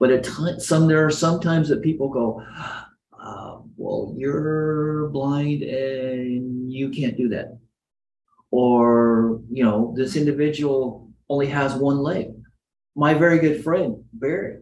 But 0.00 0.10
at 0.10 0.24
times, 0.24 0.66
some 0.66 0.88
there 0.88 1.06
are 1.06 1.10
sometimes 1.10 1.68
that 1.68 1.82
people 1.82 2.08
go, 2.08 2.42
uh, 3.20 3.58
"Well, 3.76 4.14
you're 4.16 5.08
blind 5.10 5.62
and 5.62 6.72
you 6.72 6.90
can't 6.90 7.16
do 7.16 7.28
that," 7.28 7.58
or 8.52 9.40
you 9.50 9.64
know, 9.64 9.92
this 9.96 10.14
individual 10.14 11.10
only 11.28 11.48
has 11.48 11.74
one 11.74 11.98
leg. 11.98 12.28
My 12.94 13.14
very 13.14 13.38
good 13.38 13.64
friend 13.64 14.04
Barry, 14.12 14.58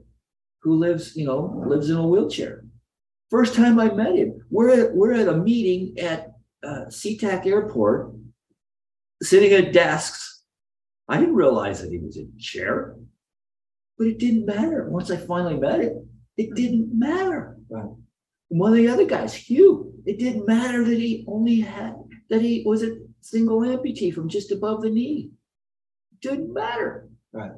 who 0.62 0.76
lives, 0.76 1.16
you 1.16 1.26
know, 1.26 1.62
lives 1.66 1.90
in 1.90 1.96
a 1.96 2.06
wheelchair. 2.06 2.64
First 3.28 3.54
time 3.54 3.78
I 3.78 3.92
met 3.92 4.16
him, 4.16 4.40
we're 4.50 4.70
at, 4.70 4.94
we're 4.94 5.12
at 5.12 5.28
a 5.28 5.36
meeting 5.36 5.98
at 5.98 6.32
uh, 6.64 6.86
SeaTac 6.88 7.46
Airport, 7.46 8.12
sitting 9.22 9.52
at 9.52 9.72
desks. 9.72 10.42
I 11.08 11.18
didn't 11.18 11.34
realize 11.34 11.82
that 11.82 11.90
he 11.90 11.98
was 11.98 12.16
in 12.16 12.32
a 12.36 12.40
chair, 12.40 12.96
but 13.98 14.06
it 14.06 14.18
didn't 14.18 14.46
matter. 14.46 14.88
Once 14.88 15.10
I 15.10 15.16
finally 15.16 15.56
met 15.56 15.80
him, 15.80 16.08
it 16.36 16.54
didn't 16.54 16.96
matter. 16.96 17.56
Right. 17.68 17.90
One 18.48 18.72
of 18.72 18.76
the 18.76 18.88
other 18.88 19.04
guys, 19.04 19.34
Hugh, 19.34 19.92
it 20.06 20.18
didn't 20.18 20.46
matter 20.46 20.84
that 20.84 20.98
he 20.98 21.24
only 21.28 21.60
had 21.60 21.96
that 22.30 22.40
he 22.40 22.62
was 22.64 22.82
a 22.82 22.96
single 23.20 23.60
amputee 23.60 24.12
from 24.12 24.28
just 24.28 24.52
above 24.52 24.82
the 24.82 24.90
knee. 24.90 25.30
Didn't 26.20 26.52
matter. 26.52 27.08
Right. 27.32 27.52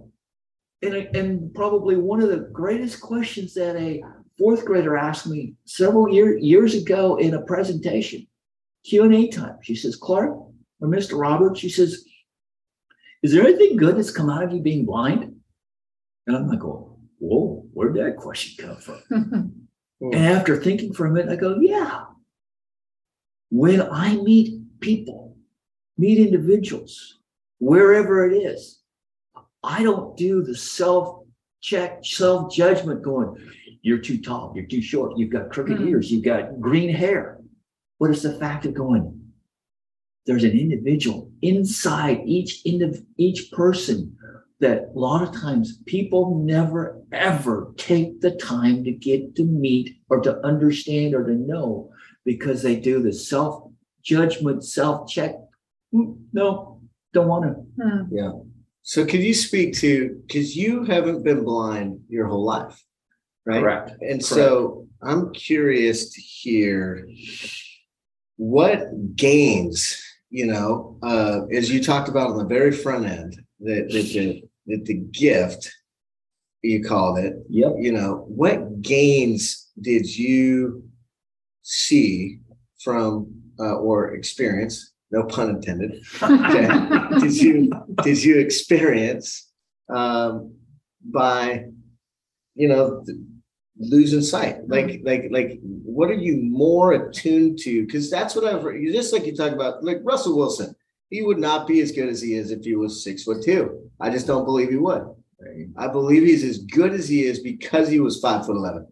And, 0.82 0.94
and 0.94 1.54
probably 1.54 1.96
one 1.96 2.20
of 2.20 2.28
the 2.28 2.48
greatest 2.52 3.00
questions 3.00 3.54
that 3.54 3.76
a 3.76 4.02
fourth 4.38 4.64
grader 4.64 4.96
asked 4.96 5.26
me 5.26 5.54
several 5.64 6.08
year, 6.08 6.36
years 6.38 6.74
ago 6.74 7.16
in 7.16 7.34
a 7.34 7.42
presentation, 7.42 8.26
Q 8.84 9.04
and 9.04 9.14
A 9.14 9.28
time. 9.28 9.58
She 9.62 9.74
says, 9.74 9.96
Clark 9.96 10.30
or 10.80 10.88
Mr. 10.88 11.18
Roberts, 11.18 11.60
she 11.60 11.68
says, 11.68 12.04
is 13.22 13.32
there 13.32 13.46
anything 13.46 13.76
good 13.76 13.96
that's 13.96 14.10
come 14.10 14.28
out 14.28 14.42
of 14.42 14.52
you 14.52 14.60
being 14.60 14.84
blind? 14.84 15.34
And 16.26 16.36
I'm 16.36 16.48
like, 16.48 16.64
oh, 16.64 16.98
whoa, 17.18 17.64
where'd 17.72 17.94
that 17.94 18.16
question 18.16 18.66
come 18.66 18.76
from? 18.76 19.54
And 20.02 20.16
after 20.16 20.56
thinking 20.56 20.92
for 20.92 21.06
a 21.06 21.12
minute, 21.12 21.30
I 21.30 21.36
go, 21.36 21.58
yeah. 21.60 22.06
When 23.50 23.80
I 23.80 24.16
meet 24.16 24.80
people, 24.80 25.21
meet 25.98 26.18
individuals, 26.18 27.18
wherever 27.58 28.28
it 28.28 28.36
is, 28.36 28.80
I 29.62 29.82
don't 29.82 30.16
do 30.16 30.42
the 30.42 30.54
self 30.56 31.24
check, 31.60 32.04
self 32.04 32.52
judgment 32.52 33.02
going, 33.02 33.36
you're 33.82 33.98
too 33.98 34.20
tall, 34.20 34.52
you're 34.54 34.66
too 34.66 34.82
short, 34.82 35.16
you've 35.16 35.30
got 35.30 35.50
crooked 35.50 35.78
Mhm. 35.78 35.88
ears, 35.88 36.10
you've 36.10 36.24
got 36.24 36.60
green 36.60 36.88
hair. 36.88 37.40
What 37.98 38.10
is 38.10 38.22
the 38.22 38.34
fact 38.38 38.66
of 38.66 38.74
going? 38.74 39.18
There's 40.26 40.44
an 40.44 40.52
individual 40.58 41.30
inside 41.42 42.22
each 42.26 42.62
indiv- 42.64 43.04
each 43.16 43.50
person 43.52 44.16
that 44.60 44.92
a 44.94 44.98
lot 44.98 45.22
of 45.22 45.34
times 45.34 45.78
people 45.86 46.38
never 46.38 47.02
ever 47.10 47.74
take 47.76 48.20
the 48.20 48.30
time 48.36 48.84
to 48.84 48.92
get 48.92 49.34
to 49.34 49.44
meet 49.44 49.96
or 50.08 50.20
to 50.20 50.44
understand 50.46 51.14
or 51.14 51.24
to 51.24 51.34
know 51.34 51.90
because 52.24 52.62
they 52.62 52.76
do 52.76 53.02
the 53.02 53.12
self 53.12 53.68
judgment, 54.02 54.64
self 54.64 55.08
check. 55.08 55.34
No, 55.92 56.80
don't 57.12 57.28
want 57.28 57.44
to. 57.44 57.82
Hmm. 57.82 58.38
So 58.82 59.04
could 59.04 59.20
you 59.20 59.34
speak 59.34 59.74
to, 59.76 60.20
because 60.26 60.56
you 60.56 60.84
haven't 60.84 61.22
been 61.22 61.44
blind 61.44 62.00
your 62.08 62.26
whole 62.26 62.44
life, 62.44 62.82
right? 63.46 63.60
Correct. 63.60 63.92
And 64.00 64.24
so 64.24 64.88
I'm 65.02 65.32
curious 65.32 66.12
to 66.14 66.20
hear 66.20 67.08
what 68.36 69.14
gains, 69.14 70.02
you 70.30 70.46
know, 70.46 70.98
uh, 71.02 71.42
as 71.52 71.70
you 71.70 71.82
talked 71.82 72.08
about 72.08 72.30
on 72.30 72.38
the 72.38 72.46
very 72.46 72.72
front 72.72 73.06
end, 73.06 73.40
that, 73.60 73.88
that 73.90 74.02
the, 74.12 74.42
that 74.66 74.84
the 74.84 74.94
gift, 74.94 75.70
you 76.62 76.82
called 76.82 77.18
it, 77.18 77.34
Yep. 77.48 77.72
you 77.78 77.92
know, 77.92 78.24
what 78.28 78.80
gains 78.80 79.68
did 79.80 80.06
you 80.16 80.84
see 81.62 82.40
from, 82.82 83.32
uh, 83.60 83.76
or 83.76 84.14
experience, 84.14 84.91
no 85.12 85.24
pun 85.24 85.50
intended, 85.50 86.02
okay, 86.22 86.68
did 87.20 87.40
you, 87.40 87.70
did 88.02 88.22
you 88.22 88.38
experience, 88.38 89.50
um, 89.88 90.54
by, 91.04 91.66
you 92.54 92.68
know, 92.68 93.04
losing 93.78 94.22
sight? 94.22 94.68
Like, 94.68 95.00
like, 95.04 95.28
like, 95.30 95.58
what 95.62 96.10
are 96.10 96.14
you 96.14 96.42
more 96.42 96.92
attuned 96.92 97.58
to? 97.60 97.84
Because 97.84 98.10
that's 98.10 98.34
what 98.34 98.44
I've, 98.44 98.64
you 98.74 98.92
just 98.92 99.12
like 99.12 99.26
you 99.26 99.36
talk 99.36 99.52
about, 99.52 99.84
like 99.84 99.98
Russell 100.02 100.36
Wilson, 100.36 100.74
he 101.10 101.20
would 101.20 101.38
not 101.38 101.66
be 101.66 101.80
as 101.80 101.92
good 101.92 102.08
as 102.08 102.22
he 102.22 102.34
is 102.34 102.50
if 102.50 102.64
he 102.64 102.74
was 102.74 103.04
six 103.04 103.22
foot 103.24 103.44
two. 103.44 103.90
I 104.00 104.08
just 104.08 104.26
don't 104.26 104.46
believe 104.46 104.70
he 104.70 104.76
would. 104.76 105.04
I 105.76 105.88
believe 105.88 106.22
he's 106.22 106.44
as 106.44 106.58
good 106.58 106.94
as 106.94 107.08
he 107.08 107.24
is 107.24 107.40
because 107.40 107.88
he 107.88 108.00
was 108.00 108.18
five 108.20 108.46
foot 108.46 108.56
eleven. 108.56 108.86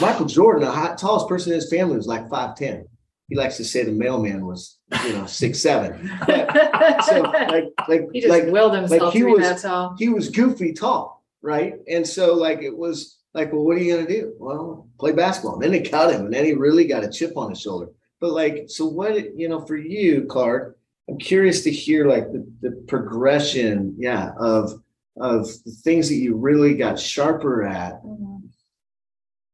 Michael 0.00 0.26
Jordan, 0.26 0.64
the 0.64 0.70
hot, 0.70 0.98
tallest 0.98 1.28
person 1.28 1.52
in 1.52 1.60
his 1.60 1.70
family, 1.70 1.96
was 1.96 2.06
like 2.06 2.28
five 2.28 2.56
ten. 2.56 2.86
He 3.30 3.36
likes 3.36 3.56
to 3.58 3.64
say 3.64 3.84
the 3.84 3.92
mailman 3.92 4.44
was, 4.44 4.78
you 5.06 5.12
know, 5.14 5.24
six 5.26 5.60
seven. 5.60 6.10
So 7.06 7.20
like, 7.22 7.64
like, 7.88 8.02
He 8.12 8.20
just 8.20 8.30
like 8.30 8.46
willed 8.52 8.74
himself 8.74 9.14
he 9.14 9.22
was- 9.24 9.40
that 9.40 9.60
tall. 9.60 9.94
he 9.98 10.08
was 10.08 10.28
goofy 10.28 10.72
tall, 10.72 11.24
right? 11.40 11.74
And 11.88 12.06
so 12.06 12.34
like 12.34 12.60
it 12.62 12.76
was 12.76 13.18
like, 13.32 13.52
well, 13.52 13.64
what 13.64 13.76
are 13.76 13.80
you 13.80 13.94
gonna 13.94 14.08
do? 14.08 14.34
Well, 14.38 14.88
play 14.98 15.12
basketball. 15.12 15.54
And 15.54 15.62
then 15.62 15.70
they 15.70 15.88
cut 15.88 16.12
him, 16.12 16.24
and 16.26 16.34
then 16.34 16.44
he 16.44 16.52
really 16.54 16.86
got 16.86 17.04
a 17.04 17.08
chip 17.08 17.36
on 17.36 17.50
his 17.50 17.60
shoulder. 17.60 17.86
But 18.20 18.32
like, 18.32 18.64
so 18.66 18.84
what, 18.86 19.36
you 19.38 19.48
know, 19.48 19.64
for 19.64 19.76
you, 19.76 20.24
Clark, 20.28 20.76
I'm 21.08 21.16
curious 21.18 21.62
to 21.64 21.70
hear 21.70 22.06
like 22.06 22.30
the, 22.32 22.44
the 22.60 22.72
progression, 22.88 23.94
yeah, 23.98 24.32
of 24.38 24.72
of 25.20 25.46
the 25.64 25.72
things 25.84 26.08
that 26.08 26.16
you 26.16 26.34
really 26.36 26.74
got 26.74 26.98
sharper 26.98 27.64
at 27.64 28.02
Mhm. 28.02 28.42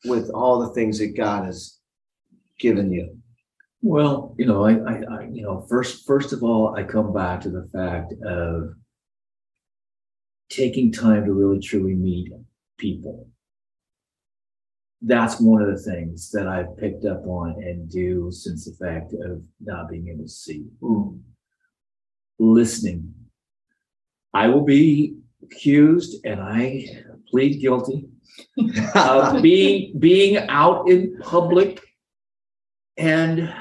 with 0.07 0.31
all 0.31 0.61
the 0.61 0.73
things 0.75 0.99
that 0.99 1.17
God 1.17 1.45
has 1.45 1.79
given 2.59 2.91
you. 2.93 3.19
Well, 3.83 4.35
you 4.39 4.47
know, 4.47 4.65
I, 4.65 4.73
I, 4.73 5.03
I, 5.11 5.23
you 5.31 5.43
know, 5.43 5.65
first, 5.69 6.07
first 6.07 6.33
of 6.33 6.43
all, 6.43 6.75
I 6.75 6.83
come 6.83 7.13
back 7.13 7.41
to 7.43 7.51
the 7.51 7.69
fact 7.73 8.15
of 8.25 8.75
taking 10.49 10.93
time 10.93 11.25
to 11.25 11.33
really 11.33 11.61
truly 11.61 11.95
meet 11.95 12.33
people. 12.79 13.29
That's 15.03 15.41
one 15.41 15.63
of 15.63 15.69
the 15.69 15.83
things 15.83 16.31
that 16.31 16.49
I've 16.49 16.77
picked 16.79 17.05
up 17.05 17.27
on 17.27 17.51
and 17.63 17.89
do 17.91 18.31
since 18.33 18.65
the 18.65 18.73
fact 18.85 19.13
of 19.13 19.43
not 19.61 19.91
being 19.91 20.09
able 20.09 20.25
to 20.25 20.29
see. 20.29 20.65
Listening. 22.39 23.15
I 24.33 24.49
will 24.49 24.65
be 24.65 25.17
accused 25.43 26.25
and 26.25 26.41
I 26.41 26.89
plead 27.31 27.61
guilty 27.61 28.09
of 28.95 29.43
being 29.49 29.99
being 29.99 30.39
out 30.49 30.89
in 30.89 31.19
public 31.21 31.86
and 32.97 33.53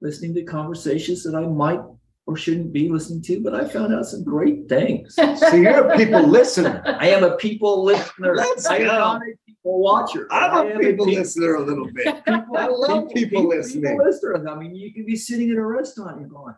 listening 0.00 0.34
to 0.34 0.42
conversations 0.44 1.22
that 1.24 1.34
I 1.34 1.46
might 1.46 1.80
or 2.26 2.36
shouldn't 2.36 2.72
be 2.72 2.88
listening 2.88 3.22
to, 3.22 3.40
but 3.42 3.54
I 3.54 3.66
found 3.66 3.92
out 3.92 4.06
some 4.06 4.22
great 4.22 4.68
things. 4.68 5.14
So 5.36 5.56
you're 5.56 5.88
a 5.90 5.96
people 5.96 6.26
listener. 6.26 6.82
I 6.86 7.08
am 7.08 7.24
a 7.24 7.36
people 7.36 7.82
listener. 7.84 8.36
Let's 8.36 8.66
I 8.66 8.76
am 8.76 8.82
go. 8.86 8.98
not 8.98 9.22
a 9.22 9.34
people 9.46 9.80
watcher. 9.80 10.28
I'm 10.30 10.50
I 10.52 10.70
a 10.70 10.74
am 10.74 10.80
people 10.80 11.06
pe- 11.06 11.16
listener 11.16 11.54
a 11.54 11.62
little 11.64 11.90
bit. 11.92 12.24
people- 12.24 12.56
I 12.56 12.66
love 12.66 13.08
people 13.14 13.48
listening. 13.48 13.98
listener. 13.98 14.48
I 14.48 14.54
mean, 14.56 14.74
you 14.76 14.92
can 14.92 15.04
be 15.06 15.16
sitting 15.16 15.48
in 15.50 15.56
a 15.56 15.66
restaurant, 15.66 16.20
you're 16.20 16.28
going, 16.28 16.54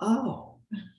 oh, 0.00 0.56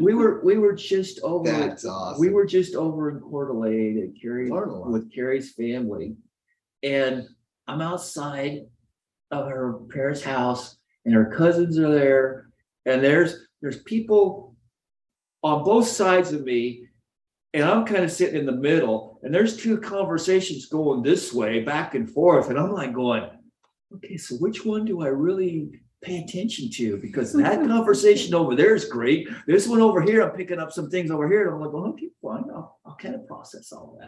we 0.00 0.14
were, 0.14 0.40
we 0.44 0.58
were 0.58 0.74
just 0.74 1.18
over. 1.22 1.50
That's 1.50 1.84
awesome. 1.84 2.20
We 2.20 2.30
were 2.30 2.46
just 2.46 2.74
over 2.76 3.10
in 3.10 3.20
Coeur 3.20 3.46
d'Alene 3.48 4.12
at 4.14 4.20
Carrie, 4.20 4.50
Learn 4.50 4.68
a 4.68 4.74
lot. 4.76 4.90
with 4.90 5.12
Carrie's 5.12 5.52
family. 5.54 6.14
And 6.84 7.26
I'm 7.68 7.82
outside 7.82 8.66
of 9.30 9.48
her 9.48 9.74
parents' 9.90 10.22
house 10.22 10.76
and 11.04 11.14
her 11.14 11.26
cousins 11.36 11.78
are 11.78 11.92
there. 11.92 12.48
And 12.86 13.04
there's, 13.04 13.46
there's 13.60 13.82
people 13.82 14.56
on 15.42 15.64
both 15.64 15.86
sides 15.86 16.32
of 16.32 16.44
me. 16.44 16.84
And 17.54 17.64
I'm 17.64 17.84
kind 17.84 18.04
of 18.04 18.12
sitting 18.12 18.40
in 18.40 18.46
the 18.46 18.52
middle 18.52 19.20
and 19.22 19.34
there's 19.34 19.56
two 19.56 19.78
conversations 19.78 20.66
going 20.66 21.02
this 21.02 21.32
way, 21.32 21.60
back 21.60 21.94
and 21.94 22.10
forth. 22.10 22.50
And 22.50 22.58
I'm 22.58 22.72
like 22.72 22.92
going, 22.92 23.28
okay, 23.94 24.16
so 24.16 24.36
which 24.36 24.64
one 24.64 24.84
do 24.84 25.02
I 25.02 25.08
really 25.08 25.70
pay 26.02 26.18
attention 26.18 26.70
to? 26.72 26.96
Because 26.98 27.32
that 27.34 27.60
conversation 27.66 28.34
over 28.34 28.54
there 28.54 28.74
is 28.74 28.86
great. 28.86 29.28
This 29.46 29.66
one 29.68 29.80
over 29.80 30.00
here, 30.00 30.22
I'm 30.22 30.36
picking 30.36 30.58
up 30.58 30.72
some 30.72 30.90
things 30.90 31.10
over 31.10 31.28
here. 31.28 31.46
And 31.46 31.54
I'm 31.54 31.60
like, 31.60 31.72
well, 31.72 31.86
okay, 31.88 32.08
fine. 32.22 32.44
I'll, 32.54 32.78
I'll 32.86 32.96
kind 32.96 33.14
of 33.14 33.26
process 33.26 33.72
all 33.72 33.98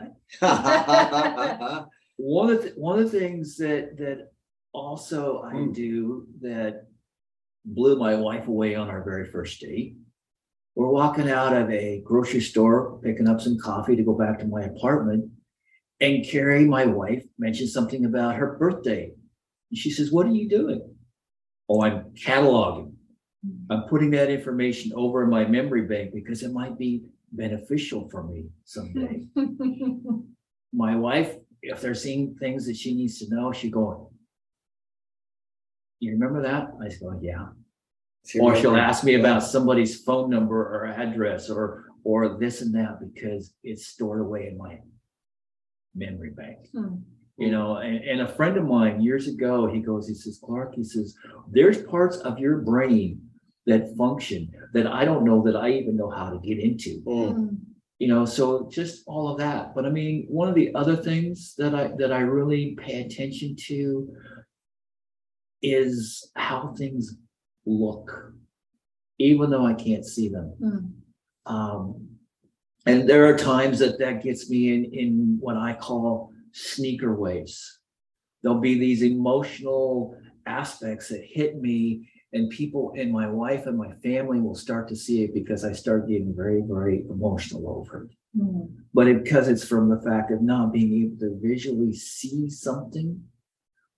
that. 0.41 1.87
One 2.23 2.51
of 2.51 2.63
the, 2.63 2.71
one 2.77 2.99
of 2.99 3.11
the 3.11 3.19
things 3.19 3.57
that, 3.57 3.97
that 3.97 4.31
also 4.73 5.41
I 5.43 5.53
Hmm. 5.53 5.73
do 5.73 6.27
that 6.43 6.87
blew 7.65 7.99
my 7.99 8.15
wife 8.17 8.47
away 8.49 8.75
on 8.75 8.89
our 8.89 9.03
very 9.03 9.25
first 9.25 9.61
date. 9.61 9.97
We're 10.75 10.91
walking 10.91 11.29
out 11.31 11.57
of 11.57 11.71
a 11.71 12.01
grocery 12.05 12.41
store, 12.41 13.01
picking 13.03 13.27
up 13.27 13.41
some 13.41 13.59
coffee 13.59 13.97
to 13.97 14.03
go 14.05 14.15
back 14.15 14.39
to 14.39 14.47
my 14.47 14.63
apartment. 14.63 15.31
And 16.01 16.25
Carrie, 16.25 16.65
my 16.65 16.87
wife, 16.87 17.25
mentioned 17.39 17.71
something 17.71 18.05
about 18.05 18.37
her 18.37 18.57
birthday. 18.59 19.13
And 19.71 19.79
she 19.79 19.91
says, 19.91 20.13
what 20.13 20.27
are 20.27 20.31
you 20.35 20.49
doing? 20.49 20.95
Oh, 21.69 21.83
I'm 21.83 22.11
cataloging. 22.15 22.93
I'm 23.71 23.83
putting 23.85 24.11
that 24.11 24.31
information 24.31 24.93
over 24.95 25.23
in 25.23 25.31
my 25.31 25.45
memory 25.47 25.83
bank 25.83 26.13
because 26.13 26.43
it 26.43 26.53
might 26.53 26.79
be 26.79 27.05
beneficial 27.33 28.09
for 28.11 28.23
me 28.23 28.47
someday. 28.65 29.27
My 30.73 30.95
wife, 30.97 31.37
if 31.63 31.81
they're 31.81 31.95
seeing 31.95 32.35
things 32.37 32.67
that 32.67 32.77
she 32.77 32.95
needs 32.95 33.19
to 33.19 33.35
know, 33.35 33.53
she 33.53 33.71
going. 33.71 34.07
You 35.99 36.13
remember 36.13 36.43
that? 36.43 36.69
I 36.83 36.89
just 36.89 37.01
go, 37.01 37.19
yeah. 37.21 37.49
Or 38.41 38.57
she'll 38.57 38.77
ask 38.77 39.05
me 39.05 39.15
about 39.15 39.43
somebody's 39.43 40.03
phone 40.03 40.31
number 40.31 40.61
or 40.61 40.87
address 40.87 41.51
or, 41.51 41.87
or 42.05 42.39
this 42.39 42.63
and 42.63 42.75
that 42.75 42.99
because 43.01 43.55
it's 43.63 43.87
stored 43.87 44.21
away 44.21 44.49
in 44.49 44.59
my 44.59 44.79
memory 45.95 46.31
bank. 46.31 46.59
Hmm. 46.73 46.97
You 47.37 47.51
know, 47.51 47.77
and, 47.77 48.05
and 48.05 48.21
a 48.21 48.29
friend 48.29 48.59
of 48.59 48.65
mine 48.67 49.01
years 49.01 49.27
ago, 49.27 49.67
he 49.67 49.81
goes, 49.81 50.07
he 50.07 50.15
says, 50.15 50.39
Clark, 50.45 50.75
he 50.75 50.85
says, 50.85 51.15
there's 51.51 51.83
parts 51.83 52.19
of 52.19 52.39
your 52.39 52.59
brain 52.59 53.23
that 53.67 53.95
function 53.97 54.51
that 54.75 54.87
I 54.87 55.07
don't 55.07 55.25
know 55.25 55.43
that 55.45 55.57
I 55.57 55.71
even 55.71 55.97
know 55.97 56.11
how 56.11 56.31
to 56.31 56.39
get 56.39 56.59
into. 56.59 57.01
Mm, 57.07 57.59
You 58.01 58.09
know, 58.09 58.25
so 58.25 58.69
just 58.73 59.05
all 59.07 59.29
of 59.29 59.39
that. 59.39 59.75
But 59.75 59.85
I 59.85 59.91
mean, 59.91 60.25
one 60.27 60.49
of 60.49 60.55
the 60.55 60.75
other 60.75 60.97
things 60.97 61.55
that 61.59 61.75
I, 61.75 61.93
that 61.99 62.11
I 62.13 62.21
really 62.21 62.75
pay 62.81 63.03
attention 63.03 63.55
to 63.67 64.11
is 65.63 66.31
how 66.35 66.75
things 66.77 67.17
look, 67.67 68.33
even 69.19 69.51
though 69.51 69.67
I 69.67 69.75
can't 69.75 70.07
see 70.07 70.31
them. 70.31 70.55
Hmm. 70.59 71.55
Um, 71.55 72.09
and 72.87 73.07
there 73.07 73.27
are 73.27 73.37
times 73.37 73.81
that 73.81 73.99
that 73.99 74.23
gets 74.23 74.49
me 74.49 74.73
in, 74.75 74.85
in 74.95 75.37
what 75.39 75.59
I 75.59 75.75
call 75.75 76.33
sneaker 76.53 77.15
waves. 77.15 77.81
There'll 78.43 78.61
be 78.61 78.79
these 78.79 79.03
emotional 79.03 80.17
aspects 80.47 81.09
that 81.11 81.23
hit 81.23 81.61
me 81.61 82.09
and 82.33 82.51
people 82.51 82.93
and 82.97 83.13
my 83.13 83.29
wife 83.29 83.67
and 83.67 83.77
my 83.77 83.93
family 84.03 84.41
will 84.41 84.55
start 84.55 84.89
to 84.89 84.97
see 84.97 85.25
it 85.25 85.35
because 85.35 85.65
I 85.65 85.73
start 85.73 86.09
getting 86.09 86.35
very, 86.35 86.63
very 86.65 87.05
emotional 87.11 87.69
over 87.69 88.05
it. 88.05 88.11
Hmm. 88.41 88.61
But 88.95 89.09
it, 89.09 89.25
because 89.25 89.49
it's 89.49 89.67
from 89.67 89.89
the 89.89 90.01
fact 90.01 90.31
of 90.31 90.41
not 90.41 90.73
being 90.73 90.93
able 91.05 91.19
to 91.21 91.39
visually 91.43 91.93
see 91.93 92.49
something, 92.49 93.21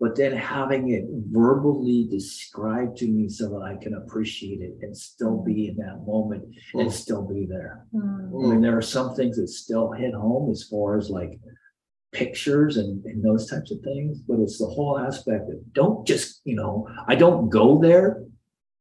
but 0.00 0.16
then 0.16 0.32
having 0.36 0.88
it 0.90 1.04
verbally 1.30 2.08
described 2.10 2.96
to 2.98 3.06
me 3.06 3.28
so 3.28 3.48
that 3.50 3.62
I 3.62 3.76
can 3.76 3.94
appreciate 3.94 4.60
it 4.60 4.74
and 4.80 4.96
still 4.96 5.42
be 5.42 5.68
in 5.68 5.76
that 5.76 6.04
moment 6.06 6.44
and 6.74 6.88
Mm. 6.88 6.92
still 6.92 7.22
be 7.22 7.46
there. 7.46 7.86
Hmm. 7.92 8.34
I 8.34 8.48
mean, 8.48 8.60
there 8.62 8.76
are 8.76 8.82
some 8.82 9.14
things 9.14 9.36
that 9.36 9.48
still 9.48 9.92
hit 9.92 10.14
home 10.14 10.50
as 10.50 10.64
far 10.64 10.96
as 10.96 11.10
like 11.10 11.38
pictures 12.12 12.76
and, 12.76 13.04
and 13.06 13.24
those 13.24 13.48
types 13.48 13.70
of 13.70 13.80
things, 13.80 14.18
but 14.20 14.38
it's 14.38 14.58
the 14.58 14.66
whole 14.66 14.98
aspect 14.98 15.48
of 15.48 15.72
don't 15.72 16.06
just, 16.06 16.42
you 16.44 16.54
know, 16.54 16.86
I 17.08 17.14
don't 17.14 17.48
go 17.48 17.80
there, 17.80 18.22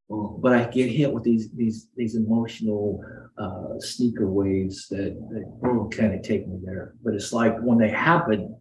but 0.10 0.54
I 0.54 0.66
get 0.66 0.92
hit 0.92 1.14
with 1.14 1.24
these, 1.24 1.50
these, 1.52 1.88
these 1.96 2.16
emotional 2.16 3.02
uh, 3.38 3.80
sneaker 3.80 4.30
waves 4.30 4.88
that, 4.90 5.16
that 5.30 5.90
kind 5.98 6.14
of 6.14 6.22
take 6.22 6.48
me 6.48 6.60
there. 6.64 6.96
But 7.02 7.14
it's 7.14 7.32
like 7.32 7.58
when 7.60 7.78
they 7.78 7.90
happen, 7.90 8.58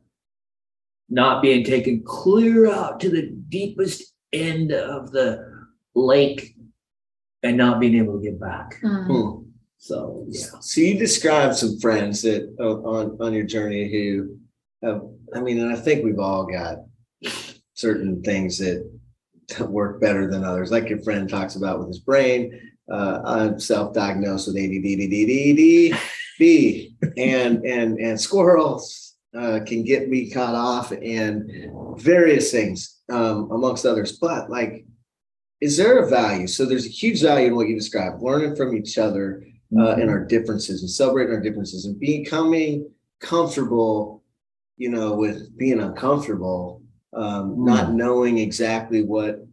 not 1.09 1.43
being 1.43 1.65
taken 1.65 2.05
clear 2.05 2.71
out 2.71 3.01
to 3.01 3.11
the 3.11 3.31
deepest 3.49 4.15
end 4.33 4.73
of 4.73 5.11
the 5.11 5.45
lake 5.97 6.55
and 7.43 7.57
not 7.57 7.81
being 7.81 7.97
able 7.97 8.19
to 8.19 8.23
get 8.23 8.39
back. 8.39 8.77
Mm. 8.85 9.47
So, 9.79 10.27
yeah. 10.29 10.47
So 10.61 10.81
you 10.81 10.99
described 10.99 11.57
some 11.57 11.81
friends 11.81 12.23
that 12.23 12.55
uh, 12.61 12.83
on 12.83 13.17
on 13.19 13.33
your 13.33 13.45
journey 13.45 13.91
who 13.91 14.39
have, 14.83 15.03
I 15.35 15.41
mean, 15.41 15.61
and 15.61 15.73
I 15.73 15.77
think 15.77 16.05
we've 16.05 16.19
all 16.19 16.47
got 16.47 16.79
certain 17.75 18.23
things 18.23 18.59
that 18.59 18.89
work 19.61 20.01
better 20.01 20.31
than 20.31 20.45
others. 20.45 20.71
Like 20.71 20.89
your 20.89 21.03
friend 21.03 21.29
talks 21.29 21.57
about 21.57 21.79
with 21.79 21.89
his 21.89 22.01
brain. 22.01 22.61
Uh, 22.91 23.21
I'm 23.25 23.61
self-diagnosed 23.61 24.49
with 24.49 24.57
ADD, 24.57 25.99
and 27.17 27.65
and 27.65 27.99
and 27.99 28.21
squirrels 28.21 29.15
uh, 29.37 29.61
can 29.65 29.85
get 29.85 30.09
me 30.09 30.31
caught 30.31 30.55
off 30.55 30.91
and 30.91 31.51
various 31.97 32.51
things 32.51 33.01
um, 33.11 33.51
amongst 33.53 33.87
others. 33.87 34.19
But 34.19 34.51
like, 34.51 34.85
is 35.61 35.77
there 35.77 35.99
a 35.99 36.09
value? 36.11 36.47
So 36.47 36.65
there's 36.65 36.87
a 36.87 36.91
huge 36.91 37.23
value 37.23 37.49
in 37.49 37.57
what 37.57 37.69
you 37.69 37.77
described, 37.77 38.23
learning 38.23 38.57
from 38.57 38.77
each 38.77 38.99
other 38.99 39.45
uh, 39.79 39.93
and 39.93 40.11
our 40.11 40.25
differences 40.25 40.83
and 40.83 40.91
celebrating 40.91 41.35
our 41.35 41.41
differences 41.41 41.85
and 41.85 41.99
becoming 42.01 42.91
comfortable, 43.21 44.20
you 44.81 44.89
know, 44.89 45.13
with 45.13 45.55
being 45.59 45.79
uncomfortable, 45.79 46.83
um, 47.13 47.63
not 47.63 47.93
knowing 47.93 48.39
exactly 48.39 49.05
what, 49.05 49.47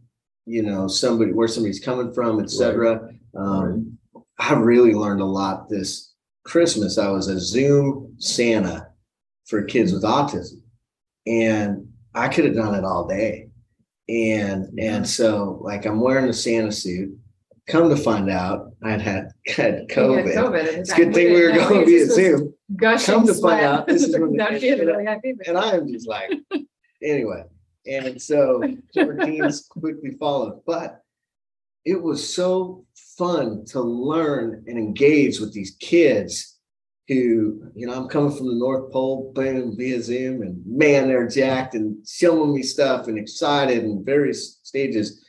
you 0.46 0.62
know, 0.62 0.88
somebody, 0.88 1.34
where 1.34 1.46
somebody's 1.46 1.84
coming 1.84 2.14
from, 2.14 2.40
etc. 2.40 2.56
cetera. 2.72 3.10
Um, 3.36 3.98
I 4.38 4.54
really 4.54 4.94
learned 4.94 5.20
a 5.20 5.26
lot 5.26 5.68
this 5.68 6.14
Christmas. 6.44 6.96
I 6.96 7.10
was 7.10 7.28
a 7.28 7.38
Zoom 7.38 8.14
Santa 8.16 8.88
for 9.44 9.64
kids 9.64 9.92
with 9.92 10.02
autism 10.02 10.62
and 11.26 11.86
I 12.14 12.28
could 12.28 12.46
have 12.46 12.54
done 12.54 12.74
it 12.74 12.84
all 12.84 13.06
day. 13.06 13.50
And, 14.08 14.68
Yeah. 14.72 14.94
and 14.94 15.06
so 15.06 15.58
like 15.62 15.84
I'm 15.84 16.00
wearing 16.00 16.30
a 16.30 16.32
Santa 16.32 16.72
suit. 16.72 17.14
Come 17.66 17.90
to 17.90 17.96
find 17.96 18.30
out, 18.30 18.72
I'd 18.82 19.02
had, 19.02 19.27
had 19.48 19.88
COVID. 19.88 20.34
COVID. 20.34 20.64
It's 20.64 20.92
a 20.92 20.96
good 20.96 21.14
thing 21.14 21.32
we 21.32 21.42
were 21.42 21.52
going 21.52 21.86
via 21.86 22.06
Zoom. 22.06 22.54
Come 22.78 23.26
to 23.26 23.34
find 23.34 23.64
out, 23.64 23.86
this 23.86 24.04
is 24.04 24.18
when 24.18 24.32
the- 24.36 24.84
really 24.84 25.04
high 25.04 25.20
fever. 25.20 25.42
And 25.46 25.58
I 25.58 25.76
am 25.76 25.90
just 25.90 26.08
like, 26.08 26.30
anyway. 27.02 27.44
And 27.86 28.20
so 28.20 28.62
routines 28.96 29.66
quickly 29.68 30.12
followed. 30.18 30.62
But 30.66 31.02
it 31.84 32.02
was 32.02 32.34
so 32.34 32.84
fun 33.16 33.64
to 33.66 33.80
learn 33.80 34.64
and 34.66 34.78
engage 34.78 35.40
with 35.40 35.52
these 35.52 35.76
kids 35.80 36.58
who, 37.08 37.62
you 37.74 37.86
know, 37.86 37.94
I'm 37.94 38.08
coming 38.08 38.36
from 38.36 38.48
the 38.48 38.54
North 38.54 38.92
Pole, 38.92 39.32
boom, 39.34 39.76
via 39.76 40.02
Zoom, 40.02 40.42
and 40.42 40.62
man, 40.66 41.08
they're 41.08 41.26
jacked 41.26 41.74
and 41.74 42.06
showing 42.06 42.54
me 42.54 42.62
stuff 42.62 43.08
and 43.08 43.18
excited 43.18 43.82
in 43.82 44.04
various 44.04 44.60
stages. 44.62 45.24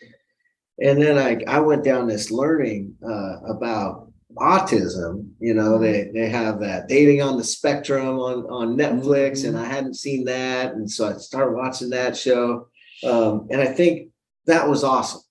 And 0.82 1.02
then 1.02 1.18
I, 1.18 1.42
I 1.48 1.62
went 1.62 1.86
down 1.86 2.08
this 2.08 2.32
learning 2.32 2.96
uh, 3.02 3.40
about 3.48 4.09
autism. 4.40 5.30
You 5.40 5.54
know, 5.54 5.78
they 5.78 6.10
they 6.14 6.30
have 6.30 6.60
that 6.62 6.88
dating 6.88 7.22
on 7.22 7.38
the 7.38 7.44
spectrum 7.44 8.20
on 8.20 8.46
on 8.46 8.78
Netflix, 8.78 9.48
and 9.48 9.58
I 9.58 9.66
hadn't 9.66 9.96
seen 9.96 10.26
that, 10.26 10.74
and 10.74 10.90
so 10.90 11.08
I 11.08 11.14
started 11.14 11.56
watching 11.56 11.90
that 11.92 12.18
show. 12.18 12.68
Um, 13.04 13.48
and 13.50 13.62
I 13.62 13.68
think 13.68 14.10
that 14.46 14.68
was 14.68 14.84
awesome. 14.84 15.22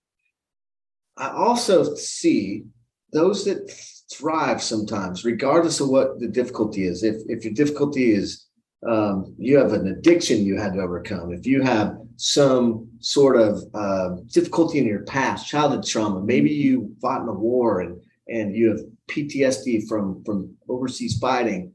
I 1.16 1.30
also 1.30 1.94
see 1.94 2.64
those 3.12 3.44
that 3.44 3.70
thrive 4.12 4.62
sometimes, 4.62 5.24
regardless 5.24 5.80
of 5.80 5.88
what 5.88 6.20
the 6.20 6.28
difficulty 6.28 6.84
is. 6.84 7.02
If 7.02 7.16
if 7.26 7.44
your 7.44 7.54
difficulty 7.54 8.12
is 8.12 8.46
um, 8.86 9.34
you 9.38 9.58
have 9.58 9.72
an 9.72 9.88
addiction 9.88 10.44
you 10.44 10.56
had 10.56 10.74
to 10.74 10.80
overcome, 10.80 11.32
if 11.32 11.46
you 11.46 11.62
have 11.62 11.98
some 12.16 12.88
sort 13.00 13.36
of 13.36 13.62
uh, 13.74 14.16
difficulty 14.32 14.78
in 14.78 14.86
your 14.86 15.02
past, 15.02 15.48
childhood 15.48 15.84
trauma, 15.84 16.20
maybe 16.20 16.50
you 16.50 16.94
fought 17.00 17.22
in 17.22 17.28
a 17.28 17.32
war 17.32 17.80
and 17.80 18.00
and 18.28 18.54
you 18.54 18.68
have 18.70 18.80
PTSD 19.08 19.88
from 19.88 20.22
from 20.24 20.54
overseas 20.68 21.18
fighting. 21.18 21.74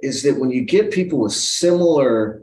is 0.00 0.22
that 0.24 0.38
when 0.38 0.50
you 0.50 0.64
get 0.64 0.90
people 0.90 1.20
with 1.20 1.32
similar 1.32 2.42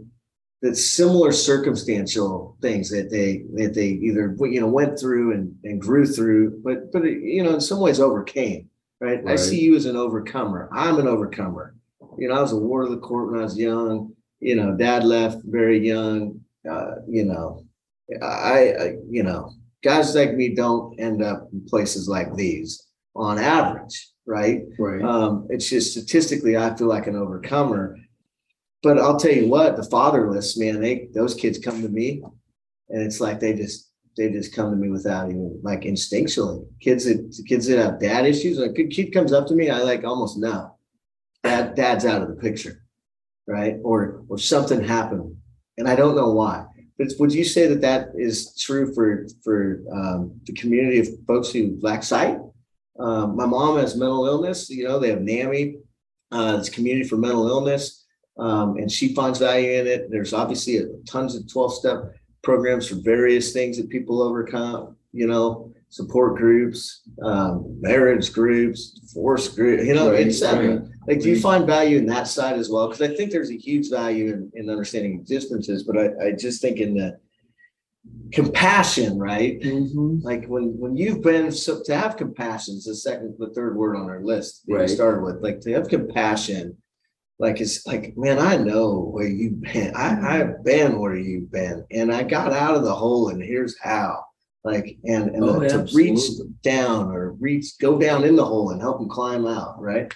that 0.61 0.75
similar 0.75 1.31
circumstantial 1.31 2.57
things 2.61 2.89
that 2.89 3.09
they 3.09 3.43
that 3.53 3.73
they 3.73 3.87
either 3.87 4.35
you 4.41 4.59
know 4.59 4.67
went 4.67 4.99
through 4.99 5.33
and, 5.33 5.55
and 5.63 5.81
grew 5.81 6.05
through, 6.05 6.61
but 6.63 6.91
but 6.91 7.03
you 7.03 7.43
know 7.43 7.55
in 7.55 7.61
some 7.61 7.79
ways 7.79 7.99
overcame. 7.99 8.69
Right? 9.01 9.21
I 9.25 9.37
see 9.37 9.61
you 9.61 9.77
as 9.77 9.85
an 9.85 9.95
overcomer. 9.95 10.69
I'm 10.73 10.99
an 10.99 11.07
overcomer. 11.07 11.73
You 12.17 12.27
know, 12.27 12.35
I 12.35 12.41
was 12.41 12.51
a 12.51 12.57
ward 12.57 12.83
of 12.83 12.91
the 12.91 12.97
court 12.97 13.31
when 13.31 13.39
I 13.39 13.43
was 13.43 13.57
young. 13.57 14.11
You 14.41 14.57
know, 14.57 14.75
dad 14.75 15.05
left 15.05 15.37
very 15.45 15.79
young. 15.79 16.41
Uh, 16.69 16.95
you 17.07 17.23
know, 17.23 17.63
I, 18.21 18.73
I 18.73 18.95
you 19.09 19.23
know 19.23 19.53
guys 19.83 20.15
like 20.15 20.33
me 20.33 20.53
don't 20.53 20.99
end 20.99 21.23
up 21.23 21.47
in 21.53 21.65
places 21.65 22.07
like 22.09 22.33
these 22.35 22.87
on 23.15 23.39
average, 23.39 24.09
right? 24.25 24.61
Right. 24.77 25.01
Um, 25.01 25.47
it's 25.49 25.69
just 25.69 25.91
statistically, 25.91 26.57
I 26.57 26.75
feel 26.75 26.87
like 26.87 27.07
an 27.07 27.15
overcomer. 27.15 27.97
But 28.81 28.97
I'll 28.97 29.19
tell 29.19 29.33
you 29.33 29.47
what, 29.49 29.75
the 29.75 29.83
fatherless, 29.83 30.57
man, 30.57 30.79
they 30.79 31.09
those 31.13 31.35
kids 31.35 31.59
come 31.59 31.81
to 31.81 31.89
me 31.89 32.23
and 32.89 33.01
it's 33.01 33.21
like 33.21 33.39
they 33.39 33.53
just 33.53 33.89
they 34.17 34.29
just 34.29 34.53
come 34.53 34.71
to 34.71 34.75
me 34.75 34.89
without 34.89 35.29
even 35.29 35.59
like 35.63 35.81
instinctually. 35.81 36.65
Kids 36.81 37.05
that 37.05 37.43
kids 37.47 37.67
that 37.67 37.77
have 37.77 37.99
dad 37.99 38.25
issues, 38.25 38.57
like 38.57 38.77
a 38.77 38.87
kid 38.87 39.13
comes 39.13 39.31
up 39.31 39.47
to 39.47 39.55
me, 39.55 39.69
I 39.69 39.79
like 39.79 40.03
almost 40.03 40.37
know. 40.37 40.75
Dad, 41.43 41.75
dad's 41.75 42.05
out 42.05 42.21
of 42.21 42.27
the 42.27 42.35
picture, 42.35 42.83
right? 43.47 43.77
Or 43.83 44.23
or 44.27 44.37
something 44.37 44.83
happened, 44.83 45.37
and 45.77 45.87
I 45.87 45.95
don't 45.95 46.15
know 46.15 46.31
why. 46.31 46.65
But 46.97 47.13
would 47.19 47.33
you 47.33 47.45
say 47.45 47.67
that 47.67 47.81
that 47.81 48.09
is 48.15 48.55
true 48.57 48.93
for 48.93 49.27
for 49.43 49.81
um, 49.93 50.41
the 50.45 50.53
community 50.53 50.99
of 50.99 51.07
folks 51.27 51.51
who 51.51 51.77
lack 51.81 52.03
sight? 52.03 52.39
Um, 52.99 53.35
my 53.35 53.45
mom 53.45 53.77
has 53.77 53.95
mental 53.95 54.25
illness. 54.25 54.69
You 54.69 54.85
know, 54.87 54.99
they 54.99 55.09
have 55.09 55.21
NAMI, 55.21 55.77
uh, 56.31 56.57
it's 56.59 56.69
community 56.69 57.07
for 57.07 57.17
mental 57.17 57.47
illness, 57.47 58.05
um, 58.37 58.77
and 58.77 58.91
she 58.91 59.15
finds 59.15 59.39
value 59.39 59.79
in 59.79 59.87
it. 59.87 60.11
There's 60.11 60.33
obviously 60.33 60.77
a, 60.77 60.87
tons 61.07 61.35
of 61.35 61.51
12 61.51 61.73
step 61.73 62.13
programs 62.41 62.87
for 62.87 62.95
various 62.95 63.53
things 63.53 63.77
that 63.77 63.89
people 63.89 64.21
overcome. 64.21 64.95
You 65.11 65.27
know, 65.27 65.73
support 65.89 66.35
groups, 66.35 67.01
um, 67.23 67.81
marriage 67.81 68.31
groups, 68.31 68.91
divorce 68.91 69.47
group. 69.47 69.85
You 69.85 69.95
know, 69.95 70.11
Right, 70.11 70.27
etc. 70.27 70.75
right. 70.75 70.87
Like, 71.07 71.21
do 71.21 71.29
you 71.29 71.39
find 71.39 71.65
value 71.65 71.97
in 71.97 72.05
that 72.07 72.27
side 72.27 72.57
as 72.57 72.69
well? 72.69 72.87
Because 72.87 73.01
I 73.01 73.15
think 73.15 73.31
there's 73.31 73.49
a 73.49 73.57
huge 73.57 73.89
value 73.89 74.31
in, 74.33 74.51
in 74.53 74.69
understanding 74.69 75.19
existences, 75.19 75.83
but 75.83 75.97
I, 75.97 76.27
I 76.27 76.31
just 76.33 76.61
think 76.61 76.77
in 76.77 76.93
the 76.93 77.19
compassion, 78.31 79.17
right? 79.17 79.59
Mhm. 79.61 80.23
like 80.23 80.45
when 80.47 80.77
when 80.79 80.95
you've 80.95 81.21
been 81.21 81.51
so 81.51 81.81
to 81.83 81.95
have 81.95 82.17
compassion 82.17 82.75
is 82.75 82.85
the 82.85 82.95
second 82.95 83.35
the 83.39 83.49
third 83.53 83.75
word 83.75 83.95
on 83.95 84.09
our 84.09 84.23
list 84.23 84.63
that 84.67 84.73
we 84.73 84.87
started 84.87 85.23
with. 85.23 85.41
Like 85.41 85.59
to 85.61 85.71
have 85.73 85.87
compassion 85.87 86.77
like 87.39 87.61
it's 87.61 87.87
like 87.87 88.13
man 88.17 88.37
i 88.37 88.57
know 88.57 88.99
where 89.13 89.27
you've 89.27 89.61
been. 89.61 89.95
I 89.95 90.39
i've 90.39 90.63
been 90.63 90.99
where 90.99 91.15
you've 91.15 91.51
been 91.51 91.85
and 91.91 92.11
i 92.11 92.21
got 92.21 92.51
out 92.53 92.75
of 92.75 92.83
the 92.83 92.93
hole 92.93 93.29
and 93.29 93.41
here's 93.41 93.77
how. 93.79 94.23
Like 94.65 94.97
and 95.05 95.29
and 95.33 95.43
Oh, 95.43 95.57
the- 95.59 95.69
to 95.69 95.95
reach 95.95 96.19
down 96.63 97.11
or 97.11 97.31
reach 97.33 97.79
go 97.79 97.97
down 97.97 98.25
in 98.25 98.35
the 98.35 98.43
hole 98.45 98.71
and 98.71 98.81
help 98.81 98.99
them 98.99 99.07
climb 99.09 99.47
out 99.47 99.81
right 99.81 100.13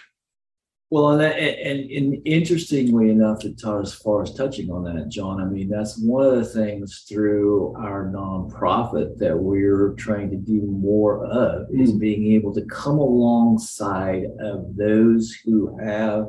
Well, 0.93 1.09
and, 1.09 1.21
that, 1.21 1.39
and, 1.39 1.89
and 1.89 2.21
interestingly 2.23 3.09
enough, 3.09 3.43
as 3.45 3.93
far 3.95 4.21
as 4.21 4.35
touching 4.35 4.69
on 4.69 4.83
that, 4.83 5.09
John, 5.09 5.41
I 5.41 5.45
mean, 5.45 5.67
that's 5.67 5.97
one 5.97 6.23
of 6.23 6.35
the 6.35 6.45
things 6.45 7.07
through 7.09 7.75
our 7.79 8.11
nonprofit 8.13 9.17
that 9.17 9.35
we're 9.35 9.95
trying 9.97 10.29
to 10.29 10.35
do 10.35 10.61
more 10.61 11.25
of 11.25 11.65
is 11.73 11.93
being 11.93 12.33
able 12.33 12.53
to 12.53 12.63
come 12.65 12.99
alongside 12.99 14.25
of 14.39 14.75
those 14.75 15.33
who 15.43 15.75
have 15.83 16.27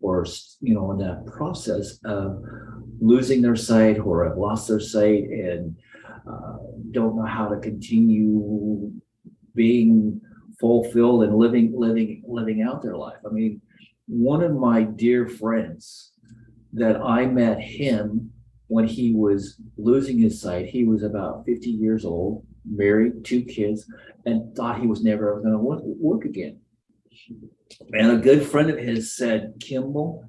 or, 0.00 0.26
you 0.60 0.74
know, 0.74 0.90
in 0.90 0.98
that 0.98 1.24
process 1.26 2.00
of 2.04 2.42
losing 3.00 3.42
their 3.42 3.54
sight 3.54 4.00
or 4.00 4.28
have 4.28 4.36
lost 4.36 4.66
their 4.66 4.80
sight 4.80 5.22
and 5.22 5.76
uh, 6.28 6.56
don't 6.90 7.14
know 7.14 7.26
how 7.26 7.46
to 7.46 7.60
continue 7.60 8.90
being 9.54 10.20
fulfilled 10.58 11.22
and 11.22 11.36
living, 11.36 11.72
living, 11.76 12.24
living 12.26 12.60
out 12.60 12.82
their 12.82 12.96
life. 12.96 13.18
I 13.24 13.32
mean, 13.32 13.60
one 14.06 14.42
of 14.42 14.52
my 14.52 14.82
dear 14.82 15.28
friends 15.28 16.12
that 16.72 17.00
I 17.00 17.26
met 17.26 17.60
him 17.60 18.32
when 18.66 18.86
he 18.86 19.14
was 19.14 19.60
losing 19.76 20.18
his 20.18 20.40
sight. 20.40 20.66
He 20.66 20.84
was 20.84 21.02
about 21.02 21.44
50 21.46 21.70
years 21.70 22.04
old, 22.04 22.44
married, 22.64 23.24
two 23.24 23.42
kids, 23.44 23.86
and 24.26 24.54
thought 24.54 24.80
he 24.80 24.86
was 24.86 25.04
never 25.04 25.40
going 25.40 25.52
to 25.52 25.58
work, 25.58 25.80
work 25.84 26.24
again. 26.24 26.60
And 27.92 28.10
a 28.10 28.16
good 28.16 28.44
friend 28.44 28.70
of 28.70 28.78
his 28.78 29.16
said, 29.16 29.54
Kimball, 29.60 30.28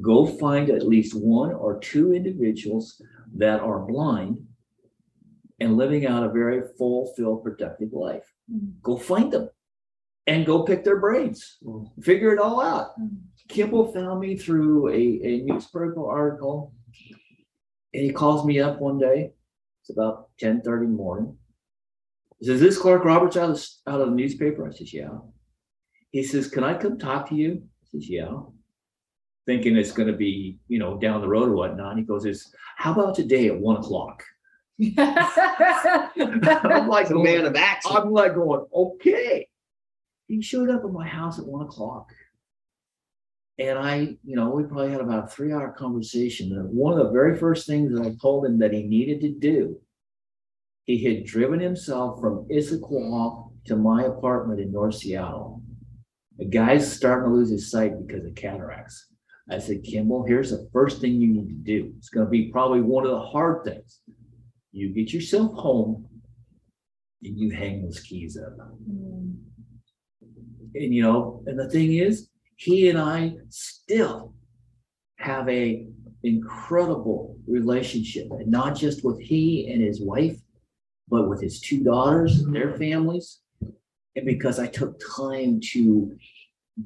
go 0.00 0.26
find 0.26 0.70
at 0.70 0.86
least 0.86 1.14
one 1.14 1.52
or 1.52 1.78
two 1.78 2.12
individuals 2.12 3.00
that 3.36 3.60
are 3.60 3.86
blind 3.86 4.38
and 5.60 5.76
living 5.76 6.06
out 6.06 6.22
a 6.22 6.28
very 6.28 6.62
fulfilled, 6.76 7.42
productive 7.42 7.92
life. 7.92 8.30
Mm. 8.52 8.74
Go 8.82 8.96
find 8.96 9.32
them 9.32 9.48
and 10.26 10.44
go 10.46 10.62
pick 10.64 10.84
their 10.84 10.98
brains, 10.98 11.58
Mm. 11.64 12.04
figure 12.04 12.32
it 12.32 12.38
all 12.38 12.60
out. 12.60 12.98
Mm. 13.00 13.18
Kimball 13.48 13.92
found 13.92 14.20
me 14.20 14.36
through 14.36 14.88
a, 14.88 14.94
a 15.22 15.42
newspaper 15.42 16.08
article. 16.08 16.72
And 17.94 18.02
he 18.04 18.12
calls 18.12 18.44
me 18.44 18.60
up 18.60 18.80
one 18.80 18.98
day. 18.98 19.32
It's 19.82 19.90
about 19.90 20.28
10 20.40 20.62
30 20.62 20.86
morning. 20.86 21.36
He 22.40 22.46
says, 22.46 22.56
Is 22.56 22.60
this 22.60 22.78
Clark 22.78 23.04
Roberts 23.04 23.36
out 23.36 23.50
of, 23.50 23.64
out 23.86 24.00
of 24.00 24.10
the 24.10 24.14
newspaper? 24.16 24.66
I 24.68 24.72
says, 24.72 24.92
Yeah. 24.92 25.18
He 26.10 26.22
says, 26.24 26.48
Can 26.48 26.64
I 26.64 26.74
come 26.76 26.98
talk 26.98 27.28
to 27.28 27.34
you? 27.36 27.62
I 27.62 27.86
says, 27.92 28.08
Yeah. 28.10 28.40
Thinking 29.46 29.76
it's 29.76 29.92
going 29.92 30.08
to 30.08 30.16
be, 30.16 30.58
you 30.66 30.80
know, 30.80 30.98
down 30.98 31.20
the 31.20 31.28
road 31.28 31.48
or 31.48 31.54
whatnot. 31.54 31.96
He 31.96 32.02
goes, 32.02 32.26
Is 32.26 32.52
how 32.76 32.92
about 32.92 33.14
today 33.14 33.46
at 33.46 33.58
one 33.58 33.76
o'clock? 33.76 34.24
I'm 34.98 36.88
like, 36.88 37.04
it's 37.04 37.10
a 37.12 37.14
man 37.14 37.46
of 37.46 37.54
action 37.56 37.92
I'm 37.94 38.10
like 38.10 38.34
going, 38.34 38.66
okay. 38.74 39.48
He 40.28 40.42
showed 40.42 40.70
up 40.70 40.84
at 40.84 40.90
my 40.90 41.06
house 41.06 41.38
at 41.38 41.46
one 41.46 41.64
o'clock. 41.64 42.10
And 43.58 43.78
I, 43.78 44.16
you 44.24 44.36
know, 44.36 44.50
we 44.50 44.64
probably 44.64 44.90
had 44.90 45.00
about 45.00 45.24
a 45.24 45.28
three 45.28 45.52
hour 45.52 45.72
conversation. 45.72 46.52
And 46.52 46.68
one 46.70 46.92
of 46.92 47.06
the 47.06 47.12
very 47.12 47.38
first 47.38 47.66
things 47.66 47.92
that 47.92 48.04
I 48.04 48.14
told 48.20 48.44
him 48.44 48.58
that 48.58 48.72
he 48.72 48.82
needed 48.82 49.20
to 49.22 49.30
do, 49.30 49.80
he 50.84 51.02
had 51.04 51.24
driven 51.24 51.60
himself 51.60 52.20
from 52.20 52.46
Issaquah 52.50 53.50
to 53.66 53.76
my 53.76 54.04
apartment 54.04 54.60
in 54.60 54.72
North 54.72 54.96
Seattle. 54.96 55.62
The 56.38 56.44
guy's 56.44 56.90
starting 56.94 57.30
to 57.30 57.34
lose 57.34 57.48
his 57.48 57.70
sight 57.70 57.92
because 58.06 58.26
of 58.26 58.34
cataracts. 58.34 59.06
I 59.50 59.58
said, 59.58 59.84
Kimball, 59.84 60.26
here's 60.26 60.50
the 60.50 60.68
first 60.72 61.00
thing 61.00 61.14
you 61.14 61.28
need 61.28 61.48
to 61.48 61.54
do. 61.54 61.92
It's 61.98 62.08
going 62.08 62.26
to 62.26 62.30
be 62.30 62.50
probably 62.50 62.80
one 62.82 63.04
of 63.04 63.12
the 63.12 63.20
hard 63.20 63.64
things. 63.64 64.00
You 64.72 64.92
get 64.92 65.12
yourself 65.12 65.54
home 65.54 66.06
and 67.22 67.38
you 67.38 67.50
hang 67.50 67.82
those 67.82 68.00
keys 68.00 68.36
up. 68.36 68.56
Mm. 68.90 69.36
And 70.76 70.94
you 70.94 71.02
know, 71.02 71.42
and 71.46 71.58
the 71.58 71.68
thing 71.68 71.94
is, 71.94 72.28
he 72.56 72.88
and 72.88 72.98
I 72.98 73.34
still 73.48 74.34
have 75.18 75.48
a 75.48 75.86
incredible 76.22 77.36
relationship, 77.46 78.28
and 78.30 78.50
not 78.50 78.76
just 78.76 79.04
with 79.04 79.20
he 79.20 79.70
and 79.72 79.82
his 79.82 80.00
wife, 80.00 80.36
but 81.08 81.28
with 81.28 81.40
his 81.40 81.60
two 81.60 81.82
daughters 81.82 82.40
and 82.40 82.54
their 82.54 82.68
mm-hmm. 82.68 82.78
families. 82.78 83.40
And 84.16 84.26
because 84.26 84.58
I 84.58 84.66
took 84.66 85.00
time 85.16 85.60
to 85.72 86.16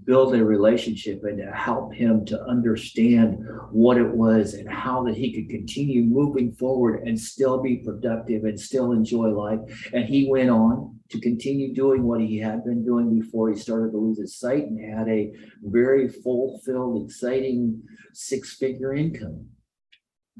build 0.05 0.35
a 0.35 0.45
relationship 0.45 1.25
and 1.25 1.39
to 1.39 1.51
help 1.51 1.93
him 1.93 2.25
to 2.25 2.41
understand 2.45 3.39
what 3.73 3.97
it 3.97 4.09
was 4.09 4.55
and 4.55 4.69
how 4.69 5.03
that 5.05 5.17
he 5.17 5.33
could 5.33 5.49
continue 5.49 6.03
moving 6.03 6.53
forward 6.53 7.03
and 7.07 7.19
still 7.19 7.61
be 7.61 7.79
productive 7.79 8.45
and 8.45 8.59
still 8.59 8.93
enjoy 8.93 9.29
life. 9.29 9.61
And 9.93 10.05
he 10.05 10.29
went 10.31 10.51
on 10.51 11.00
to 11.11 11.21
continue 11.21 11.75
doing 11.75 12.05
what 12.05 12.21
he 12.21 12.39
had 12.39 12.65
been 12.65 12.85
doing 12.85 13.19
before 13.19 13.51
he 13.51 13.59
started 13.59 13.93
to 13.93 13.99
lose 13.99 14.19
his 14.19 14.37
sight 14.39 14.65
and 14.67 14.99
had 14.99 15.09
a 15.09 15.33
very 15.63 16.09
fulfilled, 16.09 17.05
exciting 17.05 17.83
six-figure 18.13 18.95
income. 18.95 19.47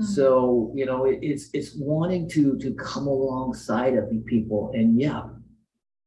Mhm. 0.01 0.05
So, 0.05 0.73
you 0.75 0.87
know, 0.87 1.05
it, 1.05 1.19
it's 1.23 1.51
it's 1.53 1.75
wanting 1.77 2.29
to 2.31 2.57
to 2.59 2.73
come 2.75 3.07
alongside 3.07 3.95
of 3.97 4.09
the 4.09 4.21
people. 4.21 4.71
And 4.75 5.01
yeah, 5.01 5.23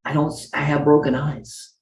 I 0.04 0.12
don't 0.12 0.32
I 0.54 0.62
have 0.62 0.84
broken 0.84 1.14
eyes, 1.14 1.74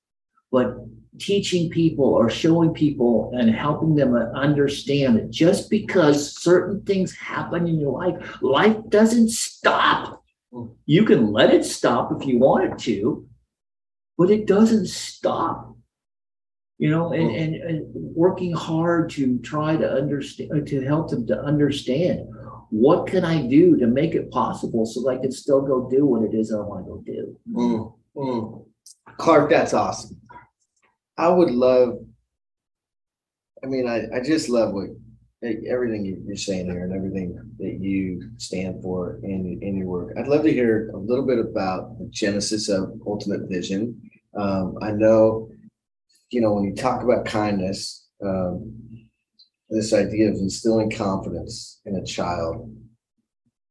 but 0.51 0.77
teaching 1.19 1.71
people 1.71 2.07
or 2.07 2.31
showing 2.31 2.73
people 2.73 3.33
and 3.35 3.51
helping 3.51 3.95
them 3.95 4.15
understand 4.15 5.17
that 5.17 5.31
just 5.31 5.69
because 5.71 6.41
certain 6.43 6.83
things 6.83 7.15
happen 7.15 7.67
in 7.69 7.79
your 7.79 7.93
life, 7.93 8.43
life 8.43 8.77
doesn't 8.89 9.31
stop. 9.31 10.22
You 10.87 11.05
can 11.05 11.33
let 11.33 11.53
it 11.53 11.65
stop 11.65 12.13
if 12.13 12.27
you 12.27 12.39
want 12.39 12.73
it 12.73 12.79
to, 12.81 13.27
but 14.19 14.31
it 14.31 14.47
doesn't 14.47 14.87
stop. 14.87 15.77
You 16.79 16.91
know, 16.91 17.13
and, 17.13 17.31
and, 17.31 17.55
and 17.55 17.87
working 17.95 18.53
hard 18.53 19.11
to 19.11 19.39
try 19.39 19.77
to 19.77 19.89
understand, 19.89 20.67
to 20.67 20.81
help 20.83 21.11
them 21.11 21.27
to 21.29 21.41
understand 21.41 22.29
what 22.71 23.07
can 23.07 23.25
I 23.25 23.47
do 23.47 23.77
to 23.77 23.87
make 23.87 24.15
it 24.15 24.31
possible 24.33 24.85
so 24.85 25.03
that 25.03 25.11
I 25.11 25.19
can 25.19 25.31
still 25.31 25.61
go 25.61 25.89
do 25.89 26.07
what 26.07 26.23
it 26.23 26.35
is 26.35 26.53
I 26.53 26.59
want 26.59 26.87
to 26.87 26.91
go 26.91 27.03
do. 27.05 27.39
Mm, 27.53 27.95
mm. 28.17 28.67
Clark, 29.19 29.51
that's 29.51 29.75
awesome. 29.75 30.19
I 31.17 31.29
would 31.29 31.51
love, 31.51 31.99
I 33.63 33.67
mean, 33.67 33.87
I, 33.87 34.07
I 34.17 34.21
just 34.21 34.49
love 34.49 34.73
what, 34.73 34.89
everything 35.43 36.05
you- 36.05 36.23
you're 36.25 36.37
saying 36.37 36.67
here 36.67 36.85
and 36.85 36.93
everything 36.93 37.39
that 37.59 37.81
you 37.81 38.31
stand 38.37 38.83
for 38.83 39.19
in, 39.23 39.59
in 39.61 39.77
your 39.77 39.89
work. 39.89 40.17
I'd 40.17 40.29
love 40.29 40.45
to 40.45 40.53
hear 40.53 40.91
a 40.91 40.99
little 40.99 41.27
bit 41.27 41.39
about 41.39 41.99
the 41.99 42.07
genesis 42.07 42.69
of 42.69 43.01
Ultimate 43.07 43.49
Vision. 43.49 44.01
Um, 44.35 44.79
I 44.81 44.93
know, 44.93 45.51
you 46.31 46.41
know, 46.41 46.55
when 46.55 46.65
you 46.65 46.75
talk 46.75 47.03
about 47.03 47.25
kindness, 47.27 48.09
um, 48.23 48.73
this 49.69 49.93
idea 49.93 50.31
of 50.31 50.37
instilling 50.37 50.91
confidence 50.91 51.81
in 51.87 51.97
a 51.97 52.05
child, 52.05 52.73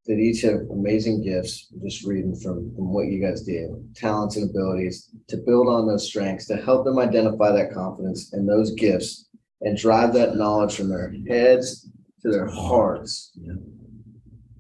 that 0.07 0.17
each 0.17 0.41
have 0.41 0.61
amazing 0.72 1.22
gifts, 1.22 1.67
just 1.84 2.05
reading 2.05 2.36
from, 2.36 2.74
from 2.76 2.91
what 2.91 3.07
you 3.07 3.22
guys 3.22 3.43
do, 3.43 3.82
talents 3.95 4.36
and 4.36 4.49
abilities, 4.49 5.09
to 5.28 5.38
build 5.38 5.67
on 5.67 5.88
those 5.88 6.07
strengths, 6.07 6.47
to 6.47 6.57
help 6.57 6.84
them 6.84 6.97
identify 6.97 7.51
that 7.51 7.72
confidence 7.72 8.34
and 8.34 8.49
those 8.49 8.72
gifts 8.72 9.30
and 9.62 9.78
drive 9.78 10.14
that 10.14 10.36
knowledge 10.36 10.76
from 10.76 10.89
their 10.89 11.14
heads 11.28 11.89
to 12.22 12.32
their 12.32 12.47
hearts. 12.47 13.32
Yeah. 13.36 13.53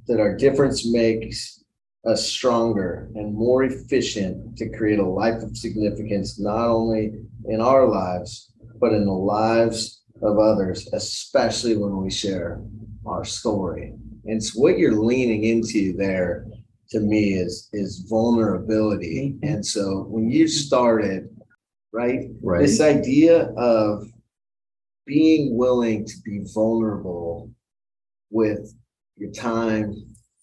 That 0.07 0.19
our 0.19 0.35
difference 0.35 0.85
makes 0.91 1.63
us 2.05 2.27
stronger 2.27 3.09
and 3.15 3.33
more 3.35 3.63
efficient 3.63 4.57
to 4.57 4.69
create 4.69 4.99
a 4.99 5.05
life 5.05 5.43
of 5.43 5.55
significance, 5.55 6.39
not 6.39 6.67
only 6.67 7.13
in 7.45 7.61
our 7.61 7.87
lives, 7.87 8.51
but 8.79 8.93
in 8.93 9.05
the 9.05 9.11
lives 9.11 10.01
of 10.23 10.39
others, 10.39 10.87
especially 10.93 11.77
when 11.77 11.97
we 11.97 12.09
share 12.09 12.61
our 13.05 13.23
story. 13.23 13.93
And 14.25 14.43
so 14.43 14.59
what 14.59 14.77
you're 14.77 15.01
leaning 15.03 15.43
into 15.43 15.93
there 15.95 16.45
to 16.89 16.99
me 16.99 17.33
is 17.33 17.69
is 17.73 18.05
vulnerability. 18.09 19.35
Mm-hmm. 19.35 19.47
And 19.53 19.65
so 19.65 20.05
when 20.09 20.29
you 20.29 20.47
started, 20.47 21.29
right, 21.93 22.29
Right. 22.41 22.61
this 22.61 22.81
idea 22.81 23.45
of 23.57 24.07
being 25.15 25.57
willing 25.57 26.05
to 26.05 26.13
be 26.23 26.37
vulnerable 26.53 27.49
with 28.29 28.73
your 29.17 29.31
time 29.31 29.93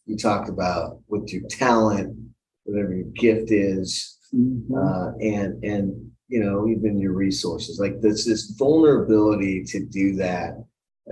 you 0.06 0.16
talked 0.16 0.48
about 0.48 0.86
with 1.08 1.26
your 1.32 1.42
talent 1.48 2.08
whatever 2.64 2.92
your 2.94 3.10
gift 3.26 3.50
is 3.50 4.18
Mhm. 4.34 4.60
uh, 4.76 5.16
and 5.20 5.64
and 5.64 6.10
you 6.28 6.40
know 6.44 6.68
even 6.68 6.98
your 6.98 7.12
resources. 7.12 7.80
Like 7.80 8.00
this 8.00 8.24
this 8.26 8.42
vulnerability 8.58 9.64
to 9.64 9.84
do 9.86 10.16
that. 10.16 10.50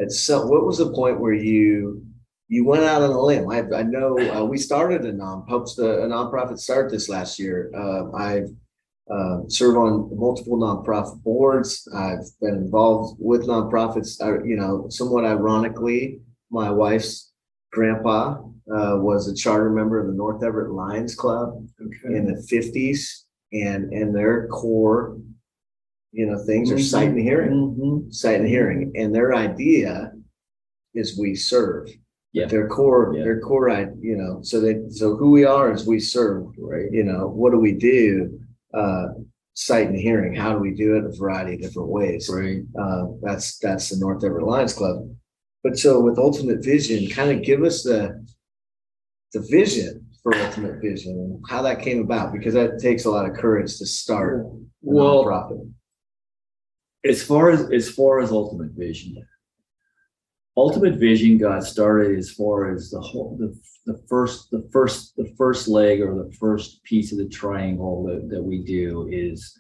At 0.01 0.13
some 0.13 0.49
what 0.51 0.67
was 0.67 0.79
the 0.79 0.93
point 0.93 1.21
where 1.21 1.33
you 1.33 2.03
you 2.49 2.65
went 2.65 2.85
out 2.85 3.03
on 3.03 3.11
a 3.11 3.21
limb? 3.21 3.49
I, 3.51 3.61
I 3.75 3.83
know 3.83 4.19
uh, 4.19 4.45
we 4.45 4.59
started 4.59 5.05
a 5.07 5.13
non 5.13 5.45
a, 5.49 5.55
a 5.55 6.07
nonprofit 6.15 6.59
start 6.59 6.91
this 6.91 7.09
last 7.09 7.39
year. 7.39 7.71
Uh, 7.75 8.13
i've 8.13 8.51
uh, 9.11 9.39
serve 9.49 9.77
on 9.77 10.11
multiple 10.17 10.59
nonprofit 10.59 11.23
boards 11.23 11.89
i've 11.95 12.25
been 12.41 12.55
involved 12.55 13.17
with 13.21 13.43
nonprofits 13.47 14.21
uh, 14.21 14.43
you 14.45 14.57
know 14.57 14.87
somewhat 14.89 15.25
ironically 15.25 16.19
my 16.51 16.71
wife's 16.71 17.33
grandpa 17.73 18.33
uh, 18.75 18.97
was 18.99 19.29
a 19.29 19.35
charter 19.35 19.71
member 19.71 20.01
of 20.01 20.07
the 20.09 20.13
north 20.13 20.43
everett 20.43 20.73
lions 20.73 21.15
club 21.15 21.65
Okay. 21.81 22.17
in 22.17 22.27
the 22.27 22.43
fifties 22.49 23.25
and 23.53 23.93
and 23.93 24.15
their 24.15 24.49
core 24.49 25.17
you 26.13 26.27
know 26.27 26.39
things 26.45 26.73
are 26.73 26.79
sight 26.79 27.09
and 27.11 27.21
hearing 27.21 27.53
Mhm. 27.79 28.13
sight 28.13 28.41
and 28.41 28.49
hearing 28.49 28.93
and 28.97 29.15
their 29.15 29.35
idea 29.35 30.13
is 30.95 31.19
we 31.19 31.35
serve 31.37 31.89
Yeah. 32.33 32.47
their 32.47 32.67
core 32.69 33.13
Yeah. 33.15 33.23
their 33.23 33.41
core 33.41 33.71
i 33.71 33.83
you 34.01 34.17
know 34.17 34.41
so 34.43 34.61
they 34.61 34.89
so 34.89 35.15
who 35.17 35.31
we 35.31 35.45
are 35.45 35.73
is 35.73 35.87
we 35.87 36.01
serve 36.01 36.47
Right. 36.59 36.91
you 36.91 37.05
know 37.05 37.29
what 37.29 37.53
do 37.53 37.59
we 37.61 37.73
do 37.73 38.41
uh 38.77 39.07
sight 39.55 39.89
and 39.89 39.99
hearing 39.99 40.35
how 40.35 40.53
do 40.53 40.59
we 40.59 40.73
do 40.75 40.97
it 40.97 41.05
a 41.05 41.17
variety 41.19 41.55
of 41.55 41.61
different 41.63 41.89
ways 41.89 42.29
Right. 42.33 42.63
uh, 42.79 43.05
that's 43.23 43.59
that's 43.59 43.89
the 43.89 43.97
North 43.99 44.23
Everett 44.23 44.47
Lions 44.47 44.75
Club. 44.75 44.97
But 45.65 45.79
so 45.79 46.01
with 46.01 46.19
Ultimate 46.19 46.63
Vision, 46.63 47.09
kind 47.11 47.31
of 47.31 47.43
give 47.45 47.63
us 47.65 47.83
the 47.83 48.25
the 49.33 49.41
vision 49.51 50.07
for 50.23 50.35
Ultimate 50.37 50.81
Vision 50.83 51.13
and 51.19 51.43
how 51.49 51.63
that 51.63 51.81
came 51.83 52.01
about 52.01 52.33
because 52.33 52.55
that 52.55 52.79
takes 52.81 53.05
a 53.07 53.11
lot 53.11 53.29
of 53.29 53.37
courage 53.37 53.79
to 53.79 53.87
start 53.87 54.45
a 54.47 54.51
Well, 54.83 55.25
nonprofit. 55.25 55.73
as 57.05 57.23
far 57.23 57.51
as 57.51 57.71
as 57.73 57.89
far 57.89 58.21
as 58.21 58.31
ultimate 58.31 58.73
vision 58.73 59.17
ultimate 60.57 60.99
vision 60.99 61.39
got 61.39 61.65
started 61.65 62.17
as 62.19 62.31
far 62.31 62.73
as 62.75 62.91
the 62.91 63.01
whole 63.01 63.37
the, 63.39 63.55
the 63.85 64.03
first 64.09 64.51
the 64.51 64.69
first 64.73 65.15
the 65.17 65.33
first 65.37 65.69
leg 65.69 66.01
or 66.01 66.15
the 66.15 66.33
first 66.33 66.83
piece 66.85 67.13
of 67.13 67.19
the 67.19 67.29
triangle 67.29 68.05
that, 68.05 68.29
that 68.31 68.43
we 68.43 68.63
do 68.63 69.09
is 69.11 69.59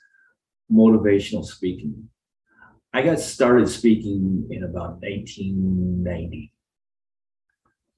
motivational 0.73 1.45
speaking. 1.45 2.09
I 2.93 3.03
got 3.03 3.21
started 3.21 3.69
speaking 3.69 4.47
in 4.51 4.65
about 4.65 5.01
1990 5.03 6.53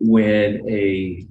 when 0.00 0.68
a 0.68 1.26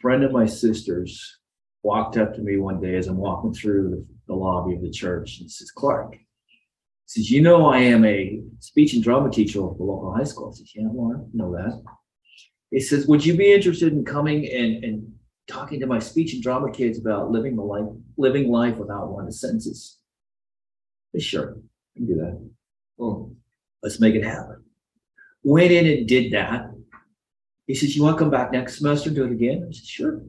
friend 0.00 0.24
of 0.24 0.32
my 0.32 0.46
sister's 0.46 1.38
walked 1.82 2.16
up 2.16 2.34
to 2.34 2.40
me 2.40 2.56
one 2.56 2.80
day 2.80 2.96
as 2.96 3.08
i'm 3.08 3.16
walking 3.16 3.52
through 3.52 3.90
the, 3.90 4.06
the 4.28 4.34
lobby 4.34 4.74
of 4.74 4.82
the 4.82 4.90
church 4.90 5.38
and 5.40 5.50
says 5.50 5.70
clark 5.70 6.16
says, 7.06 7.30
you 7.30 7.40
know, 7.40 7.66
I 7.66 7.78
am 7.78 8.04
a 8.04 8.40
speech 8.60 8.94
and 8.94 9.02
drama 9.02 9.30
teacher 9.30 9.58
at 9.58 9.76
the 9.76 9.84
local 9.84 10.14
high 10.14 10.24
school. 10.24 10.52
I 10.52 10.56
says, 10.56 10.72
yeah, 10.74 10.88
well, 10.88 11.16
I 11.16 11.20
know 11.32 11.52
that. 11.52 11.82
He 12.70 12.80
says, 12.80 13.06
would 13.06 13.24
you 13.24 13.36
be 13.36 13.52
interested 13.52 13.92
in 13.92 14.04
coming 14.04 14.46
and, 14.50 14.84
and 14.84 15.12
talking 15.46 15.80
to 15.80 15.86
my 15.86 16.00
speech 16.00 16.34
and 16.34 16.42
drama 16.42 16.70
kids 16.70 16.98
about 16.98 17.30
living 17.30 17.56
the 17.56 17.62
life, 17.62 17.88
living 18.16 18.50
life 18.50 18.76
without 18.76 19.08
one 19.08 19.24
of 19.24 19.28
the 19.28 19.36
senses? 19.36 19.98
I 21.14 21.18
said, 21.18 21.22
sure, 21.22 21.56
I 21.94 21.98
can 21.98 22.06
do 22.06 22.14
that. 22.16 22.50
Oh, 22.98 23.36
Let's 23.86 24.00
make 24.00 24.16
it 24.16 24.24
happen. 24.24 24.64
Went 25.44 25.70
in 25.70 25.86
and 25.86 26.08
did 26.08 26.32
that. 26.32 26.72
He 27.68 27.74
says, 27.76 27.94
you 27.94 28.02
want 28.02 28.16
to 28.16 28.18
come 28.18 28.32
back 28.32 28.50
next 28.50 28.78
semester 28.78 29.10
and 29.10 29.16
do 29.16 29.24
it 29.24 29.30
again? 29.30 29.64
I 29.64 29.72
said, 29.72 29.86
sure. 29.86 30.22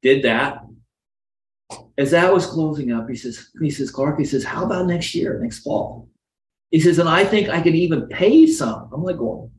Did 0.00 0.24
that. 0.24 0.62
As 1.98 2.10
that 2.12 2.32
was 2.32 2.46
closing 2.46 2.92
up, 2.92 3.08
he 3.08 3.16
says, 3.16 3.50
he 3.60 3.70
says, 3.70 3.90
Clark, 3.90 4.18
he 4.18 4.24
says, 4.24 4.44
how 4.44 4.64
about 4.64 4.86
next 4.86 5.14
year, 5.14 5.38
next 5.40 5.60
fall? 5.60 6.08
He 6.70 6.80
says, 6.80 6.98
and 6.98 7.08
I 7.08 7.24
think 7.24 7.50
I 7.50 7.60
can 7.60 7.74
even 7.74 8.08
pay 8.08 8.46
some. 8.46 8.88
I'm 8.92 9.02
like 9.02 9.18
going, 9.18 9.50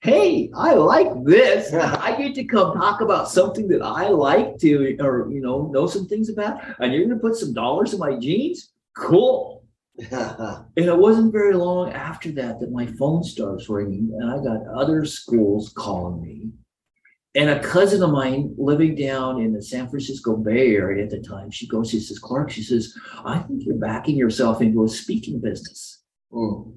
hey, 0.00 0.50
I 0.54 0.74
like 0.74 1.08
this. 1.24 1.72
I 1.74 2.16
get 2.16 2.34
to 2.36 2.44
come 2.44 2.74
talk 2.74 3.00
about 3.00 3.28
something 3.28 3.68
that 3.68 3.82
I 3.82 4.08
like 4.08 4.58
to, 4.58 4.96
or, 5.00 5.30
you 5.30 5.40
know, 5.40 5.66
know 5.72 5.86
some 5.86 6.06
things 6.06 6.30
about, 6.30 6.60
and 6.80 6.92
you're 6.92 7.06
gonna 7.06 7.20
put 7.20 7.36
some 7.36 7.52
dollars 7.52 7.92
in 7.92 7.98
my 7.98 8.16
jeans? 8.16 8.72
Cool. 8.96 9.56
And 10.10 10.86
it 10.86 10.96
wasn't 10.96 11.32
very 11.32 11.54
long 11.54 11.92
after 11.92 12.30
that 12.32 12.60
that 12.60 12.70
my 12.70 12.86
phone 12.86 13.24
starts 13.24 13.68
ringing 13.68 14.16
and 14.16 14.30
I 14.30 14.36
got 14.36 14.64
other 14.68 15.04
schools 15.04 15.72
calling 15.76 16.22
me. 16.22 16.50
And 17.38 17.50
a 17.50 17.60
cousin 17.62 18.02
of 18.02 18.10
mine 18.10 18.52
living 18.58 18.96
down 18.96 19.40
in 19.40 19.52
the 19.52 19.62
San 19.62 19.88
Francisco 19.88 20.36
Bay 20.36 20.74
Area 20.74 21.04
at 21.04 21.10
the 21.10 21.20
time, 21.20 21.52
she 21.52 21.68
goes, 21.68 21.88
she 21.88 22.00
says, 22.00 22.18
Clark, 22.18 22.50
she 22.50 22.64
says, 22.64 22.92
I 23.24 23.38
think 23.38 23.64
you're 23.64 23.76
backing 23.76 24.16
yourself 24.16 24.60
into 24.60 24.82
a 24.82 24.88
speaking 24.88 25.40
business. 25.40 26.02
oh, 26.34 26.74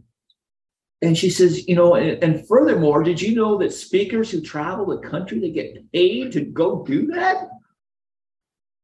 And 1.01 1.17
she 1.17 1.31
says, 1.31 1.67
you 1.67 1.75
know, 1.75 1.95
and, 1.95 2.23
and 2.23 2.47
furthermore, 2.47 3.01
did 3.01 3.19
you 3.19 3.33
know 3.33 3.57
that 3.57 3.73
speakers 3.73 4.29
who 4.29 4.39
travel 4.39 4.85
the 4.85 4.99
country, 5.09 5.39
they 5.39 5.49
get 5.49 5.91
paid 5.91 6.31
to 6.33 6.41
go 6.41 6.83
do 6.85 7.07
that? 7.07 7.47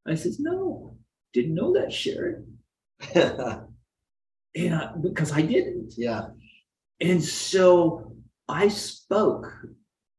I 0.08 0.16
says, 0.16 0.40
no, 0.40 0.98
didn't 1.32 1.54
know 1.54 1.74
that, 1.74 1.94
Sharon. 1.94 2.58
And 4.56 4.74
I, 4.74 4.92
because 5.00 5.32
I 5.32 5.42
didn't. 5.44 5.94
yeah. 5.98 6.30
And 7.00 7.24
so 7.24 8.16
I 8.50 8.70
spoke, 8.70 9.46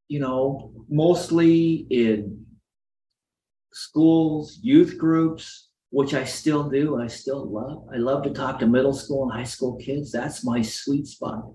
you 0.08 0.20
know, 0.20 0.72
mostly 0.88 1.86
in 1.90 2.44
schools, 3.72 4.58
youth 4.62 4.98
groups, 4.98 5.68
which 5.90 6.14
I 6.14 6.24
still 6.24 6.68
do. 6.68 7.00
I 7.00 7.06
still 7.06 7.46
love. 7.50 7.86
I 7.92 7.96
love 7.96 8.22
to 8.24 8.30
talk 8.30 8.58
to 8.58 8.66
middle 8.66 8.92
school 8.92 9.24
and 9.24 9.32
high 9.32 9.44
school 9.44 9.76
kids. 9.76 10.10
That's 10.10 10.44
my 10.44 10.62
sweet 10.62 11.06
spot. 11.06 11.50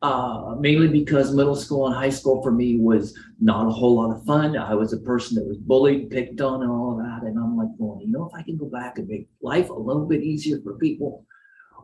Uh, 0.00 0.56
mainly 0.58 0.88
because 0.88 1.34
middle 1.34 1.54
school 1.54 1.86
and 1.86 1.94
high 1.94 2.10
school 2.10 2.42
for 2.42 2.50
me 2.50 2.76
was 2.76 3.16
not 3.40 3.68
a 3.68 3.70
whole 3.70 3.96
lot 3.96 4.14
of 4.14 4.24
fun. 4.24 4.56
I 4.56 4.74
was 4.74 4.92
a 4.92 4.98
person 4.98 5.36
that 5.36 5.46
was 5.46 5.58
bullied, 5.58 6.10
picked 6.10 6.40
on, 6.40 6.62
and 6.62 6.70
all 6.70 6.92
of 6.92 6.98
that. 6.98 7.26
And 7.26 7.38
I'm 7.38 7.56
like, 7.56 7.68
well, 7.78 8.00
you 8.02 8.10
know, 8.10 8.28
if 8.28 8.34
I 8.34 8.42
can 8.42 8.56
go 8.56 8.66
back 8.66 8.98
and 8.98 9.06
make 9.06 9.28
life 9.40 9.70
a 9.70 9.74
little 9.74 10.06
bit 10.06 10.22
easier 10.22 10.58
for 10.62 10.74
people, 10.78 11.24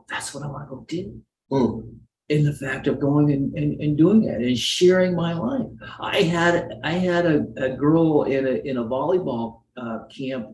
that's 0.09 0.35
what 0.35 0.43
I 0.43 0.49
want 0.49 0.69
to 0.69 0.75
go 0.75 0.85
do 0.89 1.23
oh, 1.51 1.85
in 2.29 2.45
the 2.45 2.53
fact 2.53 2.87
of 2.87 3.01
going 3.01 3.33
and, 3.33 3.55
and, 3.55 3.81
and 3.81 3.97
doing 3.97 4.23
that 4.23 4.37
and 4.37 4.59
sharing 4.59 5.15
my 5.15 5.33
life. 5.33 5.67
I 5.99 6.23
had 6.23 6.79
I 6.85 6.93
had 6.93 7.27
a, 7.27 7.47
a 7.57 7.71
girl 7.71 8.25
in 8.25 8.47
a 8.47 8.51
in 8.69 8.77
a 8.77 8.85
volleyball 8.85 9.63
uh, 9.77 10.01
camp 10.15 10.49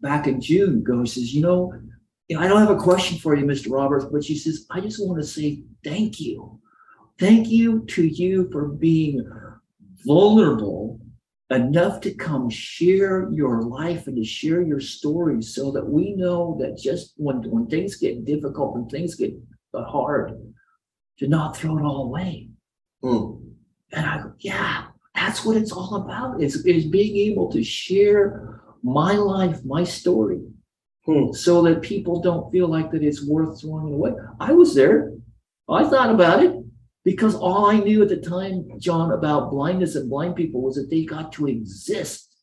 back 0.00 0.26
in 0.26 0.40
June 0.40 0.84
go 0.84 1.04
says, 1.04 1.34
you 1.34 1.42
know, 1.42 1.72
I 2.36 2.48
don't 2.48 2.60
have 2.60 2.70
a 2.70 2.76
question 2.76 3.18
for 3.18 3.34
you, 3.34 3.44
Mr. 3.44 3.70
Roberts, 3.70 4.06
but 4.06 4.24
she 4.24 4.36
says, 4.36 4.66
I 4.70 4.80
just 4.80 5.04
want 5.04 5.20
to 5.20 5.26
say 5.26 5.62
thank 5.84 6.20
you. 6.20 6.60
Thank 7.18 7.48
you 7.48 7.84
to 7.86 8.06
you 8.06 8.48
for 8.52 8.68
being 8.68 9.26
vulnerable 10.04 11.00
enough 11.50 12.00
to 12.00 12.12
come 12.12 12.50
share 12.50 13.28
your 13.32 13.62
life 13.62 14.06
and 14.06 14.16
to 14.16 14.24
share 14.24 14.62
your 14.62 14.80
stories 14.80 15.54
so 15.54 15.70
that 15.70 15.86
we 15.86 16.12
know 16.14 16.56
that 16.60 16.76
just 16.76 17.14
when 17.16 17.42
when 17.50 17.66
things 17.66 17.96
get 17.96 18.24
difficult, 18.24 18.74
when 18.74 18.88
things 18.88 19.14
get 19.14 19.32
hard, 19.74 20.32
to 21.18 21.28
not 21.28 21.56
throw 21.56 21.78
it 21.78 21.82
all 21.82 22.04
away. 22.04 22.50
Hmm. 23.02 23.36
And 23.92 24.06
I 24.06 24.18
go, 24.18 24.32
yeah, 24.40 24.86
that's 25.14 25.44
what 25.44 25.56
it's 25.56 25.72
all 25.72 25.96
about. 25.96 26.42
Is 26.42 26.64
is 26.66 26.86
being 26.86 27.16
able 27.30 27.50
to 27.52 27.62
share 27.62 28.60
my 28.82 29.12
life, 29.12 29.64
my 29.64 29.84
story, 29.84 30.42
Hmm. 31.06 31.32
so 31.32 31.62
that 31.62 31.82
people 31.82 32.20
don't 32.20 32.50
feel 32.50 32.68
like 32.68 32.90
that 32.90 33.02
it's 33.02 33.26
worth 33.26 33.60
throwing 33.60 33.94
away. 33.94 34.12
I 34.40 34.52
was 34.52 34.74
there. 34.74 35.12
I 35.68 35.88
thought 35.88 36.10
about 36.10 36.42
it 36.44 36.54
because 37.04 37.34
all 37.36 37.66
I 37.70 37.78
knew 37.78 38.02
at 38.02 38.08
the 38.08 38.16
time, 38.16 38.68
John, 38.78 39.12
about 39.12 39.50
blindness 39.50 39.94
and 39.94 40.10
blind 40.10 40.34
people 40.36 40.62
was 40.62 40.74
that 40.76 40.90
they 40.90 41.04
got 41.04 41.32
to 41.34 41.46
exist. 41.46 42.34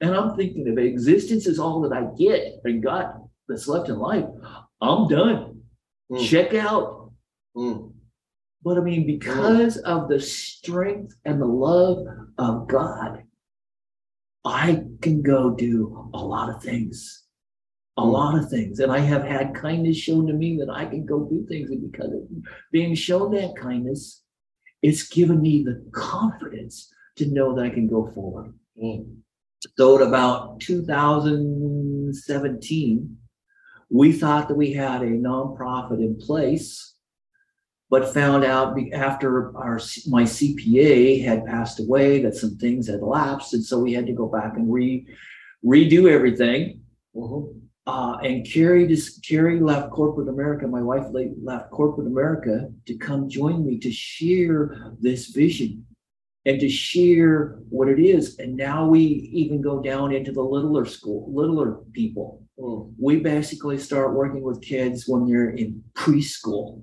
And 0.00 0.14
I'm 0.14 0.36
thinking 0.36 0.66
if 0.66 0.78
existence 0.78 1.46
is 1.46 1.58
all 1.58 1.80
that 1.82 1.92
I 1.92 2.06
get 2.16 2.60
and 2.64 2.82
got 2.82 3.16
that's 3.48 3.66
left 3.66 3.88
in 3.88 3.98
life, 3.98 4.26
I'm 4.80 5.08
done. 5.08 5.62
Hmm. 6.08 6.18
Check 6.22 6.54
out. 6.54 7.10
Hmm. 7.56 7.88
But 8.66 8.76
I 8.78 8.80
mean, 8.80 9.06
because 9.06 9.76
of 9.76 10.08
the 10.08 10.18
strength 10.18 11.14
and 11.24 11.40
the 11.40 11.46
love 11.46 12.04
of 12.36 12.66
God, 12.66 13.22
I 14.44 14.82
can 15.00 15.22
go 15.22 15.54
do 15.54 16.10
a 16.12 16.18
lot 16.18 16.50
of 16.50 16.60
things. 16.60 17.22
A 17.96 18.02
Mm. 18.02 18.12
lot 18.12 18.36
of 18.36 18.50
things. 18.50 18.80
And 18.80 18.90
I 18.90 18.98
have 18.98 19.22
had 19.22 19.54
kindness 19.54 19.98
shown 19.98 20.26
to 20.26 20.32
me 20.32 20.56
that 20.56 20.68
I 20.68 20.84
can 20.84 21.06
go 21.06 21.26
do 21.26 21.46
things. 21.46 21.70
And 21.70 21.92
because 21.92 22.12
of 22.12 22.28
being 22.72 22.96
shown 22.96 23.30
that 23.34 23.54
kindness, 23.54 24.24
it's 24.82 25.08
given 25.08 25.40
me 25.40 25.62
the 25.62 25.80
confidence 25.92 26.92
to 27.18 27.26
know 27.26 27.54
that 27.54 27.66
I 27.66 27.70
can 27.70 27.86
go 27.86 28.10
forward. 28.16 28.52
Hmm. 28.76 29.02
So 29.78 29.94
at 29.94 30.02
about 30.02 30.58
2017, 30.58 33.16
we 33.90 34.12
thought 34.12 34.48
that 34.48 34.56
we 34.56 34.72
had 34.72 35.02
a 35.02 35.10
nonprofit 35.10 36.00
in 36.00 36.16
place, 36.16 36.95
but 37.88 38.12
found 38.12 38.44
out 38.44 38.76
after 38.92 39.56
our 39.56 39.80
my 40.08 40.24
CPA 40.24 41.24
had 41.24 41.46
passed 41.46 41.80
away 41.80 42.20
that 42.22 42.34
some 42.34 42.56
things 42.56 42.88
had 42.88 43.02
lapsed, 43.02 43.54
and 43.54 43.64
so 43.64 43.78
we 43.78 43.92
had 43.92 44.06
to 44.06 44.12
go 44.12 44.26
back 44.26 44.56
and 44.56 44.72
re 44.72 45.06
redo 45.64 46.10
everything. 46.10 46.80
Mhm. 47.14 47.60
Uh, 47.86 48.18
and 48.24 48.44
Carrie 48.44 48.88
just 48.88 49.24
Carrie 49.24 49.60
left 49.60 49.90
corporate 49.90 50.28
America. 50.28 50.66
My 50.66 50.82
wife 50.82 51.06
left 51.40 51.70
corporate 51.70 52.08
America 52.08 52.68
to 52.86 52.96
come 52.96 53.28
join 53.28 53.64
me 53.64 53.78
to 53.78 53.92
share 53.92 54.92
this 55.00 55.28
vision 55.28 55.86
and 56.46 56.58
to 56.58 56.68
share 56.68 57.60
what 57.68 57.88
it 57.88 58.00
is. 58.00 58.38
And 58.38 58.56
now 58.56 58.88
we 58.88 59.00
even 59.32 59.60
go 59.60 59.80
down 59.80 60.12
into 60.12 60.32
the 60.32 60.42
littler 60.42 60.84
school, 60.84 61.32
littler 61.32 61.78
people. 61.92 62.42
Hmm. 62.58 62.92
We 62.98 63.20
basically 63.20 63.78
start 63.78 64.14
working 64.14 64.42
with 64.42 64.62
kids 64.62 65.06
when 65.06 65.26
they're 65.26 65.50
in 65.50 65.84
preschool 65.94 66.82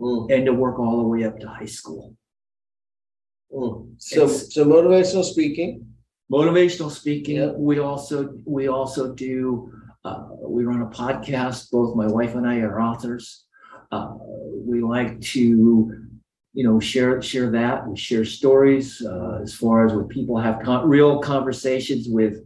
Hmm. 0.00 0.30
and 0.30 0.46
to 0.46 0.52
work 0.52 0.78
all 0.78 0.98
the 1.02 1.08
way 1.08 1.24
up 1.24 1.38
to 1.40 1.48
high 1.48 1.64
school. 1.64 2.14
Hmm. 3.52 3.94
So, 3.96 4.24
It's- 4.24 4.54
so 4.54 4.64
motivational 4.64 5.24
speaking. 5.24 5.86
Motivational 6.30 6.90
speaking, 6.90 7.54
we 7.58 7.78
also, 7.78 8.34
we 8.44 8.68
also 8.68 9.14
do, 9.14 9.72
uh, 10.04 10.28
we 10.46 10.64
run 10.64 10.82
a 10.82 10.86
podcast, 10.86 11.70
both 11.70 11.96
my 11.96 12.06
wife 12.06 12.34
and 12.34 12.46
I 12.46 12.60
are 12.60 12.80
authors. 12.80 13.46
Uh, 13.90 14.14
we 14.66 14.82
like 14.82 15.18
to, 15.20 15.40
you 16.52 16.64
know, 16.64 16.78
share, 16.78 17.22
share 17.22 17.50
that, 17.52 17.88
we 17.88 17.96
share 17.96 18.24
stories, 18.26 19.02
uh, 19.04 19.40
as 19.42 19.54
far 19.54 19.86
as 19.86 19.94
when 19.94 20.06
people 20.08 20.36
have 20.36 20.60
con- 20.62 20.86
real 20.88 21.20
conversations 21.20 22.06
with, 22.08 22.44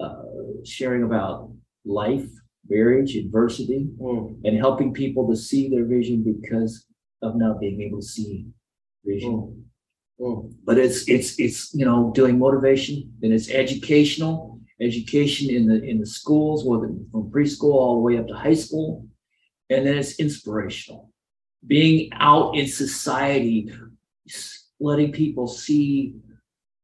uh, 0.00 0.22
sharing 0.64 1.02
about 1.02 1.52
life, 1.84 2.30
marriage, 2.68 3.16
adversity, 3.16 3.88
Hmm. 4.00 4.34
and 4.44 4.56
helping 4.56 4.92
people 4.92 5.28
to 5.28 5.36
see 5.36 5.68
their 5.68 5.84
vision 5.84 6.22
because 6.22 6.84
of 7.22 7.36
not 7.36 7.60
being 7.60 7.80
able 7.82 8.00
to 8.00 8.06
see 8.06 8.46
vision. 9.04 9.64
Hmm. 10.20 10.48
but 10.64 10.76
it's 10.78 11.08
it's 11.08 11.38
it's 11.38 11.72
you 11.74 11.84
know 11.84 12.10
doing 12.12 12.38
motivation 12.38 13.12
and 13.22 13.32
it's 13.32 13.50
educational. 13.50 14.58
Education 14.80 15.50
in 15.50 15.66
the 15.66 15.82
in 15.82 15.98
the 15.98 16.06
schools 16.06 16.64
whether 16.64 16.88
from 17.10 17.30
preschool 17.32 17.74
all 17.74 17.94
the 17.96 18.00
way 18.00 18.16
up 18.18 18.28
to 18.28 18.34
high 18.34 18.54
school. 18.54 19.06
And 19.70 19.86
then 19.86 19.98
it's 19.98 20.18
inspirational. 20.20 21.10
Being 21.66 22.10
out 22.12 22.56
in 22.56 22.66
society 22.68 23.70
letting 24.80 25.12
people 25.12 25.46
see 25.48 26.14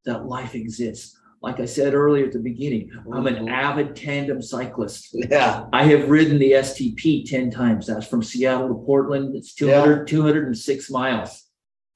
that 0.05 0.26
life 0.26 0.55
exists 0.55 1.16
like 1.45 1.61
i 1.61 1.64
said 1.64 1.95
earlier 1.95 2.24
at 2.26 2.32
the 2.32 2.38
beginning 2.53 2.90
i'm 3.12 3.26
an 3.26 3.36
Mhm. 3.36 3.51
avid 3.51 3.95
tandem 3.95 4.40
cyclist 4.42 5.03
Yeah. 5.30 5.66
i 5.72 5.82
have 5.84 6.09
ridden 6.09 6.38
the 6.38 6.53
stp 6.68 7.24
10 7.28 7.51
times 7.51 7.86
that's 7.86 8.07
from 8.07 8.22
seattle 8.22 8.68
to 8.68 8.78
portland 8.90 9.36
it's 9.36 9.55
200 9.55 10.07
206 10.09 10.90
miles 10.90 11.32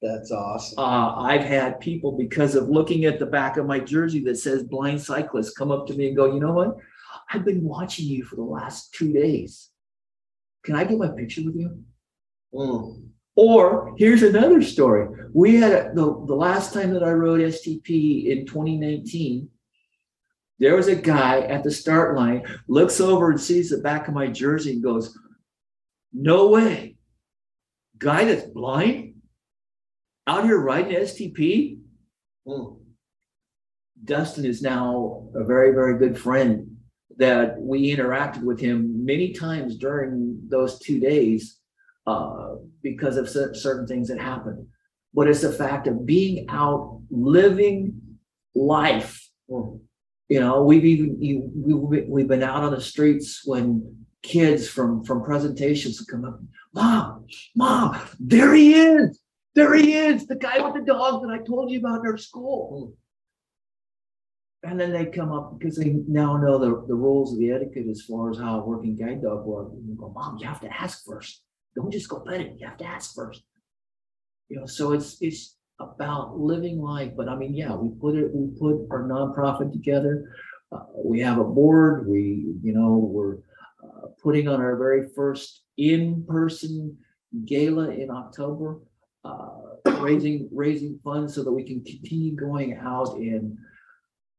That's 0.01 0.31
awesome. 0.31 0.79
uh, 0.79 1.09
I've 1.31 1.43
had 1.43 1.79
people 1.81 2.11
because 2.25 2.55
of 2.55 2.69
looking 2.69 3.01
at 3.03 3.19
the 3.19 3.25
back 3.25 3.57
of 3.57 3.65
my 3.65 3.79
jersey 3.93 4.21
that 4.27 4.37
says 4.37 4.63
blind 4.63 5.01
cyclist 5.01 5.57
come 5.57 5.71
up 5.75 5.83
to 5.87 5.93
me 5.93 6.07
and 6.07 6.15
go, 6.15 6.25
you 6.33 6.39
know 6.39 6.53
what? 6.59 6.71
I've 7.31 7.43
been 7.43 7.63
watching 7.75 8.05
you 8.13 8.23
for 8.23 8.37
the 8.37 8.49
last 8.57 8.93
two 8.97 9.11
days. 9.11 9.51
Can 10.63 10.75
I 10.79 10.83
get 10.85 10.97
my 11.05 11.09
picture 11.09 11.43
with 11.43 11.57
you? 11.61 11.69
Hmm. 12.55 13.07
Or 13.41 13.95
here's 13.97 14.21
another 14.21 14.61
story. 14.61 15.07
We 15.33 15.55
had 15.55 15.71
a- 15.71 15.93
the, 15.93 16.25
the 16.27 16.35
last 16.35 16.73
time 16.73 16.91
that 16.91 17.03
I 17.05 17.11
rode 17.11 17.39
STP 17.39 18.25
in 18.25 18.45
2019. 18.45 19.47
There 20.59 20.75
was 20.75 20.89
a 20.89 20.95
guy 20.95 21.39
at 21.43 21.63
the 21.63 21.71
start 21.71 22.17
line, 22.17 22.43
looks 22.67 22.99
over 22.99 23.31
and 23.31 23.39
sees 23.39 23.69
the 23.69 23.77
back 23.77 24.09
of 24.09 24.13
my 24.13 24.27
jersey 24.27 24.73
and 24.73 24.83
goes, 24.83 25.17
No 26.11 26.49
way. 26.49 26.97
Guy 27.97 28.25
that's 28.25 28.49
blind 28.49 29.21
out 30.27 30.43
here 30.43 30.59
riding 30.59 30.97
STP? 30.97 31.79
Hmm. 32.45 32.73
Dustin 34.03 34.43
is 34.43 34.61
now 34.61 35.29
a 35.33 35.45
very, 35.45 35.71
very 35.71 35.97
good 35.97 36.19
friend 36.19 36.75
that 37.15 37.57
we 37.57 37.95
interacted 37.95 38.43
with 38.43 38.59
him 38.59 39.05
many 39.05 39.31
times 39.31 39.77
during 39.77 40.41
those 40.49 40.77
two 40.79 40.99
days 40.99 41.58
uh, 42.09 42.55
because 42.81 43.17
of 43.17 43.29
certain 43.29 43.85
things 43.85 44.07
that 44.07 44.19
happened. 44.19 44.65
But 45.13 45.27
it's 45.27 45.41
the 45.41 45.51
fact 45.51 45.87
of 45.87 46.05
being 46.05 46.45
out 46.49 47.01
living 47.09 48.01
life. 48.55 49.29
Hmm. 49.49 49.77
You 50.27 50.39
know, 50.39 50.63
we've 50.63 50.85
even 50.85 51.21
you, 51.21 51.51
we, 51.55 52.01
we've 52.01 52.27
been 52.27 52.43
out 52.43 52.63
on 52.63 52.71
the 52.71 52.81
streets 52.81 53.41
when 53.45 54.05
kids 54.21 54.69
from 54.69 55.03
from 55.03 55.23
presentations 55.23 56.01
come 56.01 56.25
up, 56.25 56.39
mom, 56.73 57.25
mom, 57.55 57.99
there 58.19 58.53
he 58.53 58.73
is, 58.73 59.19
there 59.55 59.73
he 59.73 59.93
is, 59.93 60.27
the 60.27 60.35
guy 60.35 60.59
with 60.63 60.75
the 60.75 60.85
dog 60.93 61.23
that 61.23 61.31
I 61.31 61.43
told 61.43 61.71
you 61.71 61.79
about 61.79 62.01
in 62.01 62.11
our 62.11 62.17
school. 62.17 62.93
And 64.61 64.79
then 64.79 64.91
they 64.91 65.05
come 65.05 65.31
up 65.31 65.57
because 65.57 65.77
they 65.77 65.95
now 66.07 66.37
know 66.37 66.57
the, 66.59 66.85
the 66.85 66.93
rules 66.93 67.31
of 67.33 67.39
the 67.39 67.51
etiquette 67.51 67.87
as 67.89 68.01
far 68.01 68.29
as 68.29 68.37
how 68.37 68.59
a 68.59 68.65
working 68.65 68.95
guide 68.95 69.21
dog 69.23 69.45
works. 69.45 69.73
And 69.73 69.97
go, 69.97 70.11
mom, 70.13 70.37
you 70.37 70.47
have 70.47 70.61
to 70.61 70.81
ask 70.81 71.05
first. 71.05 71.41
Don't 71.75 71.91
just 71.91 72.09
go 72.09 72.19
pet 72.19 72.41
it. 72.41 72.55
You 72.57 72.67
have 72.67 72.77
to 72.77 72.85
ask 72.85 73.13
first. 73.15 73.43
You 74.49 74.59
know, 74.59 74.65
so 74.65 74.93
it's 74.93 75.17
it's 75.21 75.55
about 75.79 76.37
living 76.37 76.81
life. 76.81 77.11
But 77.15 77.29
I 77.29 77.35
mean, 77.35 77.53
yeah, 77.53 77.75
we 77.75 77.89
put 77.99 78.15
it, 78.15 78.31
we 78.33 78.47
put 78.59 78.87
our 78.91 79.03
nonprofit 79.03 79.71
together. 79.71 80.33
Uh, 80.71 80.83
we 81.03 81.19
have 81.21 81.37
a 81.39 81.43
board. 81.43 82.07
We, 82.07 82.53
you 82.61 82.73
know, 82.73 82.97
we're 82.97 83.37
uh, 83.83 84.07
putting 84.21 84.47
on 84.47 84.61
our 84.61 84.75
very 84.75 85.07
first 85.15 85.63
in-person 85.77 86.97
gala 87.45 87.89
in 87.91 88.09
October, 88.09 88.81
uh, 89.23 89.49
raising 89.99 90.49
raising 90.51 90.99
funds 91.03 91.35
so 91.35 91.43
that 91.43 91.51
we 91.51 91.63
can 91.63 91.83
continue 91.83 92.35
going 92.35 92.77
out 92.77 93.15
and 93.15 93.57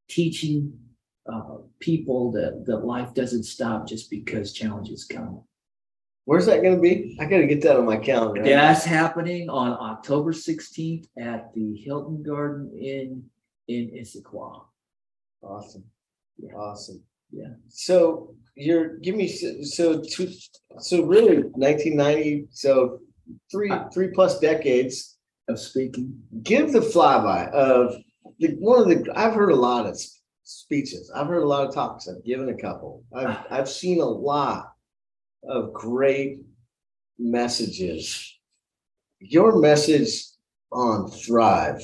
teaching 0.09 0.73
uh, 1.31 1.57
people 1.79 2.31
that 2.31 2.65
that 2.65 2.85
life 2.85 3.13
doesn't 3.13 3.43
stop 3.43 3.87
just 3.87 4.09
because 4.09 4.53
challenges 4.53 5.05
come. 5.05 5.43
Where's 6.25 6.45
that 6.45 6.63
gonna 6.63 6.79
be? 6.79 7.17
I 7.19 7.25
gotta 7.25 7.47
get 7.47 7.61
that 7.63 7.77
on 7.77 7.85
my 7.85 7.97
calendar. 7.97 8.43
That's 8.43 8.85
happening 8.85 9.49
on 9.49 9.71
October 9.71 10.33
sixteenth 10.33 11.07
at 11.17 11.53
the 11.53 11.75
Hilton 11.75 12.23
Garden 12.23 12.71
Inn 12.77 13.23
in 13.67 13.91
Issaquah. 13.91 14.63
Awesome. 15.43 15.83
Yeah. 16.37 16.53
Awesome. 16.55 17.01
Yeah. 17.31 17.53
So 17.69 18.35
you're, 18.55 18.97
give 18.97 19.15
me, 19.15 19.27
so 19.27 20.01
two, 20.01 20.31
so 20.79 21.03
really 21.03 21.43
nineteen 21.55 21.97
ninety, 21.97 22.47
so 22.51 22.99
three, 23.51 23.71
three 23.93 24.09
plus 24.09 24.39
decades. 24.39 25.17
Of 25.49 25.59
speaking, 25.59 26.17
Give 26.43 26.71
the 26.71 26.79
flyby 26.79 27.49
of 27.51 27.95
the, 28.39 28.49
one 28.59 28.79
of 28.79 28.87
the, 28.87 29.11
I've 29.15 29.33
heard 29.33 29.51
a 29.51 29.55
lot 29.55 29.87
of 29.87 29.99
speeches. 30.43 31.11
I've 31.13 31.27
heard 31.27 31.41
a 31.41 31.47
lot 31.47 31.67
of 31.67 31.73
talks. 31.73 32.07
I've 32.07 32.23
given 32.23 32.47
a 32.49 32.53
couple. 32.53 33.03
I've, 33.13 33.27
ah. 33.27 33.45
I've 33.49 33.67
seen 33.67 33.99
a 33.99 34.05
lot 34.05 34.70
of 35.47 35.73
great 35.73 36.39
messages. 37.17 38.37
Your 39.19 39.59
message 39.59 40.25
on 40.71 41.09
Thrive, 41.09 41.81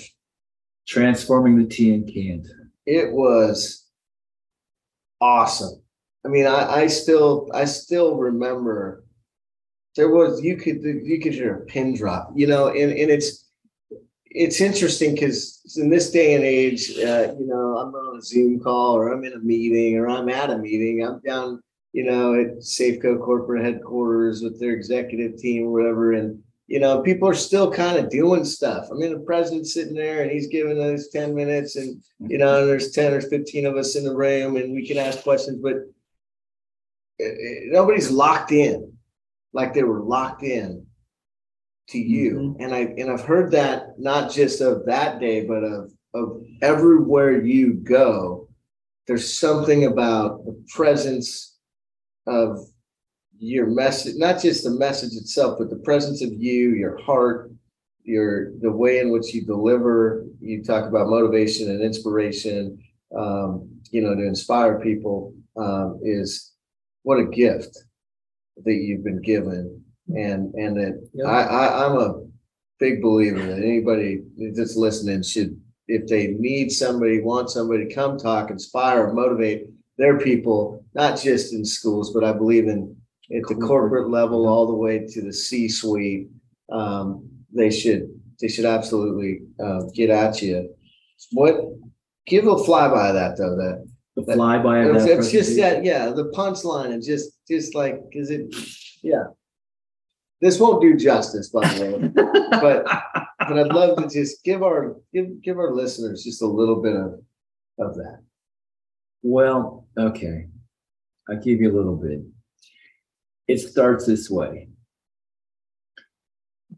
transforming 0.88 1.58
the 1.58 1.68
tea 1.68 2.02
cans. 2.02 2.52
it 2.86 3.12
was 3.12 3.86
awesome. 5.22 5.82
I 6.26 6.30
mean, 6.30 6.46
I, 6.46 6.82
I 6.82 6.88
still, 6.88 7.50
I 7.54 7.66
still 7.66 8.16
remember 8.16 9.04
there 9.98 10.10
was 10.10 10.42
you 10.42 10.56
could 10.56 10.84
you 10.84 11.20
could 11.20 11.34
hear 11.34 11.56
a 11.56 11.66
pin 11.66 11.96
drop, 11.96 12.32
you 12.36 12.48
know, 12.48 12.70
and 12.70 12.92
and 12.92 13.12
it's 13.12 13.46
it's 14.26 14.62
interesting 14.62 15.16
because 15.16 15.62
in 15.78 15.90
this 15.90 16.12
day 16.12 16.36
and 16.36 16.44
age, 16.44 16.92
uh, 17.00 17.34
you 17.38 17.48
know, 17.48 17.78
I'm 17.78 17.94
on 17.94 18.18
a 18.20 18.22
Zoom 18.22 18.60
call 18.60 18.96
or 18.96 19.12
I'm 19.12 19.24
in 19.24 19.34
a 19.34 19.40
meeting 19.40 19.98
or 19.98 20.08
I'm 20.08 20.30
at 20.30 20.52
a 20.52 20.58
meeting. 20.58 21.04
I'm 21.04 21.20
down, 21.22 21.62
you 21.98 22.04
know, 22.04 22.40
at 22.40 22.60
Safeco 22.60 23.20
corporate 23.20 23.66
headquarters 23.66 24.44
with 24.44 24.60
their 24.60 24.74
executive 24.74 25.36
team 25.36 25.64
or 25.64 25.72
whatever, 25.72 26.12
and 26.14 26.40
you 26.68 26.80
know, 26.80 27.02
people 27.02 27.28
are 27.28 27.34
still 27.34 27.72
kind 27.72 27.98
of 27.98 28.12
doing 28.12 28.46
stuff. 28.46 28.86
I 28.92 28.94
mean, 28.94 29.14
the 29.14 29.26
president's 29.26 29.74
sitting 29.74 29.96
there 29.96 30.22
and 30.22 30.30
he's 30.30 30.46
giving 30.46 30.80
us 30.80 31.08
10 31.08 31.34
minutes, 31.34 31.76
and 31.76 32.00
you 32.20 32.38
know, 32.38 32.68
there's 32.68 32.92
10 32.92 33.14
or 33.14 33.22
15 33.22 33.66
of 33.66 33.78
us 33.78 33.96
in 33.96 34.04
the 34.04 34.16
room 34.16 34.58
and 34.58 34.74
we 34.74 34.86
can 34.86 35.00
ask 35.00 35.24
questions, 35.24 35.60
but 35.60 35.78
uh, 37.20 37.26
uh, 37.26 37.60
nobody's 37.72 38.12
locked 38.12 38.52
in 38.52 38.94
like 39.52 39.74
they 39.74 39.82
were 39.82 40.04
locked 40.04 40.44
in 40.44 40.86
to 41.88 41.98
you. 41.98 42.56
And 42.60 42.76
I 42.76 42.82
and 42.82 43.10
I've 43.10 43.26
heard 43.26 43.50
that 43.54 43.98
not 43.98 44.32
just 44.32 44.62
of 44.62 44.86
that 44.86 45.20
day, 45.20 45.48
but 45.48 45.64
of 45.64 45.92
of 46.14 46.44
everywhere 46.62 47.42
you 47.42 47.74
go, 47.74 48.50
there's 49.08 49.36
something 49.36 49.86
about 49.86 50.46
the 50.46 50.64
presence 50.76 51.57
of 52.28 52.60
your 53.40 53.68
message, 53.68 54.16
not 54.18 54.42
just 54.42 54.64
the 54.64 54.72
message 54.72 55.14
itself, 55.14 55.58
but 55.60 55.70
the 55.70 55.78
presence 55.78 56.22
of 56.24 56.34
you, 56.34 56.72
your 56.76 56.98
heart, 57.02 57.52
your 58.04 58.52
the 58.62 58.72
way 58.72 59.00
in 59.00 59.12
which 59.12 59.34
you 59.34 59.46
deliver. 59.46 60.26
You 60.40 60.64
talk 60.64 60.86
about 60.86 61.10
motivation 61.10 61.70
and 61.70 61.82
inspiration, 61.82 62.80
um, 63.16 63.70
you 63.92 64.02
know, 64.02 64.16
to 64.16 64.26
inspire 64.26 64.80
people 64.80 65.34
um, 65.58 66.00
is 66.04 66.54
what 67.04 67.20
a 67.20 67.26
gift 67.26 67.78
that 68.66 68.74
you've 68.74 69.04
been 69.04 69.22
given, 69.22 69.84
and 70.08 70.54
and 70.56 70.78
that 70.78 71.10
Yeah. 71.14 71.26
I, 71.26 71.42
I 71.44 71.86
I'm 71.86 71.98
a 71.98 72.24
big 72.80 73.02
believer 73.02 73.40
that 73.40 73.58
anybody 73.58 74.24
that's 74.56 74.76
listening 74.76 75.24
should, 75.24 75.60
if 75.88 76.08
they 76.08 76.28
need 76.28 76.72
somebody, 76.72 77.22
want 77.22 77.50
somebody 77.50 77.88
to 77.88 77.94
come 77.94 78.18
talk, 78.18 78.52
inspire, 78.52 79.14
motivate 79.14 79.68
their 79.98 80.20
people, 80.20 80.86
not 80.94 81.20
just 81.20 81.54
in 81.54 81.66
schools, 81.66 82.14
but 82.14 82.24
I 82.24 82.34
believe 82.34 82.68
in 82.68 82.96
at 83.36 83.44
the 83.48 83.56
corporate 83.56 84.10
level, 84.10 84.48
all 84.48 84.68
the 84.68 84.74
way 84.74 85.06
to 85.06 85.22
the 85.22 85.34
C-suite. 85.34 86.30
Um, 86.72 87.28
they 87.54 87.70
should, 87.70 88.10
they 88.40 88.48
should 88.48 88.66
absolutely, 88.66 89.42
uh, 89.62 89.82
get 89.94 90.10
at 90.10 90.42
you. 90.42 90.74
What, 91.32 91.56
give 92.26 92.46
a 92.46 92.56
flyby 92.56 93.10
of 93.10 93.16
that 93.16 93.38
though, 93.38 93.56
that, 93.56 93.86
The 94.16 94.22
flyby 94.34 94.90
of 94.90 94.96
it's, 94.96 95.06
that. 95.06 95.18
it's 95.20 95.32
just 95.32 95.56
that, 95.58 95.84
yeah, 95.84 96.10
the 96.10 96.32
punchline 96.36 96.92
and 96.92 97.04
just, 97.04 97.32
just 97.48 97.76
like, 97.76 97.96
cause 98.14 98.30
it, 98.30 98.56
yeah. 99.04 99.26
This 100.40 100.60
won't 100.60 100.82
do 100.82 100.96
justice, 100.96 101.50
by 101.50 101.68
the 101.68 101.86
way, 101.86 102.08
but, 102.52 102.84
but 103.40 103.60
I'd 103.60 103.74
love 103.74 103.98
to 103.98 104.08
just 104.08 104.44
give 104.44 104.62
our, 104.62 104.96
give, 105.14 105.42
give 105.42 105.58
our 105.58 105.74
listeners 105.74 106.24
just 106.24 106.42
a 106.42 106.48
little 106.48 106.82
bit 106.82 106.96
of, 106.96 107.20
of 107.80 107.96
that. 107.96 108.22
Well, 109.22 109.88
okay. 109.98 110.48
I'll 111.30 111.42
give 111.42 111.60
you 111.60 111.72
a 111.72 111.76
little 111.76 111.96
bit. 111.96 112.22
It 113.48 113.60
starts 113.60 114.06
this 114.06 114.30
way. 114.30 114.70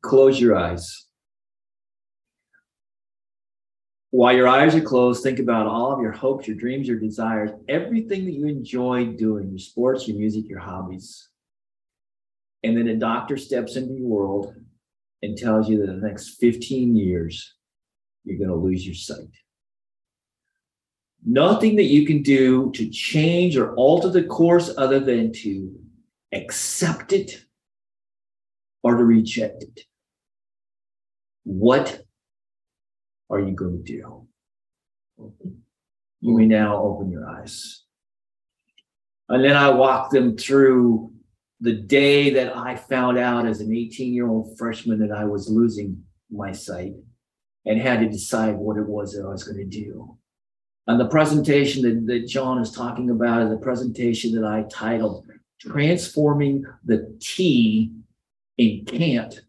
Close 0.01 0.39
your 0.39 0.55
eyes. 0.55 1.07
While 4.11 4.35
your 4.35 4.47
eyes 4.47 4.73
are 4.73 4.81
closed, 4.81 5.21
think 5.21 5.37
about 5.37 5.67
all 5.67 5.91
of 5.91 6.01
your 6.01 6.11
hopes, 6.11 6.47
your 6.47 6.57
dreams, 6.57 6.87
your 6.87 6.99
desires, 6.99 7.51
everything 7.67 8.25
that 8.25 8.33
you 8.33 8.47
enjoy 8.47 9.05
doing, 9.05 9.49
your 9.49 9.59
sports, 9.59 10.07
your 10.07 10.17
music, 10.17 10.45
your 10.47 10.59
hobbies. 10.59 11.29
And 12.63 12.75
then 12.75 12.87
a 12.87 12.95
doctor 12.95 13.37
steps 13.37 13.75
into 13.75 13.93
your 13.93 14.07
world 14.07 14.55
and 15.21 15.37
tells 15.37 15.69
you 15.69 15.79
that 15.79 15.87
the 15.87 16.07
next 16.07 16.37
15 16.39 16.95
years, 16.95 17.55
you're 18.23 18.39
going 18.39 18.49
to 18.49 18.55
lose 18.55 18.85
your 18.85 18.95
sight. 18.95 19.29
Nothing 21.25 21.75
that 21.75 21.83
you 21.83 22.05
can 22.05 22.21
do 22.21 22.71
to 22.71 22.89
change 22.89 23.57
or 23.57 23.75
alter 23.75 24.09
the 24.09 24.23
course 24.23 24.71
other 24.77 24.99
than 24.99 25.33
to 25.33 25.75
accept 26.31 27.11
it 27.13 27.45
or 28.83 28.95
to 28.97 29.03
reject 29.03 29.63
it. 29.63 29.81
What 31.43 32.03
are 33.29 33.39
you 33.39 33.51
going 33.51 33.83
to 33.83 33.91
do? 33.91 34.27
You 36.21 36.37
may 36.37 36.45
now 36.45 36.81
open 36.81 37.11
your 37.11 37.29
eyes. 37.29 37.83
And 39.27 39.43
then 39.43 39.55
I 39.55 39.69
walk 39.69 40.11
them 40.11 40.37
through 40.37 41.11
the 41.61 41.73
day 41.73 42.31
that 42.31 42.55
I 42.55 42.75
found 42.75 43.17
out 43.17 43.45
as 43.45 43.59
an 43.61 43.75
18 43.75 44.13
year 44.13 44.27
old 44.27 44.57
freshman 44.57 44.99
that 44.99 45.11
I 45.11 45.25
was 45.25 45.49
losing 45.49 46.03
my 46.31 46.51
sight 46.51 46.93
and 47.65 47.79
had 47.79 47.99
to 47.99 48.09
decide 48.09 48.55
what 48.55 48.77
it 48.77 48.87
was 48.87 49.13
that 49.13 49.25
I 49.25 49.29
was 49.29 49.43
going 49.43 49.57
to 49.57 49.65
do. 49.65 50.17
And 50.89 50.99
the 50.99 51.07
presentation 51.07 51.83
that, 51.83 52.07
that 52.07 52.27
John 52.27 52.59
is 52.59 52.71
talking 52.71 53.11
about 53.11 53.43
is 53.43 53.51
a 53.51 53.57
presentation 53.57 54.33
that 54.33 54.43
I 54.43 54.63
titled 54.71 55.23
Transforming 55.59 56.65
the 56.83 57.15
T 57.21 57.91
in 58.57 58.85
Can't. 58.85 59.39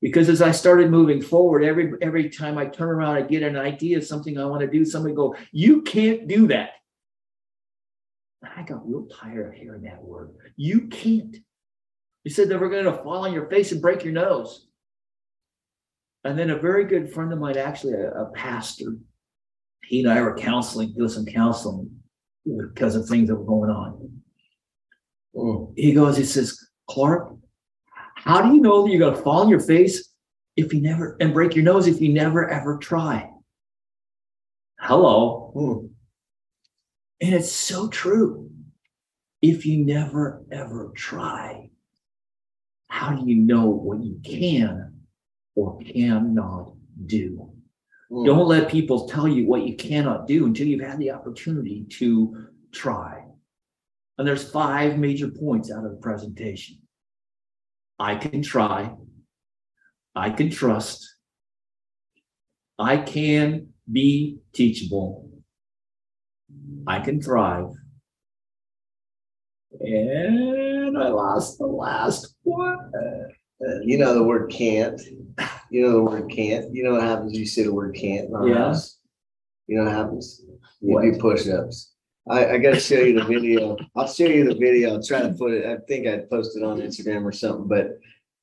Because 0.00 0.28
as 0.28 0.40
I 0.40 0.52
started 0.52 0.88
moving 0.88 1.20
forward, 1.20 1.64
every 1.64 1.94
every 2.00 2.30
time 2.30 2.56
I 2.56 2.66
turn 2.66 2.88
around, 2.88 3.16
I 3.16 3.22
get 3.22 3.42
an 3.42 3.56
idea 3.56 3.98
of 3.98 4.04
something 4.04 4.38
I 4.38 4.44
want 4.44 4.60
to 4.60 4.70
do. 4.70 4.84
Somebody 4.84 5.12
go, 5.12 5.34
you 5.50 5.82
can't 5.82 6.28
do 6.28 6.46
that. 6.46 6.74
I 8.56 8.62
got 8.62 8.88
real 8.88 9.08
tired 9.08 9.48
of 9.48 9.54
hearing 9.54 9.82
that 9.82 10.00
word. 10.00 10.30
You 10.54 10.86
can't. 10.86 11.36
He 12.22 12.30
said 12.30 12.48
that 12.48 12.60
we're 12.60 12.70
going 12.70 12.84
to 12.84 13.02
fall 13.02 13.26
on 13.26 13.32
your 13.32 13.46
face 13.46 13.72
and 13.72 13.82
break 13.82 14.04
your 14.04 14.12
nose. 14.12 14.68
And 16.22 16.38
then 16.38 16.50
a 16.50 16.58
very 16.60 16.84
good 16.84 17.12
friend 17.12 17.32
of 17.32 17.40
mine, 17.40 17.56
actually 17.56 17.94
a, 17.94 18.12
a 18.12 18.30
pastor, 18.30 18.94
he 19.90 20.04
and 20.04 20.08
I 20.08 20.22
were 20.22 20.36
counseling, 20.36 20.92
doing 20.92 21.08
some 21.08 21.26
counseling 21.26 21.90
because 22.46 22.94
of 22.94 23.08
things 23.08 23.26
that 23.28 23.34
were 23.34 23.44
going 23.44 23.70
on. 23.70 24.22
Mm. 25.34 25.72
He 25.76 25.92
goes, 25.92 26.16
he 26.16 26.22
says, 26.22 26.56
Clark, 26.88 27.34
how 28.14 28.40
do 28.40 28.54
you 28.54 28.60
know 28.60 28.84
that 28.84 28.90
you're 28.90 29.00
going 29.00 29.16
to 29.16 29.20
fall 29.20 29.40
on 29.40 29.48
your 29.48 29.58
face 29.58 30.14
if 30.56 30.72
you 30.72 30.80
never 30.80 31.16
and 31.18 31.34
break 31.34 31.56
your 31.56 31.64
nose 31.64 31.88
if 31.88 32.00
you 32.00 32.12
never 32.12 32.48
ever 32.48 32.78
try? 32.78 33.28
Hello. 34.78 35.52
Mm. 35.56 35.90
And 37.22 37.34
it's 37.34 37.50
so 37.50 37.88
true. 37.88 38.48
If 39.42 39.66
you 39.66 39.84
never 39.84 40.44
ever 40.52 40.92
try, 40.94 41.68
how 42.86 43.16
do 43.16 43.28
you 43.28 43.34
know 43.34 43.66
what 43.66 44.04
you 44.04 44.20
can 44.22 45.00
or 45.56 45.80
cannot 45.80 46.74
do? 47.06 47.50
Mm. 48.10 48.26
Don't 48.26 48.48
let 48.48 48.70
people 48.70 49.08
tell 49.08 49.28
you 49.28 49.46
what 49.46 49.62
you 49.62 49.76
cannot 49.76 50.26
do 50.26 50.46
until 50.46 50.66
you've 50.66 50.80
had 50.80 50.98
the 50.98 51.12
opportunity 51.12 51.86
to 51.98 52.48
try. 52.72 53.24
And 54.18 54.26
there's 54.26 54.50
five 54.50 54.98
major 54.98 55.28
points 55.28 55.70
out 55.70 55.84
of 55.84 55.92
the 55.92 55.96
presentation. 55.96 56.78
I 57.98 58.16
can 58.16 58.42
try. 58.42 58.94
I 60.14 60.30
can 60.30 60.50
trust. 60.50 61.06
I 62.78 62.96
can 62.96 63.68
be 63.90 64.38
teachable. 64.52 65.30
I 66.86 67.00
can 67.00 67.20
thrive. 67.20 67.70
And 69.78 70.98
I 70.98 71.08
lost 71.08 71.58
the 71.58 71.66
last 71.66 72.34
one. 72.42 72.90
Uh, 73.66 73.80
You 73.82 73.98
know 73.98 74.14
the 74.14 74.22
word 74.22 74.50
can't. 74.50 75.00
You 75.70 75.82
know 75.82 75.92
the 75.92 76.02
word 76.02 76.30
can't. 76.30 76.72
You 76.74 76.82
know 76.84 76.92
what 76.92 77.02
happens? 77.02 77.32
if 77.32 77.38
You 77.40 77.46
say 77.46 77.62
the 77.62 77.74
word 77.74 77.94
can't 77.94 78.28
in 78.28 78.34
our 78.34 78.48
Yeah. 78.48 78.54
house. 78.56 78.98
You 79.66 79.78
know 79.78 79.84
what 79.84 79.92
happens? 79.92 80.42
You 80.80 80.94
What? 80.94 81.02
do 81.02 81.18
push-ups. 81.18 81.92
I, 82.28 82.46
I 82.54 82.58
gotta 82.58 82.80
show 82.80 83.00
you 83.00 83.18
the 83.18 83.24
video. 83.24 83.76
I'll 83.96 84.08
show 84.08 84.26
you 84.26 84.44
the 84.48 84.54
video. 84.58 84.94
I'll 84.94 85.02
try 85.02 85.22
to 85.22 85.32
put 85.32 85.52
it, 85.52 85.64
I 85.66 85.76
think 85.88 86.06
I 86.06 86.18
posted 86.30 86.62
on 86.62 86.80
Instagram 86.80 87.24
or 87.24 87.32
something, 87.32 87.66
but 87.68 87.98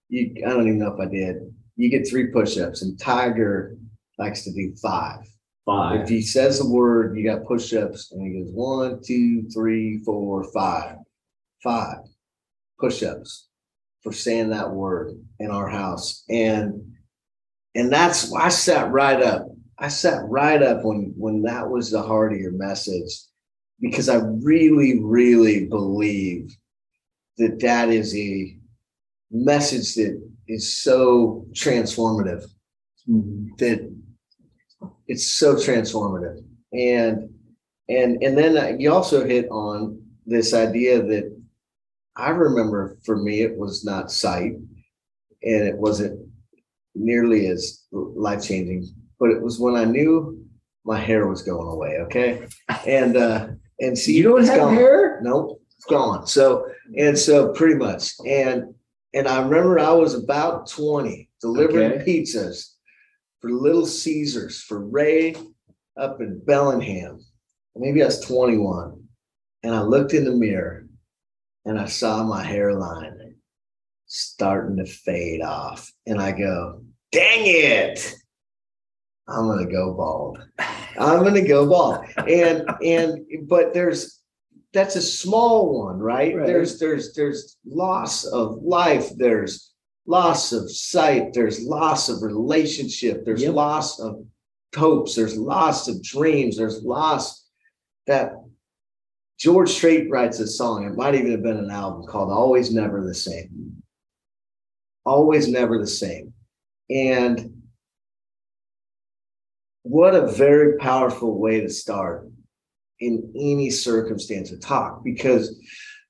you, 0.09 0.33
I 0.45 0.49
don't 0.49 0.67
even 0.67 0.79
know 0.79 0.93
if 0.93 0.99
I 0.99 1.05
did. 1.09 1.37
You 1.75 1.89
get 1.89 2.07
three 2.07 2.27
push-ups 2.27 2.81
and 2.81 2.99
Tiger 2.99 3.77
likes 4.17 4.43
to 4.45 4.53
do 4.53 4.73
five. 4.81 5.19
Five. 5.65 5.95
If 5.95 6.01
Five. 6.03 6.09
he 6.09 6.21
says 6.21 6.59
the 6.59 6.69
word, 6.69 7.17
you 7.17 7.23
got 7.25 7.45
push-ups 7.45 8.11
and 8.11 8.21
he 8.21 8.39
goes 8.39 8.51
one, 8.53 9.01
two, 9.03 9.47
three, 9.49 9.99
four, 10.05 10.43
five. 10.53 10.95
Five 11.63 11.99
push-ups 12.79 13.47
for 14.03 14.11
saying 14.13 14.49
that 14.49 14.71
word 14.71 15.13
in 15.39 15.51
our 15.51 15.67
house. 15.67 16.23
And 16.29 16.93
and 17.75 17.91
that's 17.91 18.33
I 18.33 18.49
sat 18.49 18.91
right 18.91 19.21
up. 19.21 19.47
I 19.79 19.87
sat 19.89 20.23
right 20.25 20.61
up 20.61 20.83
when 20.83 21.13
when 21.17 21.43
that 21.43 21.69
was 21.69 21.91
the 21.91 22.01
heart 22.01 22.33
of 22.33 22.39
your 22.39 22.53
message 22.53 23.11
because 23.79 24.09
I 24.09 24.15
really, 24.41 24.99
really 24.99 25.65
believe 25.65 26.55
that 27.37 27.59
that 27.59 27.89
is 27.89 28.15
a 28.15 28.57
message 29.29 29.95
that 29.95 30.19
is 30.47 30.81
so 30.81 31.45
transformative 31.53 32.45
Mhm. 33.07 33.57
that 33.59 33.93
it's 35.07 35.27
so 35.27 35.55
transformative 35.55 36.43
and 36.73 37.29
and 37.89 38.21
and 38.23 38.37
then 38.37 38.79
you 38.79 38.91
also 38.91 39.25
hit 39.25 39.47
on 39.49 40.01
this 40.25 40.53
idea 40.53 41.01
that 41.01 41.36
I 42.17 42.29
remember 42.29 42.97
for 43.05 43.15
me, 43.17 43.41
it 43.41 43.55
was 43.55 43.85
not 43.85 44.11
sight 44.11 44.53
and 45.43 45.67
it 45.67 45.77
wasn't 45.77 46.27
nearly 46.95 47.47
as 47.47 47.83
life 47.91 48.43
changing, 48.43 48.87
but 49.19 49.29
it 49.29 49.41
was 49.41 49.59
when 49.59 49.75
I 49.75 49.85
knew 49.85 50.43
my 50.83 50.97
hair 50.99 51.27
was 51.27 51.43
going 51.43 51.67
away. 51.67 51.97
Okay. 52.05 52.47
And, 52.87 53.15
uh, 53.17 53.49
and 53.79 53.95
see, 53.97 54.17
You 54.17 54.23
don't 54.23 54.39
it's 54.39 54.49
have 54.49 54.59
gone. 54.59 54.73
hair? 54.73 55.19
Nope, 55.21 55.61
it's 55.75 55.85
gone. 55.85 56.25
So, 56.25 56.65
and 56.97 57.17
so 57.17 57.49
pretty 57.53 57.75
much. 57.75 58.13
And, 58.25 58.73
and 59.13 59.27
I 59.27 59.41
remember 59.43 59.77
I 59.79 59.91
was 59.91 60.15
about 60.15 60.67
twenty 60.69 61.29
delivering 61.39 61.93
Okay. 62.01 62.05
pizzas 62.21 62.73
for 63.39 63.51
Little 63.51 63.85
Caesars 63.85 64.61
for 64.63 64.79
Ray 64.83 65.35
up 65.99 66.19
in 66.19 66.41
Bellingham. 66.45 67.23
Maybe 67.75 68.01
I 68.01 68.07
was 68.07 68.19
twenty-one. 68.21 69.03
And 69.63 69.75
I 69.75 69.81
looked 69.81 70.13
in 70.13 70.23
the 70.25 70.31
mirror 70.31 70.86
and 71.67 71.77
I 71.77 71.85
saw 71.85 72.23
my 72.23 72.43
hairline 72.43 73.35
starting 74.05 74.77
to 74.77 74.85
fade 74.85 75.41
off. 75.41 75.91
And 76.05 76.19
I 76.19 76.31
go, 76.31 76.81
dang 77.11 77.41
it. 77.43 78.13
I'm 79.27 79.47
gonna 79.47 79.69
go 79.69 79.93
bald. 79.93 80.41
I'm 80.97 81.23
gonna 81.23 81.45
go 81.45 81.67
bald. 81.67 82.05
And 82.17 82.63
and 82.81 83.19
but 83.49 83.73
there's 83.73 84.21
that's 84.73 84.95
a 84.95 85.01
small 85.01 85.85
one, 85.85 85.99
right? 85.99 86.33
Right. 86.33 86.47
There's 86.47 86.79
there's 86.79 87.13
there's 87.13 87.57
loss 87.65 88.25
of 88.25 88.63
life, 88.63 89.09
there's 89.17 89.73
loss 90.05 90.53
of 90.53 90.71
sight, 90.71 91.33
there's 91.33 91.61
loss 91.61 92.07
of 92.07 92.21
relationship, 92.21 93.25
there's 93.25 93.41
Yep. 93.43 93.53
loss 93.53 93.99
of 93.99 94.25
hopes, 94.73 95.15
there's 95.15 95.37
loss 95.37 95.89
of 95.89 96.01
dreams, 96.01 96.55
there's 96.55 96.81
loss 96.81 97.45
that 98.05 98.31
George 99.37 99.69
Strait 99.69 100.09
writes 100.09 100.39
a 100.39 100.47
song. 100.47 100.85
It 100.85 100.95
might 100.95 101.15
even 101.15 101.31
have 101.31 101.43
been 101.43 101.57
an 101.57 101.69
album 101.69 102.07
called 102.07 102.31
Always 102.31 102.73
Never 102.73 103.05
the 103.05 103.13
Same. 103.13 103.83
Always 105.05 105.47
Never 105.47 105.77
the 105.77 105.87
Same. 105.87 106.33
And 106.89 107.61
what 109.83 110.15
a 110.15 110.27
very 110.27 110.77
powerful 110.77 111.39
way 111.39 111.61
to 111.61 111.69
start 111.69 112.29
in 112.99 113.31
any 113.35 113.69
circumstance 113.69 114.51
of 114.51 114.59
talk 114.59 115.03
because 115.03 115.63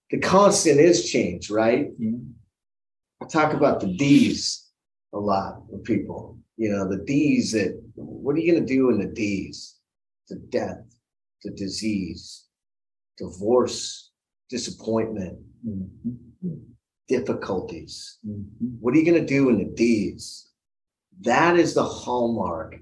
the 0.10 0.20
constant 0.20 0.80
is 0.80 1.10
change, 1.10 1.50
right? 1.50 1.90
Mm-hmm. 2.00 2.32
I 3.22 3.26
talk 3.26 3.54
about 3.54 3.82
the 3.82 3.94
D's 3.98 4.68
a 5.14 5.18
lot 5.18 5.64
with 5.70 5.84
people. 5.84 6.38
You 6.56 6.70
know, 6.70 6.88
the 6.88 7.04
D's 7.04 7.52
that 7.52 7.80
what 7.96 8.36
are 8.36 8.40
you 8.40 8.54
going 8.54 8.66
to 8.66 8.74
do 8.74 8.90
in 8.90 9.00
the 9.00 9.14
D's? 9.14 9.76
To 10.30 10.36
death, 10.36 10.84
to 11.44 11.52
disease, 11.52 12.47
divorce, 13.18 14.12
disappointment, 14.50 15.38
difficulties. 17.08 18.18
What 18.80 18.94
are 18.94 18.98
you 18.98 19.06
going 19.06 19.22
to 19.22 19.26
do 19.28 19.50
in 19.50 19.58
the 19.60 19.66
D's? 19.76 20.50
That 21.22 21.58
is 21.58 21.74
the 21.74 21.84
hallmark 21.84 22.78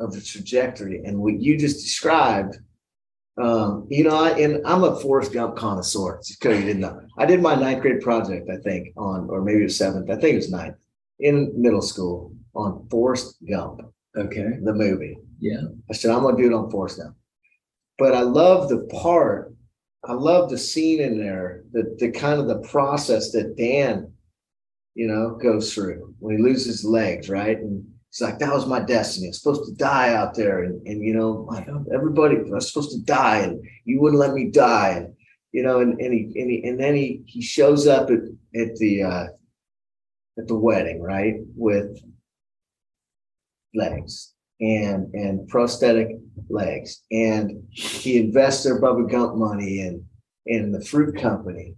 of 0.00 0.12
the 0.12 0.20
trajectory. 0.20 1.02
And 1.04 1.18
what 1.18 1.40
you 1.40 1.56
just 1.58 1.80
described, 1.84 2.58
um, 3.40 3.86
you 3.90 4.04
know, 4.04 4.16
I, 4.16 4.30
and 4.38 4.64
I'm 4.66 4.84
a 4.84 4.94
Forrest 5.00 5.32
Gump 5.32 5.56
connoisseur. 5.56 6.18
Just 6.24 6.40
because 6.40 6.58
you 6.60 6.64
didn't 6.66 6.82
know, 6.82 7.00
I 7.18 7.26
did 7.26 7.40
my 7.42 7.54
ninth 7.54 7.82
grade 7.82 8.00
project, 8.00 8.48
I 8.50 8.56
think, 8.58 8.88
on, 8.96 9.28
or 9.30 9.42
maybe 9.42 9.60
it 9.60 9.64
was 9.64 9.76
seventh, 9.78 10.10
I 10.10 10.14
think 10.16 10.34
it 10.34 10.36
was 10.36 10.50
ninth, 10.50 10.76
in 11.18 11.52
middle 11.60 11.82
school 11.82 12.32
on 12.54 12.86
Forrest 12.90 13.36
Gump, 13.48 13.80
Okay, 14.16 14.46
the 14.62 14.72
movie. 14.72 15.16
yeah. 15.40 15.62
I 15.90 15.94
said, 15.94 16.12
I'm 16.12 16.22
gonna 16.22 16.36
do 16.36 16.46
it 16.46 16.52
on 16.52 16.70
Forrest 16.70 16.98
Gump. 16.98 17.16
But 17.98 18.14
I 18.14 18.22
love 18.22 18.68
the 18.68 18.88
part, 18.90 19.54
I 20.04 20.12
love 20.12 20.50
the 20.50 20.58
scene 20.58 21.00
in 21.00 21.18
there, 21.18 21.64
the, 21.72 21.96
the 21.98 22.10
kind 22.10 22.40
of 22.40 22.48
the 22.48 22.58
process 22.68 23.30
that 23.32 23.56
Dan, 23.56 24.12
you 24.94 25.06
know, 25.06 25.38
goes 25.40 25.72
through 25.72 26.14
when 26.18 26.36
he 26.36 26.42
loses 26.42 26.84
legs, 26.84 27.28
right? 27.28 27.56
And 27.56 27.84
he's 28.10 28.20
like, 28.20 28.38
that 28.40 28.52
was 28.52 28.66
my 28.66 28.80
destiny. 28.80 29.28
I'm 29.28 29.32
supposed 29.32 29.64
to 29.66 29.76
die 29.76 30.14
out 30.14 30.34
there. 30.34 30.64
And, 30.64 30.84
and 30.86 31.02
you 31.02 31.14
know, 31.14 31.46
like 31.50 31.68
everybody 31.92 32.36
I 32.36 32.42
was 32.42 32.72
supposed 32.72 32.90
to 32.92 33.04
die 33.04 33.38
and 33.40 33.64
you 33.84 34.00
wouldn't 34.00 34.20
let 34.20 34.34
me 34.34 34.50
die. 34.50 34.90
And, 34.90 35.14
you 35.52 35.62
know, 35.62 35.80
and, 35.80 36.00
and 36.00 36.12
he, 36.12 36.40
and 36.40 36.50
he, 36.50 36.64
and 36.64 36.80
then 36.80 36.94
he, 36.96 37.22
he 37.26 37.42
shows 37.42 37.86
up 37.86 38.10
at, 38.10 38.20
at 38.60 38.74
the, 38.76 39.02
uh, 39.04 39.26
at 40.36 40.48
the 40.48 40.56
wedding, 40.56 41.00
right? 41.00 41.34
With 41.54 41.96
legs 43.72 44.33
and 44.60 45.12
and 45.14 45.48
prosthetic 45.48 46.08
legs. 46.48 47.02
And 47.10 47.62
he 47.70 48.18
invests 48.18 48.64
their 48.64 48.80
Bubba 48.80 49.10
Gump 49.10 49.36
money 49.36 49.80
in 49.80 50.04
in 50.46 50.72
the 50.72 50.84
fruit 50.84 51.16
company 51.16 51.74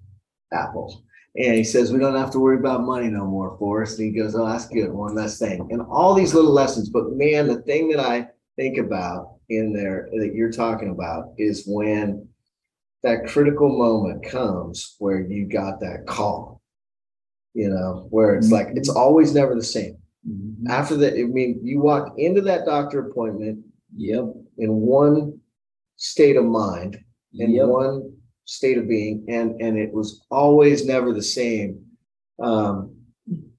Apple. 0.53 1.03
And 1.37 1.55
he 1.55 1.65
says 1.65 1.93
we 1.93 1.99
don't 1.99 2.17
have 2.17 2.31
to 2.33 2.39
worry 2.39 2.59
about 2.59 2.85
money 2.85 3.09
no 3.09 3.27
more 3.27 3.57
for 3.59 3.83
us 3.83 3.99
and 3.99 4.07
he 4.07 4.19
goes 4.19 4.35
oh 4.35 4.47
that's 4.47 4.69
good 4.69 4.91
one 4.91 5.15
less 5.15 5.39
thing. 5.39 5.69
And 5.71 5.83
all 5.83 6.15
these 6.15 6.35
little 6.35 6.53
lessons 6.53 6.89
but 6.89 7.13
man 7.13 7.47
the 7.49 7.63
thing 7.63 7.89
that 7.91 8.01
I 8.01 8.29
think 8.57 8.79
about 8.79 9.37
in 9.49 9.73
there 9.73 10.09
that 10.19 10.35
you're 10.35 10.53
talking 10.53 10.91
about 10.91 11.35
is 11.37 11.65
when 11.67 12.29
that 13.03 13.27
critical 13.27 13.69
moment 13.69 14.25
comes 14.25 14.97
where 14.99 15.21
you 15.21 15.47
got 15.47 15.79
that 15.81 16.07
call 16.07 16.61
you 17.55 17.71
know 17.71 18.07
where 18.11 18.35
it's 18.35 18.51
like 18.51 18.69
it's 18.75 18.91
mm-hmm. 18.91 18.99
always 18.99 19.35
never 19.35 19.55
the 19.55 19.63
same 19.63 19.97
Mhm. 20.61 20.69
after 20.69 20.97
that, 20.97 21.15
I 21.19 21.25
mean, 21.25 21.61
you 21.63 21.81
walk 21.81 22.15
into 22.19 22.41
that 22.43 22.65
doctor 22.67 23.09
appointment 23.09 23.65
Yep, 23.97 24.35
in 24.59 24.81
one 24.81 25.41
state 25.97 26.37
of 26.37 26.45
mind, 26.45 26.99
in 27.35 27.51
yep. 27.53 27.69
one 27.69 28.13
state 28.45 28.79
of 28.79 28.89
being, 28.89 29.25
and 29.29 29.61
and 29.61 29.79
it 29.79 29.93
was 29.93 30.25
always 30.31 30.87
never 30.87 31.13
the 31.13 31.23
same. 31.23 31.81
Um, 32.39 32.95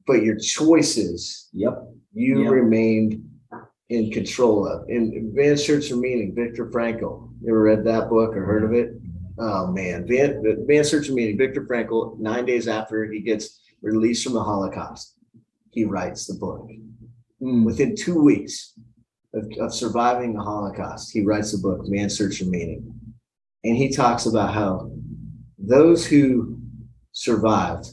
but 0.05 0.23
your 0.23 0.37
choices, 0.37 1.49
Yep, 1.53 1.93
you 2.13 2.43
Yeah. 2.43 2.49
remained 2.49 3.23
in 3.89 4.11
control 4.11 4.67
of. 4.67 4.87
In 4.89 5.13
Advanced 5.15 5.65
Search 5.65 5.89
for 5.89 5.95
Meaning, 5.97 6.35
Viktor 6.35 6.69
Frankl. 6.69 7.31
You 7.41 7.49
ever 7.49 7.61
read 7.61 7.83
that 7.85 8.09
book 8.09 8.35
or 8.35 8.43
heard 8.45 8.63
of 8.63 8.73
it? 8.73 8.93
Oh 9.39 9.71
man, 9.71 10.05
Van, 10.07 10.45
Advanced 10.45 10.91
Search 10.91 11.07
for 11.07 11.13
Meaning, 11.13 11.37
Viktor 11.37 11.65
Frankl. 11.65 12.19
Nine 12.19 12.45
days 12.45 12.67
after 12.67 13.05
he 13.11 13.21
gets 13.21 13.59
released 13.81 14.23
from 14.23 14.33
the 14.33 14.43
Holocaust, 14.43 15.15
he 15.77 15.85
writes 15.85 16.25
the 16.25 16.33
book 16.33 16.67
Mm. 17.41 17.65
within 17.65 17.95
two 17.95 18.19
weeks 18.19 18.73
of, 19.33 19.45
of 19.59 19.71
surviving 19.71 20.33
the 20.33 20.41
Holocaust, 20.41 21.11
he 21.13 21.23
writes 21.23 21.53
a 21.53 21.59
book, 21.59 21.81
Man's 21.83 22.17
Search 22.17 22.39
for 22.39 22.45
Meaning. 22.45 22.99
And 23.63 23.77
he 23.77 23.89
talks 23.89 24.25
about 24.25 24.55
how 24.55 24.89
those 25.59 26.03
who 26.03 26.57
survived, 27.11 27.89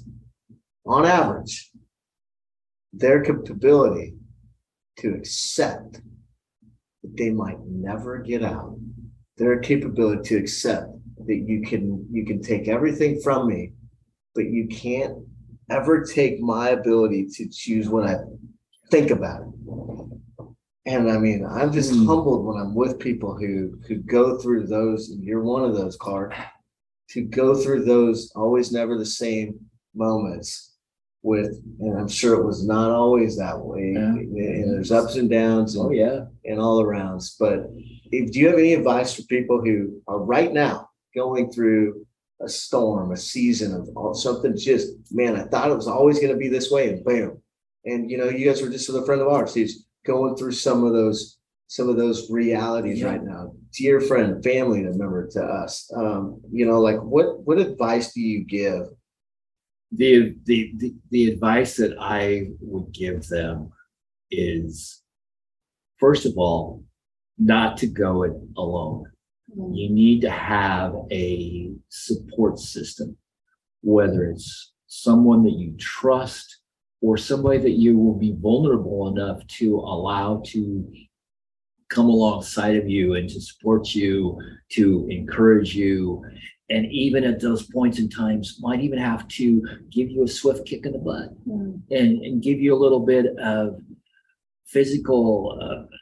on 0.86 1.04
average, 1.04 1.70
their 2.94 3.22
capability 3.22 4.14
to 5.00 5.14
accept 5.14 6.00
that 7.02 7.16
they 7.18 7.30
might 7.30 7.60
never 7.66 8.20
get 8.20 8.42
out, 8.42 8.78
their 9.36 9.58
capability 9.58 10.22
to 10.30 10.36
accept 10.38 10.88
that 11.26 11.36
you 11.36 11.60
can 11.62 12.06
you 12.10 12.24
can 12.24 12.40
take 12.40 12.66
everything 12.66 13.20
from 13.20 13.48
me, 13.48 13.72
but 14.34 14.46
you 14.46 14.68
can't 14.68 15.18
ever 15.70 16.02
take 16.04 16.40
my 16.40 16.70
ability 16.70 17.26
to 17.34 17.48
choose 17.48 17.88
what 17.88 18.04
I 18.06 18.16
think 18.90 19.10
about 19.10 19.42
it. 19.42 19.48
And 20.86 21.10
I 21.10 21.16
mean, 21.18 21.46
I'm 21.48 21.72
just 21.72 21.92
Hmm. 21.94 22.04
humbled 22.06 22.44
when 22.44 22.58
I'm 22.58 22.74
with 22.74 22.98
people 22.98 23.36
who 23.38 23.78
who 23.88 23.96
go 23.96 24.36
through 24.38 24.66
those, 24.66 25.10
and 25.10 25.22
you're 25.24 25.42
one 25.42 25.64
of 25.64 25.74
those, 25.74 25.96
Clark, 25.96 26.34
to 27.10 27.22
go 27.22 27.54
through 27.54 27.84
those 27.84 28.30
always 28.36 28.70
never 28.72 28.98
the 28.98 29.06
same 29.06 29.58
moments 29.94 30.72
with, 31.22 31.58
and 31.80 31.98
I'm 31.98 32.08
sure 32.08 32.38
it 32.38 32.44
was 32.44 32.66
not 32.66 32.90
always 32.90 33.38
that 33.38 33.58
way. 33.58 33.92
Yeah. 33.94 34.08
And 34.14 34.70
there's 34.74 34.92
ups 34.92 35.16
and 35.16 35.30
downs 35.30 35.74
Oh, 35.74 35.86
and, 35.86 35.96
yeah. 35.96 36.26
and 36.44 36.60
all 36.60 36.82
arounds. 36.84 37.34
But 37.40 37.70
if 38.12 38.30
do 38.30 38.38
you 38.40 38.48
have 38.48 38.58
any 38.58 38.74
advice 38.74 39.14
for 39.14 39.22
people 39.22 39.62
who 39.64 40.02
are 40.06 40.18
right 40.22 40.52
now 40.52 40.90
going 41.14 41.50
through 41.50 42.03
a 42.40 42.48
storm, 42.48 43.12
a 43.12 43.16
season 43.16 43.74
of 43.74 43.88
all- 43.96 44.14
something 44.14 44.56
just, 44.56 44.92
man, 45.12 45.36
I 45.36 45.44
thought 45.44 45.70
it 45.70 45.76
was 45.76 45.88
always 45.88 46.18
going 46.18 46.32
to 46.32 46.38
be 46.38 46.48
this 46.48 46.70
way, 46.70 46.90
and 46.90 47.04
bam. 47.04 47.40
And 47.84 48.10
you 48.10 48.18
know, 48.18 48.28
you 48.28 48.46
guys 48.46 48.60
were 48.62 48.70
just 48.70 48.88
with 48.88 49.02
a 49.02 49.06
friend 49.06 49.20
of 49.20 49.28
ours. 49.28 49.54
He's 49.54 49.86
going 50.04 50.36
through 50.36 50.52
some 50.52 50.84
of 50.84 50.92
those, 50.92 51.38
some 51.68 51.88
of 51.88 51.96
those 51.96 52.30
realities 52.30 53.00
Yeah. 53.00 53.08
right 53.10 53.22
now. 53.22 53.54
Dear 53.72 54.00
friend, 54.00 54.42
family 54.42 54.82
member 54.82 55.26
to 55.32 55.42
us. 55.42 55.90
Um, 55.94 56.40
you 56.50 56.66
know, 56.66 56.80
like 56.80 57.00
what 57.00 57.40
what 57.46 57.58
advice 57.58 58.12
do 58.12 58.20
you 58.20 58.44
give? 58.44 58.86
The, 59.92 60.34
the, 60.44 60.72
the, 60.76 60.94
the 61.10 61.30
advice 61.30 61.76
that 61.76 61.96
I 62.00 62.48
would 62.60 62.92
give 62.92 63.28
them 63.28 63.70
is, 64.30 65.02
first 65.98 66.26
of 66.26 66.36
all, 66.36 66.82
not 67.38 67.76
to 67.78 67.86
go 67.86 68.24
it 68.24 68.32
alone. 68.56 69.04
You 69.56 69.90
need 69.90 70.20
to 70.22 70.30
have 70.30 70.94
a 71.10 71.72
support 71.88 72.58
system, 72.58 73.16
whether 73.82 74.24
it's 74.24 74.72
someone 74.86 75.44
that 75.44 75.52
you 75.52 75.76
trust 75.78 76.58
or 77.00 77.16
somebody 77.16 77.58
that 77.58 77.78
you 77.78 77.98
will 77.98 78.18
be 78.18 78.34
vulnerable 78.38 79.08
enough 79.08 79.46
to 79.46 79.76
allow 79.76 80.42
to 80.46 80.90
come 81.90 82.06
alongside 82.06 82.76
of 82.76 82.88
you 82.88 83.14
and 83.14 83.28
to 83.28 83.40
support 83.40 83.94
you, 83.94 84.38
to 84.70 85.06
encourage 85.10 85.74
you. 85.74 86.24
And 86.70 86.86
even 86.90 87.24
at 87.24 87.40
those 87.40 87.70
points 87.70 87.98
in 87.98 88.08
times, 88.08 88.56
might 88.60 88.80
even 88.80 88.98
have 88.98 89.28
to 89.28 89.62
give 89.90 90.10
you 90.10 90.24
a 90.24 90.28
swift 90.28 90.66
kick 90.66 90.86
in 90.86 90.92
the 90.92 90.98
butt 90.98 91.28
Mm, 91.46 91.82
and, 91.90 92.22
and 92.22 92.42
give 92.42 92.58
you 92.58 92.74
a 92.74 92.82
little 92.82 93.04
bit 93.04 93.26
of 93.38 93.80
physical, 94.64 95.58
uh, 95.62 95.96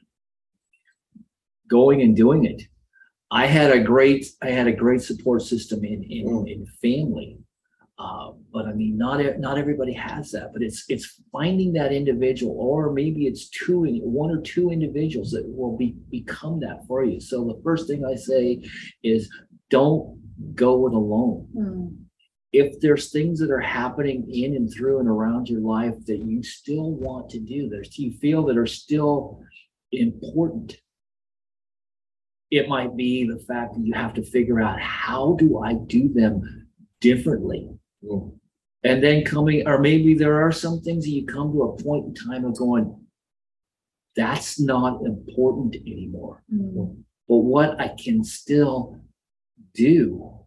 going 1.69 2.01
and 2.03 2.17
doing 2.17 2.45
it. 2.45 2.63
I 3.33 3.47
had 3.47 3.71
a 3.73 3.81
great, 3.81 4.27
I 4.43 4.51
had 4.59 4.67
a 4.67 4.73
great 4.85 5.03
support 5.03 5.41
system 5.43 5.85
in, 5.85 6.01
in, 6.05 6.27
Mm. 6.27 6.53
in 6.53 6.67
family. 6.85 7.39
Uh, 7.99 8.33
but 8.53 8.67
I 8.67 8.73
mean, 8.73 8.99
not, 8.99 9.17
not 9.39 9.59
everybody 9.59 9.93
has 9.95 10.33
that, 10.33 10.53
but 10.53 10.63
it's, 10.63 10.85
it's 10.89 11.21
finding 11.31 11.73
that 11.75 11.93
individual, 11.93 12.55
or 12.59 12.93
maybe 12.93 13.27
it's 13.27 13.49
two, 13.49 13.85
in- 13.85 14.01
one 14.03 14.31
or 14.31 14.41
two 14.41 14.71
individuals 14.71 15.31
that 15.31 15.45
will 15.47 15.77
be, 15.77 15.95
become 16.11 16.61
that 16.61 16.79
for 16.87 17.05
you. 17.05 17.21
So 17.21 17.45
the 17.45 17.61
first 17.63 17.87
thing 17.89 18.05
I 18.05 18.17
say 18.17 18.63
is, 19.03 19.31
don't 19.71 20.21
go 20.55 20.87
it 20.87 20.93
alone 20.93 21.47
mm, 21.57 21.97
if 22.53 22.79
there's 22.81 23.11
things 23.11 23.39
that 23.41 23.51
are 23.51 23.61
happening 23.61 24.29
in 24.31 24.55
and 24.57 24.71
through 24.71 24.99
and 25.01 25.09
around 25.09 25.49
your 25.49 25.61
life 25.61 25.95
that 26.07 26.19
you 26.19 26.43
still 26.43 26.91
want 26.91 27.31
to 27.31 27.41
do, 27.41 27.69
that 27.71 27.97
you 27.97 28.13
feel 28.19 28.45
that 28.47 28.59
are 28.59 28.67
still 28.67 29.41
important. 29.93 30.77
It 32.53 32.69
might 32.69 32.95
be 32.97 33.27
the 33.27 33.39
fact 33.39 33.75
that 33.75 33.85
you 33.85 33.95
have 33.95 34.13
to 34.15 34.23
figure 34.23 34.61
out 34.61 34.79
how 34.79 35.37
do 35.39 35.59
I 35.61 35.73
do 35.73 36.13
them 36.13 36.69
differently? 37.01 37.71
Mm. 38.05 38.39
And 38.85 39.03
then 39.03 39.25
coming, 39.25 39.67
or 39.67 39.79
maybe 39.79 40.13
there 40.13 40.43
are 40.43 40.53
some 40.53 40.81
things 40.83 41.05
that 41.05 41.11
you 41.11 41.25
come 41.25 41.51
to 41.53 41.63
a 41.63 41.83
point 41.83 42.07
in 42.07 42.15
time 42.15 42.45
of 42.45 42.59
going, 42.59 42.95
that's 44.15 44.61
not 44.61 45.01
important 45.03 45.77
anymore. 45.77 46.43
mm, 46.53 47.03
But 47.27 47.37
what 47.37 47.81
I 47.81 47.95
can 47.99 48.23
still 48.23 49.01
do, 49.73 50.39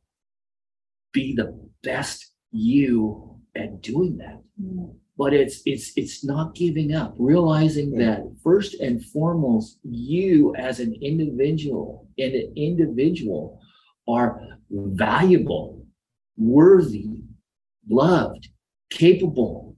be 1.11 1.33
the 1.33 1.57
best 1.81 2.33
you 2.51 3.39
at 3.55 3.81
doing 3.81 4.17
that. 4.17 4.43
mm, 4.61 4.93
But 5.17 5.33
it's 5.33 5.61
it's 5.65 5.93
it's 5.95 6.25
not 6.25 6.55
giving 6.55 6.93
up, 6.93 7.15
realizing 7.17 7.91
Mm. 7.91 7.97
that 7.99 8.19
first 8.43 8.75
and 8.81 9.03
foremost, 9.03 9.79
you 9.83 10.53
as 10.55 10.79
an 10.79 10.93
individual, 11.01 12.07
and 12.17 12.33
an 12.33 12.51
individual 12.55 13.59
are 14.07 14.41
valuable, 14.69 15.85
worthy, 16.37 17.23
loved, 17.87 18.49
capable. 18.89 19.75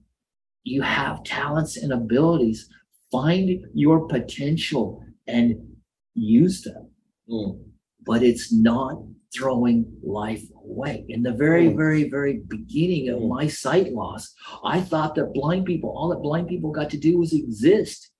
You 0.64 0.82
have 0.82 1.22
talents 1.24 1.76
and 1.76 1.92
abilities. 1.92 2.68
Find 3.12 3.48
your 3.74 4.06
potential 4.08 5.02
and 5.26 5.54
use 6.14 6.62
them 6.62 6.88
Mm. 7.30 7.58
but 8.04 8.22
it's 8.22 8.52
not 8.52 8.94
throwing 9.34 9.86
life 10.02 10.44
away. 10.64 11.04
In 11.08 11.22
the 11.22 11.32
very, 11.32 11.68
Mm. 11.68 11.76
very, 11.76 12.08
very 12.08 12.40
beginning 12.48 13.08
of 13.10 13.20
Mm. 13.20 13.28
my 13.28 13.46
sight 13.46 13.92
loss, 13.92 14.34
I 14.64 14.80
thought 14.80 15.14
that 15.16 15.34
blind 15.34 15.66
people, 15.66 15.90
all 15.90 16.08
that 16.08 16.22
blind 16.22 16.48
people 16.48 16.70
got 16.70 16.90
to 16.90 16.96
do 16.98 17.18
was 17.18 17.32
exist. 17.32 18.10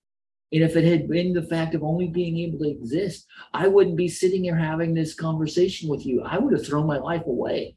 And 0.52 0.62
if 0.62 0.76
it 0.76 0.84
had 0.84 1.08
been 1.08 1.32
the 1.34 1.42
fact 1.42 1.74
of 1.74 1.82
only 1.82 2.08
being 2.08 2.38
able 2.38 2.58
to 2.60 2.70
exist, 2.70 3.26
I 3.52 3.68
wouldn't 3.68 3.96
be 3.96 4.08
sitting 4.08 4.44
here 4.44 4.56
having 4.56 4.94
this 4.94 5.14
conversation 5.14 5.88
with 5.88 6.06
you. 6.06 6.22
I 6.22 6.38
would 6.38 6.52
have 6.52 6.66
thrown 6.66 6.86
my 6.86 6.98
life 6.98 7.26
away 7.26 7.76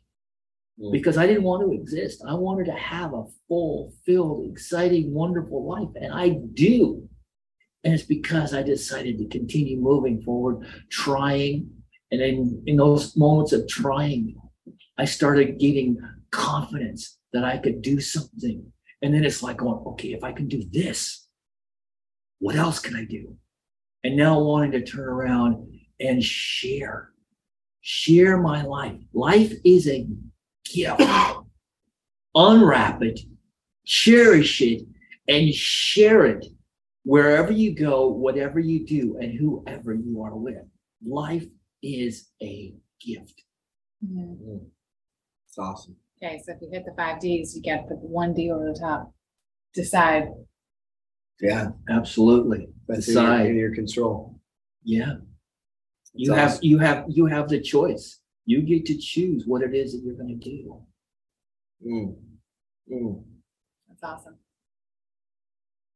Mm. 0.79 0.91
because 0.91 1.17
I 1.17 1.27
didn't 1.27 1.43
want 1.43 1.63
to 1.63 1.73
exist. 1.73 2.23
I 2.25 2.33
wanted 2.33 2.65
to 2.65 2.73
have 2.73 3.13
a 3.13 3.25
full, 3.47 3.93
filled, 4.05 4.49
exciting, 4.49 5.13
wonderful 5.13 5.65
life, 5.65 5.89
and 5.95 6.13
I 6.13 6.29
do. 6.53 7.07
And 7.83 7.93
it's 7.93 8.03
because 8.03 8.53
I 8.53 8.61
decided 8.61 9.17
to 9.17 9.25
continue 9.25 9.77
moving 9.77 10.21
forward, 10.21 10.65
trying. 10.89 11.80
And 12.11 12.21
then 12.21 12.63
in 12.65 12.77
those 12.77 13.15
moments 13.15 13.53
of 13.53 13.67
trying, 13.67 14.35
I 14.97 15.05
started 15.05 15.59
getting 15.59 15.97
confidence 16.31 17.17
that 17.33 17.43
I 17.45 17.57
could 17.57 17.81
do 17.81 17.99
something. 18.01 18.71
And 19.01 19.13
then 19.13 19.23
it's 19.23 19.41
like 19.41 19.57
going, 19.57 19.83
okay, 19.87 20.09
if 20.09 20.23
I 20.23 20.31
can 20.31 20.47
do 20.47 20.63
this, 20.71 21.27
what 22.39 22.55
else 22.55 22.79
can 22.79 22.95
I 22.95 23.05
do? 23.05 23.35
And 24.03 24.17
now 24.17 24.39
wanting 24.39 24.71
to 24.71 24.83
turn 24.83 25.07
around 25.07 25.67
and 25.99 26.23
share, 26.23 27.11
share 27.81 28.37
my 28.37 28.63
life. 28.63 28.99
Life 29.13 29.53
is 29.63 29.87
a 29.87 30.07
gift. 30.65 31.01
Unwrap 32.33 33.03
it, 33.03 33.19
cherish 33.85 34.61
it, 34.61 34.83
and 35.27 35.53
share 35.53 36.25
it 36.25 36.45
wherever 37.03 37.51
you 37.51 37.73
go, 37.73 38.07
whatever 38.07 38.59
you 38.59 38.85
do, 38.85 39.17
and 39.19 39.33
whoever 39.33 39.93
you 39.93 40.21
are 40.23 40.35
with. 40.35 40.63
Life 41.05 41.45
is 41.81 42.29
a 42.41 42.73
gift. 42.99 43.43
Mm. 44.05 44.61
It's 45.47 45.57
awesome. 45.57 45.95
Okay, 46.23 46.41
so 46.45 46.53
if 46.53 46.61
you 46.61 46.69
hit 46.71 46.85
the 46.85 46.93
five 46.95 47.19
Ds, 47.19 47.55
you 47.55 47.61
get 47.61 47.87
the 47.89 47.95
one 47.95 48.33
D 48.33 48.51
over 48.51 48.71
the 48.71 48.79
top. 48.79 49.11
Decide. 49.73 50.29
Yeah, 51.39 51.69
Absolutely. 51.89 52.67
that's 52.87 53.07
in 53.07 53.15
your, 53.15 53.23
Decide. 53.23 53.45
in 53.47 53.55
your 53.55 53.73
control. 53.75 54.39
Yeah. 54.83 55.13
You 56.13 56.33
It's 56.33 56.39
have, 56.39 56.59
you 56.61 56.77
have, 56.77 57.05
you 57.07 57.25
have 57.25 57.47
the 57.49 57.59
choice. 57.59 58.19
You 58.45 58.61
get 58.61 58.85
to 58.87 58.97
choose 58.97 59.45
what 59.47 59.61
it 59.63 59.73
is 59.73 59.93
that 59.93 60.03
you're 60.03 60.15
gonna 60.15 60.35
do. 60.35 60.81
Mm. 61.85 62.15
Mm. 62.91 63.23
That's 63.87 64.03
awesome. 64.03 64.35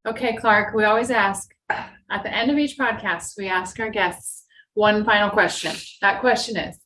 Okay, 0.07 0.35
Clark, 0.37 0.73
we 0.75 0.83
always 0.85 1.11
ask, 1.11 1.53
at 1.69 2.23
the 2.23 2.33
end 2.33 2.49
of 2.49 2.57
each 2.57 2.77
podcast, 2.77 3.33
we 3.37 3.47
ask 3.47 3.79
our 3.79 3.89
guests 3.89 4.44
one 4.75 5.03
final 5.03 5.29
question. 5.31 5.73
That 6.01 6.19
question 6.21 6.57
is, 6.57 6.77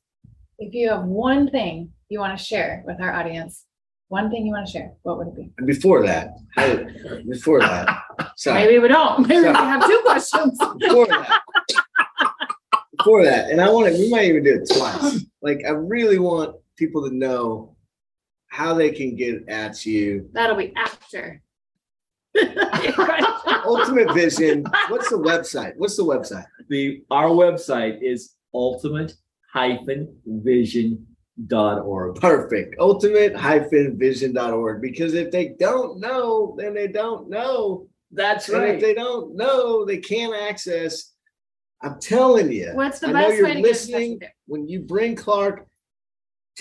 if 0.57 0.73
you 0.73 0.89
have 0.89 1.03
one 1.03 1.49
thing 1.49 1.91
you 2.07 2.19
want 2.19 2.37
to 2.37 2.43
share 2.43 2.83
with 2.85 3.01
our 3.01 3.13
audience, 3.13 3.65
one 4.07 4.31
thing 4.31 4.45
you 4.45 4.53
want 4.53 4.67
to 4.67 4.71
share, 4.71 4.93
what 5.03 5.17
would 5.17 5.27
it 5.27 5.35
be? 5.35 5.51
And 5.57 5.67
before 5.67 6.05
that, 6.05 6.29
before 7.27 7.59
that, 7.59 8.03
sorry. 8.37 8.63
Maybe 8.63 8.79
we 8.79 8.87
don't, 8.87 9.27
maybe 9.27 9.41
we 9.41 9.53
have 9.53 9.85
two 9.85 10.01
questions. 10.03 10.57
before 10.79 11.07
that. 11.07 11.41
Before 12.97 13.23
that, 13.23 13.49
and 13.49 13.61
I 13.61 13.69
want 13.69 13.93
to, 13.93 13.99
we 13.99 14.09
might 14.09 14.25
even 14.25 14.43
do 14.43 14.61
it 14.61 14.69
twice. 14.75 15.25
Like, 15.41 15.63
I 15.65 15.71
really 15.71 16.19
want 16.19 16.55
people 16.75 17.07
to 17.07 17.15
know 17.15 17.75
how 18.47 18.73
they 18.73 18.89
can 18.91 19.15
get 19.15 19.47
at 19.47 19.85
you. 19.85 20.29
That'll 20.33 20.57
be 20.57 20.73
after. 20.75 21.41
Ultimate 23.65 24.13
Vision, 24.13 24.63
what's 24.89 25.09
the 25.09 25.17
website? 25.17 25.73
What's 25.77 25.97
the 25.97 26.03
website? 26.03 26.45
The, 26.69 27.03
our 27.11 27.29
website 27.29 28.01
is 28.01 28.35
ultimate 28.53 29.13
hyphen 29.51 30.15
vision 30.25 31.05
dot 31.47 31.79
org. 31.81 32.15
Perfect. 32.15 32.75
Ultimate 32.79 33.35
hyphen 33.35 33.97
vision.org. 33.97 34.81
Because 34.81 35.13
if 35.13 35.31
they 35.31 35.55
don't 35.59 35.99
know, 35.99 36.55
then 36.57 36.73
they 36.73 36.87
don't 36.87 37.29
know. 37.29 37.87
That's 38.11 38.49
And 38.49 38.63
if 38.63 38.81
they 38.81 38.93
don't 38.93 39.35
know, 39.35 39.85
they 39.85 39.97
can't 39.97 40.35
access. 40.35 41.13
I'm 41.81 41.99
telling 41.99 42.51
you. 42.51 42.71
What's 42.73 42.99
the 42.99 43.07
I 43.07 43.11
know 43.11 43.19
best 43.27 43.35
you're 43.37 43.45
way 43.45 43.53
to 43.53 43.61
get 43.61 43.65
in 43.65 43.71
touch 43.73 43.81
listening. 43.81 44.11
with 44.13 44.21
you? 44.21 44.27
when 44.47 44.67
you 44.67 44.79
bring 44.81 45.15
Clark 45.15 45.65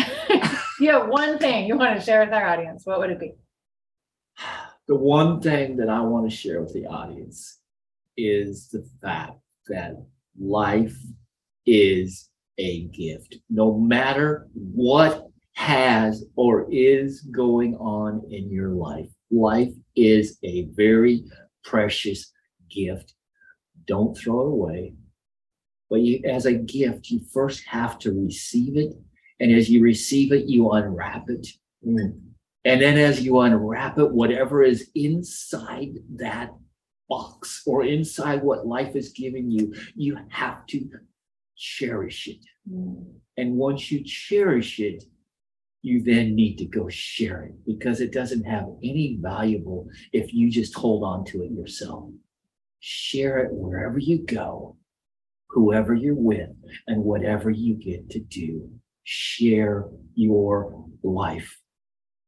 You 0.80 0.90
have 0.92 1.08
one 1.08 1.38
thing 1.38 1.66
you 1.66 1.76
want 1.76 1.98
to 1.98 2.04
share 2.04 2.24
with 2.24 2.32
our 2.32 2.46
audience, 2.46 2.86
what 2.86 3.00
would 3.00 3.10
it 3.10 3.20
be? 3.20 3.34
The 4.90 4.96
one 4.96 5.40
thing 5.40 5.76
that 5.76 5.88
I 5.88 6.00
want 6.00 6.28
to 6.28 6.36
share 6.36 6.60
with 6.60 6.74
the 6.74 6.86
audience 6.86 7.60
is 8.16 8.70
the 8.70 8.84
fact 9.00 9.38
that 9.68 9.94
life 10.36 10.96
is 11.64 12.28
a 12.58 12.88
gift. 12.88 13.36
No 13.48 13.78
matter 13.78 14.48
what 14.52 15.28
has 15.52 16.24
or 16.34 16.66
is 16.72 17.20
going 17.20 17.76
on 17.76 18.22
in 18.32 18.50
your 18.50 18.70
life. 18.70 19.08
Life 19.30 19.72
is 19.94 20.38
a 20.42 20.64
very 20.72 21.22
precious 21.62 22.32
gift. 22.68 23.14
Don't 23.86 24.18
throw 24.18 24.40
it 24.40 24.48
away. 24.48 24.94
But 25.88 26.00
you, 26.00 26.20
as 26.24 26.46
a 26.46 26.54
gift, 26.54 27.10
you 27.10 27.20
first 27.32 27.64
have 27.68 27.96
to 28.00 28.10
receive 28.10 28.76
it. 28.76 28.92
And 29.38 29.52
as 29.52 29.70
you 29.70 29.84
receive 29.84 30.32
it, 30.32 30.46
you 30.46 30.72
unwrap 30.72 31.30
it. 31.30 31.46
Mm. 31.86 32.29
And 32.64 32.80
then 32.80 32.98
as 32.98 33.22
you 33.22 33.38
unwrap 33.40 33.98
it, 33.98 34.10
whatever 34.10 34.62
is 34.62 34.90
inside 34.94 35.94
that 36.16 36.50
box 37.08 37.62
or 37.66 37.84
inside 37.84 38.42
what 38.42 38.66
life 38.66 38.94
is 38.94 39.10
giving 39.10 39.50
you, 39.50 39.74
you 39.94 40.18
have 40.28 40.66
to 40.66 40.88
cherish 41.56 42.28
it. 42.28 42.44
And 43.36 43.56
once 43.56 43.90
you 43.90 44.04
cherish 44.04 44.78
it, 44.78 45.04
you 45.82 46.02
then 46.02 46.34
need 46.34 46.56
to 46.56 46.66
go 46.66 46.88
share 46.88 47.44
it 47.44 47.54
because 47.66 48.00
it 48.00 48.12
doesn't 48.12 48.44
have 48.44 48.66
any 48.82 49.18
valuable 49.20 49.88
if 50.12 50.34
you 50.34 50.50
just 50.50 50.74
hold 50.74 51.02
on 51.02 51.24
to 51.24 51.42
it 51.42 51.50
yourself. 51.50 52.10
Share 52.80 53.38
it 53.38 53.52
wherever 53.52 53.98
you 53.98 54.24
go, 54.24 54.76
whoever 55.48 55.94
you're 55.94 56.14
with, 56.14 56.50
and 56.86 57.02
whatever 57.02 57.50
you 57.50 57.74
get 57.74 58.10
to 58.10 58.20
do. 58.20 58.70
Share 59.04 59.86
your 60.14 60.84
life. 61.02 61.59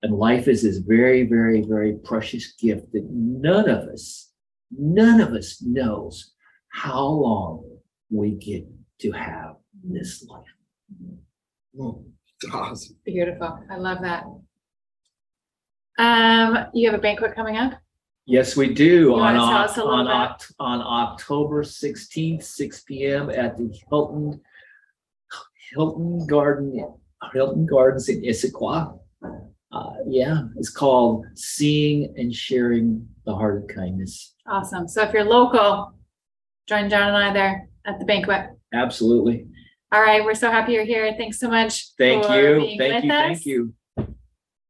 And 0.03 0.15
life 0.15 0.49
is 0.49 0.63
this 0.63 0.79
very, 0.79 1.25
very, 1.29 1.63
very 1.63 1.95
precious 1.95 2.55
gift 2.55 2.91
that 2.93 3.07
none 3.11 3.69
of 3.69 3.89
us, 3.89 4.31
none 4.77 5.21
of 5.21 5.33
us 5.33 5.63
knows 5.63 6.33
how 6.71 7.07
long 7.07 7.65
we 8.11 8.33
get 8.33 8.67
to 9.01 9.13
have 9.13 9.55
this 9.85 10.25
life. 10.25 10.45
Awesome. 12.53 12.97
Beautiful. 13.05 13.59
I 13.71 13.77
love 13.77 13.99
that. 14.03 14.25
Um, 15.99 16.67
you 16.75 16.91
have 16.91 16.99
a 16.99 17.03
banquet 17.03 17.35
coming 17.37 17.57
up? 17.57 17.75
Yes, 18.27 18.57
we 18.57 18.73
do. 18.75 18.85
You 18.85 19.15
On, 19.15 19.21
wanna 19.21 19.39
tell 19.39 19.49
Oc- 19.49 19.71
us 19.71 19.77
a 19.77 19.85
little 19.85 20.09
on. 20.09 20.29
Oct- 20.29 20.53
on 20.59 20.81
October 20.81 21.63
sixteenth, 21.65 22.43
six 22.43 22.83
P 22.83 23.05
M 23.05 23.31
at 23.31 23.57
the 23.57 23.73
Hilton, 23.91 24.41
Hilton 25.75 26.27
Garden, 26.27 26.95
Hilton 27.33 27.67
Gardens 27.67 28.09
in 28.09 28.23
Issaquah. 28.23 28.99
Uh, 29.73 29.95
yeah, 30.07 30.43
it's 30.57 30.71
called 30.71 31.25
Seeing 31.35 32.13
and 32.17 32.35
Sharing 32.35 33.09
the 33.25 33.35
Heart 33.35 33.63
of 33.63 33.75
Kindness. 33.75 34.35
Awesome. 34.47 34.87
So 34.87 35.03
if 35.03 35.15
you're 35.15 35.25
local, 35.25 35.95
join 36.69 36.91
John 36.91 37.09
and 37.09 37.17
I 37.17 37.33
there 37.33 37.69
at 37.87 37.99
the 37.99 38.05
banquet. 38.05 38.47
Absolutely. 38.75 39.47
All 39.93 40.01
right, 40.01 40.25
we're 40.25 40.35
so 40.35 40.51
happy 40.51 40.73
you're 40.73 40.85
here. 40.85 41.15
Thanks 41.17 41.39
so 41.39 41.49
much. 41.49 41.93
Thank 41.99 42.25
for 42.25 42.35
you. 42.35 42.57
being 42.57 42.79
Thank 42.79 42.95
with 42.95 43.05
you. 43.05 43.13
us. 43.13 43.23
Thank 43.23 43.47
you. 43.47 43.75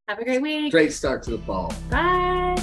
Have 0.08 0.18
a 0.18 0.24
great 0.24 0.42
week. 0.42 0.72
Great 0.72 0.92
start 0.92 1.22
to 1.24 1.32
the 1.32 1.38
fall. 1.38 1.72
Bye. 1.90 2.56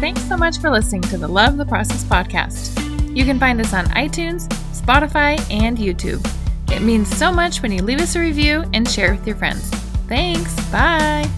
Thanks 0.00 0.22
so 0.22 0.36
much 0.36 0.58
for 0.58 0.70
listening 0.70 1.02
to 1.02 1.18
the 1.18 1.28
Love 1.28 1.58
the 1.58 1.66
Process 1.66 2.04
podcast. 2.04 2.78
You 3.14 3.24
can 3.24 3.38
find 3.38 3.60
us 3.60 3.74
on 3.74 3.86
iTunes, 3.86 4.48
Spotify, 4.72 5.38
and 5.50 5.76
YouTube. 5.76 6.24
It 6.70 6.80
means 6.82 7.14
so 7.14 7.32
much 7.32 7.60
when 7.60 7.72
you 7.72 7.82
leave 7.82 8.00
us 8.00 8.14
a 8.14 8.20
review 8.20 8.64
and 8.72 8.88
share 8.88 9.12
with 9.12 9.26
your 9.26 9.36
friends. 9.36 9.70
Thanks. 10.10 10.58
Bye. 10.72 11.30